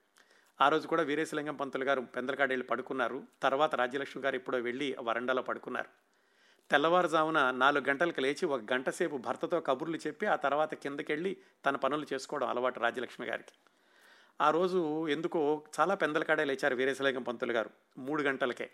ఆ 0.63 0.69
రోజు 0.69 0.89
కూడా 0.89 1.03
వీరేశలింగం 1.03 1.57
పంతులు 1.57 1.85
గారు 1.85 2.01
పెందలకాడ 2.01 2.49
వెళ్ళి 2.49 2.67
పడుకున్నారు. 2.67 3.23
తర్వాత 3.43 3.75
రాజ్యలక్ష్మి 3.75 4.23
గారు 4.23 4.35
ఎప్పుడో 4.35 4.59
వెళ్ళి 4.59 4.97
వరండాలో 5.01 5.43
పడుకున్నారు. 5.43 5.89
తెల్లవారుజామున 6.71 7.51
నాలుగు 7.51 7.85
గంటలకు 7.89 8.21
లేచి 8.21 8.47
ఒక 8.47 8.73
గంట 8.73 8.91
సేపు 8.91 9.17
భర్తతో 9.17 9.61
కబుర్లు 9.61 9.97
చెప్పి 9.97 10.27
ఆ 10.27 10.37
తర్వాత 10.37 10.75
కిందకెళ్ళి 10.75 11.37
తన 11.67 11.77
పనులు 11.77 12.07
చేసుకోవడం 12.13 12.49
అలవాటు 12.49 12.81
రాజ్యలక్ష్మి 12.81 13.27
గారికి. 13.27 13.55
ఆ 14.41 14.51
రోజు 14.51 15.09
ఎందుకో 15.09 15.65
చాలా 15.81 15.95
పెందలకాడే 15.95 16.45
లేచారు 16.45 16.77
వీరేశలింగం 16.77 17.23
పంతులు 17.23 17.53
గారు. 17.53 17.71
మూడు 17.99 18.23
గంటలకే. 18.23 18.71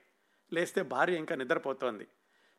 లేస్తే 0.52 0.82
భార్య 0.82 1.16
ఇంకా 1.16 1.34
నిద్రపోతోంది. 1.34 2.06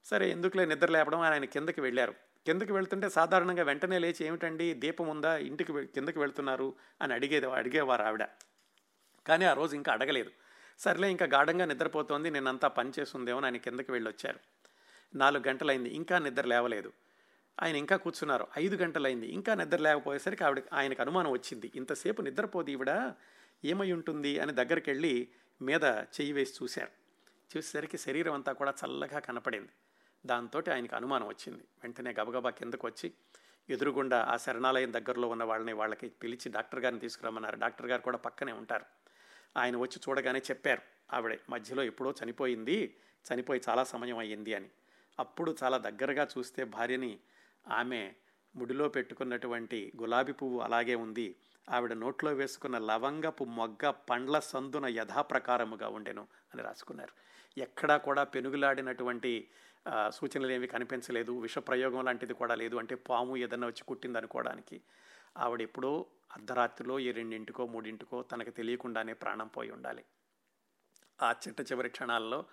సరే 0.05 0.31
ఎందుకులే 0.31 0.65
నిద్ర 0.65 0.91
లేపడం 0.91 1.19
ఆయన 1.19 1.45
కిందకి 1.45 1.81
వెళ్ళారు. 1.81 2.13
కిందకి 2.45 2.73
వెళ్తుంటే 2.73 3.09
సాధారణంగా 3.09 3.63
వెంటనే 3.63 3.99
లేచి 3.99 4.25
ఏమిటండి 4.25 4.73
దీపం 4.73 5.07
ఉందా 5.07 5.37
ఇంటికి 5.37 5.85
కిందకి 5.85 6.19
వెళ్తున్నారు 6.19 6.73
అని 7.01 7.13
అడిగేది 7.13 7.45
అడిగేవారు 7.45 8.01
ఆవిడ. 8.01 8.23
కానీ 9.29 9.45
ఆ 9.45 9.53
రోజు 9.53 9.73
ఇంకా 9.75 9.91
అడగలేదు. 9.93 10.31
సర్లే 10.79 11.07
ఇంకా 11.11 11.25
గాఢంగా 11.25 11.65
నిద్రపోతోంది 11.65 12.29
నేనంతా 12.31 12.67
పని 12.67 12.91
చేస్తుందేమో 12.99 13.39
ఆయన 13.41 13.57
కిందకి 13.57 13.91
వెళ్ళి 13.91 14.09
వచ్చారు 14.09 14.39
నాలుగు 15.15 15.43
గంటలైంది 15.47 15.89
ఇంకా 15.89 16.19
నిద్ర 16.19 16.45
లేవలేదు. 16.45 16.91
ఆయన 17.61 17.75
ఇంకా 17.75 17.95
కూర్చున్నారు. 17.95 18.47
ఐదు 18.59 18.75
గంటలైంది 18.75 19.27
ఇంకా 19.27 19.53
నిద్ర 19.53 19.77
లేకపోయేసరికి 19.77 20.43
ఆవిడ 20.43 20.61
ఆయనకు 20.73 21.01
అనుమానం 21.01 21.31
వచ్చింది. 21.31 21.71
ఇంతసేపు 21.75 22.21
నిద్రపోదు 22.21 22.69
ఈవిడ 22.69 23.11
ఏమై 23.65 23.91
ఉంటుంది 23.91 24.39
అని 24.39 24.51
దగ్గరికి 24.51 24.89
వెళ్ళి 24.89 25.13
మీద 25.61 25.83
చెయ్యి 25.83 26.33
వేసి 26.33 26.53
చూశారు. 26.63 26.91
చూసేసరికి 27.57 27.97
శరీరం 27.97 28.33
అంతా 28.33 28.51
కూడా 28.51 28.73
చల్లగా 28.85 29.19
కనపడింది. 29.19 29.69
దాంతో 30.25 30.63
ఆయనకు 30.73 30.95
అనుమానం 30.95 31.27
వచ్చింది. 31.27 31.63
వెంటనే 31.83 32.15
గబగబా 32.19 32.49
కిందకు 32.49 32.87
వచ్చి 32.87 33.13
ఎదురుగుండా 33.69 34.19
ఆ 34.29 34.37
శరణాలయం 34.37 34.93
దగ్గరలో 34.93 35.27
ఉన్న 35.27 35.43
వాళ్ళని 35.43 35.73
వాళ్ళకి 35.73 36.09
పిలిచి 36.09 36.51
డాక్టర్ 36.51 36.79
గారిని 36.79 37.01
తీసుకురమ్మన్నారు. 37.01 37.55
డాక్టర్ 37.55 37.87
గారు 37.87 38.01
కూడా 38.01 38.17
పక్కనే 38.17 38.51
ఉంటారు. 38.51 38.85
ఆయన 39.57 39.77
వచ్చి 39.77 40.01
చూడగానే 40.09 40.39
చెప్పారు 40.39 40.81
ఆవిడ 41.13 41.37
మధ్యలో 41.49 41.83
ఎప్పుడో 41.83 42.13
చనిపోయింది 42.23 42.95
చనిపోయి 43.33 43.61
చాలా 43.69 43.83
సమయం 43.83 44.17
అయ్యింది 44.17 44.53
అని. 44.53 44.69
అప్పుడు 45.19 45.55
చాలా 45.63 45.77
దగ్గరగా 45.77 46.27
చూస్తే 46.37 46.63
భార్యని 46.63 47.19
ఆమె 47.67 48.13
ముడిలో 48.55 48.89
పెట్టుకున్నటువంటి 48.89 49.91
గులాబీ 49.97 50.31
పువ్వు 50.31 50.59
అలాగే 50.59 50.95
ఉంది. 50.95 51.35
ఆవిడ 51.69 51.93
నోట్లో 51.93 52.33
వేసుకున్న 52.33 52.77
లవంగపు 52.77 53.43
మొగ్గ 53.43 53.89
పండ్ల 53.89 54.39
సందున 54.39 54.85
యథాప్రకారముగా 54.85 55.87
ఉండెను 55.87 56.27
అని 56.53 56.63
రాసుకున్నారు. 56.63 57.13
ఎక్కడా 57.59 57.97
కూడా 57.97 58.23
పెనుగులాడినటువంటి 58.23 59.47
సూచనలు 60.09 60.51
ఏమి 60.51 60.67
కనిపించలేదు. 60.67 61.39
విషప్రయోగం 61.39 62.05
లాంటిది 62.05 62.33
కూడా 62.33 62.55
లేదు. 62.55 62.75
అంటే 62.75 62.95
పాము 62.95 63.37
ఏదన్నా 63.37 63.67
వచ్చి 63.67 63.83
కుట్టింది 63.83 64.17
అనుకోవడానికి 64.17 64.81
ఆవిడ 65.37 65.61
ఎప్పుడో 65.61 66.05
అర్ధరాత్రిలో 66.31 66.99
ఈ 66.99 67.11
రెండింటికో 67.11 67.65
మూడింటికో 67.65 68.21
తనకు 68.21 68.49
తెలియకుండానే 68.49 69.13
ప్రాణం 69.13 69.47
పోయి 69.47 69.71
ఉండాలి. 69.71 70.05
ఆ 71.21 71.31
చిట్ట 71.31 71.71
చివరి 71.71 71.89
క్షణాల్లో 71.89 72.45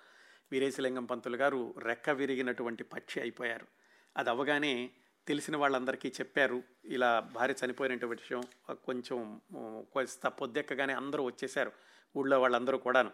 వీరేశలింగం 0.52 1.04
పంతులు 1.04 1.36
గారు 1.36 1.74
రెక్క 1.78 2.10
విరిగినటువంటి 2.10 2.84
పక్షి 2.84 3.20
అయిపోయారు. 3.20 3.66
అది 4.16 4.30
అవగానే 4.30 4.90
తెలిసిన 5.26 5.56
వాళ్ళందరికీ 5.56 6.08
చెప్పారు 6.08 6.62
ఇలా 6.84 7.20
భార్య 7.20 7.54
చనిపోయినటువంటి 7.64 8.22
విషయం 8.22 8.74
కొంచెం 8.84 9.40
కొంత 9.92 10.26
పొద్దెక్కగానే 10.26 10.92
అందరూ 10.92 11.24
వచ్చేసారు 11.24 11.72
ఊళ్ళో 12.16 12.40
వాళ్ళందరూ 12.40 12.78
కూడాను. 12.78 13.10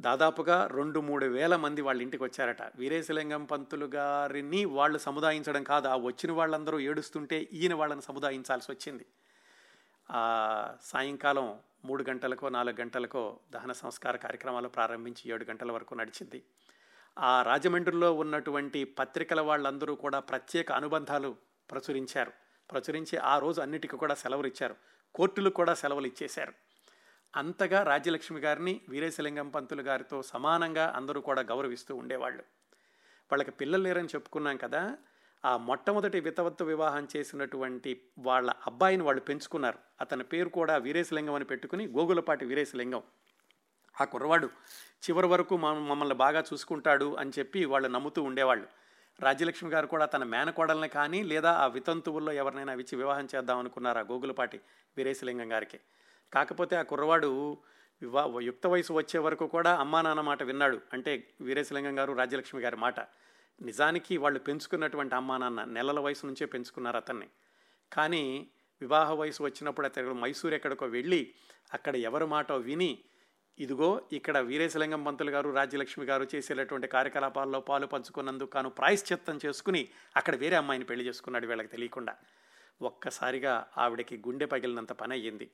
దాదాపుగా 0.00 0.66
రెండు 0.66 1.00
మూడు 1.00 1.26
వేల 1.26 1.56
మంది 1.56 1.80
వాళ్ళ 1.80 2.02
ఇంటికి 2.02 2.22
వచ్చారట. 2.22 2.62
వీరేశలింగం 2.62 3.44
పంతులు 3.44 3.86
గారిని 3.86 4.64
వాళ్ళు 4.64 4.98
సముదాయించడం 4.98 5.64
కాదు 5.64 5.88
ఆ 5.88 5.96
వచ్చిన 5.96 6.32
వాళ్ళందరూ 6.32 6.80
ఏడుస్తుంటే 6.80 7.48
ఈయన 7.52 7.74
వాళ్ళని 7.74 8.02
సముదాయించాల్సి 8.02 8.72
వచ్చింది. 8.72 9.06
సాయంకాలం 10.82 11.58
మూడు 11.84 12.04
గంటలకో 12.08 12.48
నాలుగు 12.48 12.80
గంటలకో 12.80 13.40
దహన 13.50 13.72
సంస్కార 13.72 14.16
కార్యక్రమాలు 14.16 14.68
ప్రారంభించి 14.68 15.30
ఏడు 15.30 15.44
గంటల 15.44 15.72
వరకు 15.72 15.94
నడిచింది. 15.94 16.42
ఆ 17.18 17.42
రాజమండ్రిలో 17.42 18.14
ఉన్నటువంటి 18.14 18.84
పత్రికల 18.84 19.40
వాళ్ళందరూ 19.40 19.94
కూడా 19.94 20.18
ప్రత్యేక 20.18 20.72
అనుబంధాలు 20.72 21.36
ప్రచురించారు. 21.70 22.32
ప్రచురించి 22.70 23.18
ఆ 23.18 23.38
రోజు 23.38 23.60
అన్నిటికీ 23.60 23.96
కూడా 23.96 24.14
సెలవులు 24.14 24.46
ఇచ్చారు 24.46 24.76
కోర్టులు 25.14 25.50
కూడా 25.50 25.74
సెలవులు 25.74 26.06
ఇచ్చేశారు 26.06 26.52
అంతగా 27.36 27.82
రాజ్యలక్ష్మి 27.82 28.40
గారిని 28.40 28.80
వీరేశలింగం 28.88 29.48
పంతులు 29.48 29.82
గారితో 29.82 30.22
సమానంగా 30.22 30.92
అందరూ 30.96 31.20
కూడా 31.20 31.42
గౌరవిస్తూ 31.42 31.96
ఉండేవాళ్ళు. 31.96 32.42
వాళ్ళకి 33.32 33.50
పిల్లలు 33.50 33.82
లేరని 33.82 34.08
చెప్పుకున్నాం 34.08 34.56
కదా 34.56 34.96
ఆ 35.44 35.56
మొట్టమొదటి 35.56 36.20
వితవత్తు 36.20 36.64
వివాహం 36.64 37.08
చేసినటువంటి 37.16 38.02
వాళ్ళ 38.18 38.52
అబ్బాయిని 38.66 39.02
వాళ్ళు 39.02 39.20
పెంచుకున్నారు. 39.20 39.78
అతని 40.00 40.24
పేరు 40.24 40.48
కూడా 40.48 40.76
వీరేశలింగం 40.76 41.34
అని 41.34 41.44
పెట్టుకుని 41.44 41.86
గోగులపాటి 41.86 42.44
వీరేశలింగం. 42.44 43.02
ఆ 44.00 44.04
కుర్రవాడు 44.04 44.46
చివరి 45.04 45.26
వరకు 45.26 45.56
మమ్మల్ని 45.56 46.14
బాగా 46.14 46.44
చూసుకుంటాడు 46.52 47.14
అని 47.14 47.30
చెప్పి 47.38 47.64
వాళ్ళు 47.64 47.88
నమ్ముతూ 47.88 48.22
ఉండేవాళ్ళు. 48.22 48.66
రాజ్యలక్ష్మి 49.20 49.70
గారు 49.70 49.86
కూడా 49.86 50.06
తన 50.06 50.24
మేనకోడల్ని 50.24 50.88
కానీ 50.88 51.22
లేదా 51.22 51.52
ఆ 51.52 51.66
వితంతువుల్లో 51.66 52.32
ఎవరినైనా 52.32 52.72
ఇచ్చి 52.72 52.96
వివాహం 52.96 53.28
చేద్దాం 53.34 53.58
అనుకున్నారు 53.58 53.98
ఆ 53.98 54.00
గోగులపాటి 54.00 54.60
వీరేశలింగం 54.96 55.52
గారికి. 55.52 55.80
కాకపోతే 56.32 56.76
ఆ 56.76 56.82
కుర్రవాడు 56.82 57.58
వివా 58.02 58.40
యుక్త 58.40 58.66
వయసు 58.66 58.92
వచ్చే 58.92 59.20
వరకు 59.20 59.46
కూడా 59.46 59.76
అమ్మా 59.76 60.02
నాన్న 60.02 60.20
మాట 60.20 60.42
విన్నాడు. 60.42 60.80
అంటే 60.92 61.34
వీరేశలింగం 61.40 61.98
గారు 61.98 62.12
రాజ్యలక్ష్మి 62.12 62.62
గారి 62.62 62.76
మాట. 62.76 63.00
నిజానికి 63.62 64.16
వాళ్ళు 64.16 64.38
పెంచుకున్నటువంటి 64.38 65.14
అమ్మా 65.14 65.38
నాన్న 65.38 65.64
నెలల 65.64 66.00
వయసు 66.00 66.26
నుంచే 66.26 66.46
పెంచుకున్నారు 66.46 66.96
అతన్ని. 66.96 67.28
కానీ 67.92 68.48
వివాహ 68.80 69.12
వయసు 69.12 69.42
వచ్చినప్పుడు 69.42 69.86
అతను 69.86 70.12
మైసూర్ 70.12 70.54
ఎక్కడికో 70.54 70.86
వెళ్ళి 70.86 71.32
అక్కడ 71.74 71.96
ఎవరి 71.96 72.26
మాట 72.26 72.52
విని 72.52 72.98
ఇదిగో 73.58 74.08
ఇక్కడ 74.12 74.38
వీరేశలింగం 74.38 75.04
పంతులు 75.04 75.30
గారు 75.30 75.50
రాజ్యలక్ష్మి 75.50 76.04
గారు 76.04 76.26
చేసేటటువంటి 76.34 76.86
కార్యకలాపాల్లో 76.86 77.60
పాలు 77.60 77.86
పంచుకున్నందుకు 77.86 78.48
కాను 78.48 78.70
ప్రాయశ్చిత్తం 78.70 79.38
చేసుకుని 79.46 79.88
అక్కడ 80.16 80.36
వేరే 80.36 80.56
అమ్మాయిని 80.56 80.84
పెళ్ళి 80.84 81.06
చేసుకున్నాడు 81.06 81.46
వీళ్ళకి 81.46 81.68
తెలియకుండా. 81.68 82.16
ఒక్కసారిగా 82.82 83.66
ఆవిడకి 83.78 84.16
గుండె 84.16 84.46
పగిలినంత 84.46 84.92
పని 84.92 85.12
అయ్యింది. 85.12 85.50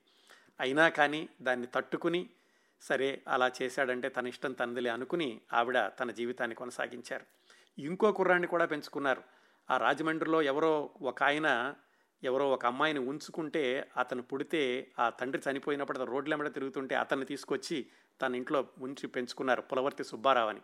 అయినా 0.60 0.88
కానీ 0.88 1.28
దాన్ని 1.42 1.66
తట్టుకుని 1.66 2.30
సరే 2.80 3.22
అలా 3.28 3.52
చేశాడంటే 3.62 4.08
తన 4.08 4.26
ఇష్టం 4.26 4.52
తనదిలే 4.52 4.90
అనుకుని 4.90 5.40
ఆవిడ 5.52 5.86
తన 5.86 6.10
జీవితాన్ని 6.10 6.54
కొనసాగించారు. 6.54 7.24
ఇంకో 7.78 8.12
కుర్రాన్ని 8.12 8.46
కూడా 8.46 8.64
పెంచుకున్నారు. 8.64 9.22
ఆ 9.70 9.76
రాజమండ్రిలో 9.76 10.42
ఎవరో 10.42 10.90
ఒక 11.02 11.22
ఆయన 11.22 11.74
ఎవరో 12.24 12.50
ఒక 12.50 12.66
అమ్మాయిని 12.66 12.98
ఉంచుకుంటే 12.98 13.90
అతను 13.96 14.22
పుడితే 14.22 14.90
ఆ 14.98 15.08
తండ్రి 15.08 15.42
చనిపోయినప్పుడు 15.50 15.98
అతను 15.98 16.10
రోడ్ల 16.10 16.48
తిరుగుతుంటే 16.48 16.94
అతన్ని 16.94 17.26
తీసుకొచ్చి 17.26 17.86
తన 18.22 18.34
ఇంట్లో 18.34 18.66
ఉంచి 18.78 19.06
పెంచుకున్నారు 19.06 19.62
పులవర్తి 19.62 20.04
సుబ్బారావు 20.04 20.48
అని. 20.48 20.60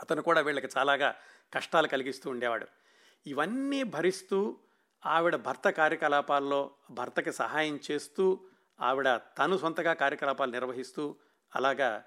అతను 0.00 0.22
కూడా 0.22 0.40
వీళ్ళకి 0.40 0.68
చాలాగా 0.78 1.14
కష్టాలు 1.54 1.88
కలిగిస్తూ 1.88 2.30
ఉండేవాడు. 2.30 2.66
ఇవన్నీ 3.26 3.82
భరిస్తూ 3.82 4.58
ఆవిడ 5.06 5.36
భర్త 5.36 5.70
కార్యకలాపాల్లో 5.70 6.70
భర్తకి 6.90 7.32
సహాయం 7.32 7.80
చేస్తూ 7.90 8.40
ఆవిడ 8.80 9.16
తను 9.16 9.58
సొంతగా 9.58 9.92
కార్యకలాపాలు 9.92 10.50
నిర్వహిస్తూ 10.50 11.16
అలాగా 11.56 12.04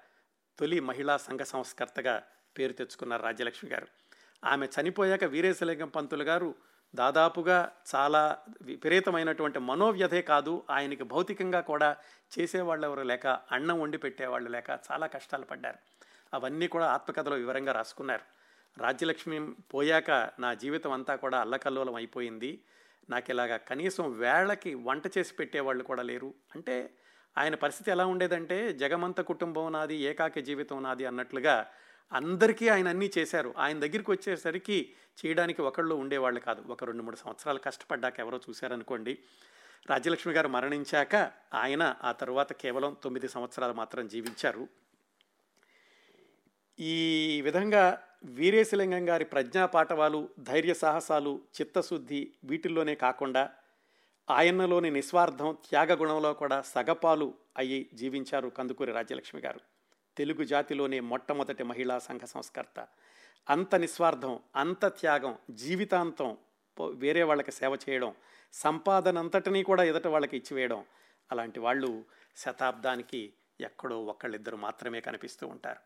తొలి 0.58 0.80
మహిళా 0.80 1.16
సంఘ 1.16 1.40
సంస్కర్తగా 1.40 2.22
పేరు 2.58 2.72
తెచ్చుకున్నారు 2.72 3.22
రాజ్యలక్ష్మి 3.22 3.70
గారు. 3.70 3.86
ఆమె 4.44 4.66
చనిపోయాక 4.66 5.24
వీరేశలింగం 5.24 5.88
పంతులు 5.88 6.24
గారు 6.24 6.54
దాదాపుగా 6.94 7.70
చాలా 7.94 8.38
విపరీతమైనటువంటి 8.62 9.58
మనోవ్యధే 9.58 10.22
కాదు 10.22 10.62
ఆయనకి 10.70 11.04
భౌతికంగా 11.04 11.60
కూడా 11.60 11.96
చేసేవాళ్ళు 12.38 12.86
ఎవరు 12.86 13.02
లేక 13.02 13.26
అన్నం 13.26 13.80
వండి 13.80 13.98
పెట్టేవాళ్ళు 13.98 14.50
లేక 14.50 14.70
చాలా 14.70 15.06
కష్టాలు 15.06 15.44
పడ్డారు. 15.44 15.78
అవన్నీ 16.34 16.68
కూడా 16.68 16.86
ఆత్మకథలో 16.86 17.36
వివరంగా 17.36 17.72
రాసుకున్నారు. 17.72 18.22
రాజ్యలక్ష్మి 18.78 19.52
పోయాక 19.74 20.10
నా 20.38 20.54
జీవితం 20.54 20.92
అంతా 20.92 21.16
కూడా 21.16 21.40
అల్లకల్లోలం 21.40 21.94
అయిపోయింది. 21.94 22.62
నాకు 23.10 23.26
ఇలాగా 23.30 23.56
కనీసం 23.56 24.12
వేళకి 24.12 24.74
వంట 24.74 25.18
చేసి 25.18 25.34
పెట్టేవాళ్ళు 25.34 25.84
కూడా 25.84 26.02
లేరు. 26.02 26.34
అంటే 26.56 26.90
ఆయన 27.38 27.54
పరిస్థితి 27.54 27.90
ఎలా 27.90 28.06
ఉండేదంటే 28.06 28.72
జగమంత 28.72 29.20
కుటుంబం 29.20 29.72
నాది 29.72 29.94
ఏకాకి 29.94 30.42
జీవితం 30.42 30.82
నాది 30.82 31.04
అన్నట్లుగా 31.04 31.66
అందరికీ 32.12 32.68
ఆయన 32.68 32.88
అన్నీ 32.88 33.10
చేశారు. 33.18 33.54
ఆయన 33.58 33.80
దగ్గరికి 33.80 34.10
వచ్చేసరికి 34.10 34.92
చేయడానికి 35.26 35.62
ఒకళ్ళు 35.62 35.94
ఉండేవాళ్ళు 35.94 36.40
కాదు. 36.40 36.62
ఒక 36.72 36.84
రెండు 36.84 37.02
మూడు 37.02 37.16
సంవత్సరాలు 37.16 37.58
కష్టపడ్డాక 37.58 38.20
ఎవరో 38.20 38.40
చూశారనుకోండి. 38.50 39.18
రాజ్యలక్ష్మి 39.90 40.34
గారు 40.34 40.48
మరణించాక 40.48 41.32
ఆయన 41.54 41.96
ఆ 42.04 42.12
తరువాత 42.12 42.52
కేవలం 42.52 42.96
తొమ్మిది 43.02 43.28
సంవత్సరాలు 43.28 43.72
మాత్రం 43.72 44.08
జీవించారు. 44.08 44.68
ఈ 46.80 47.40
విధంగా 47.40 48.02
వీరేశలింగం 48.24 49.08
గారి 49.08 49.24
ప్రజ్ఞాపాఠవాలు 49.24 50.28
ధైర్య 50.38 50.74
సాహసాలు 50.74 51.42
చిత్తశుద్ధి 51.60 52.32
వీటిల్లోనే 52.44 52.94
కాకుండా 52.94 53.50
ఆయనలోని 54.30 54.90
నిస్వార్థం 54.90 55.56
త్యాగగుణంలో 55.70 56.32
కూడా 56.32 56.62
సగపాలు 56.62 57.34
అయ్యి 57.56 57.90
జీవించారు 57.94 58.48
కందుకూరి 58.48 58.92
రాజ్యలక్ష్మి 58.92 59.40
గారు. 59.40 59.73
తెలుగు 60.16 60.44
జాతిలోనే 60.44 61.00
మొట్టమొదటి 61.00 61.62
మహిళా 61.62 61.98
సంఘ 61.98 62.20
సంస్కర్త. 62.20 62.88
అంత 63.50 63.74
నిస్వార్థం 63.74 64.38
అంత 64.56 64.86
త్యాగం 64.86 65.38
జీవితాంతం 65.50 66.36
వేరే 66.90 67.22
వాళ్ళకి 67.22 67.52
సేవ 67.52 67.78
చేయడం 67.90 68.14
సంపాదన 68.52 69.18
అంతటినీ 69.18 69.62
కూడా 69.62 69.82
ఎదుట 69.84 70.06
వాళ్ళకి 70.06 70.36
ఇచ్చివేయడం 70.36 70.84
అలాంటి 71.32 71.60
వాళ్ళు 71.60 72.04
శతాబ్దానికి 72.36 73.32
ఎక్కడో 73.60 74.04
ఒకళ్ళిద్దరు 74.04 74.56
మాత్రమే 74.56 75.00
కనిపిస్తూ 75.00 75.46
ఉంటారు. 75.46 75.80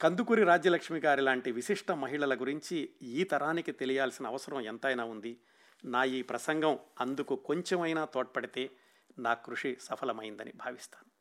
కందుకూరి 0.00 0.44
రాజ్యలక్ష్మి 0.44 1.00
గారి 1.00 1.20
లాంటి 1.20 1.52
విశిష్ట 1.52 1.92
మహిళల 1.92 2.40
గురించి 2.40 2.90
ఈ 3.02 3.24
తరానికి 3.24 3.72
తెలియాల్సిన 3.72 4.26
అవసరం 4.26 4.60
ఎంతైనా 4.60 5.04
ఉంది. 5.04 5.40
నా 5.84 6.04
ఈ 6.04 6.22
ప్రసంగం 6.22 6.78
అందుకు 7.00 7.36
కొంచెమైనా 7.36 8.04
తోడ్పడితే 8.04 8.70
నా 9.18 9.34
కృషి 9.34 9.76
సఫలమైందని 9.80 10.52
భావిస్తాను. 10.52 11.19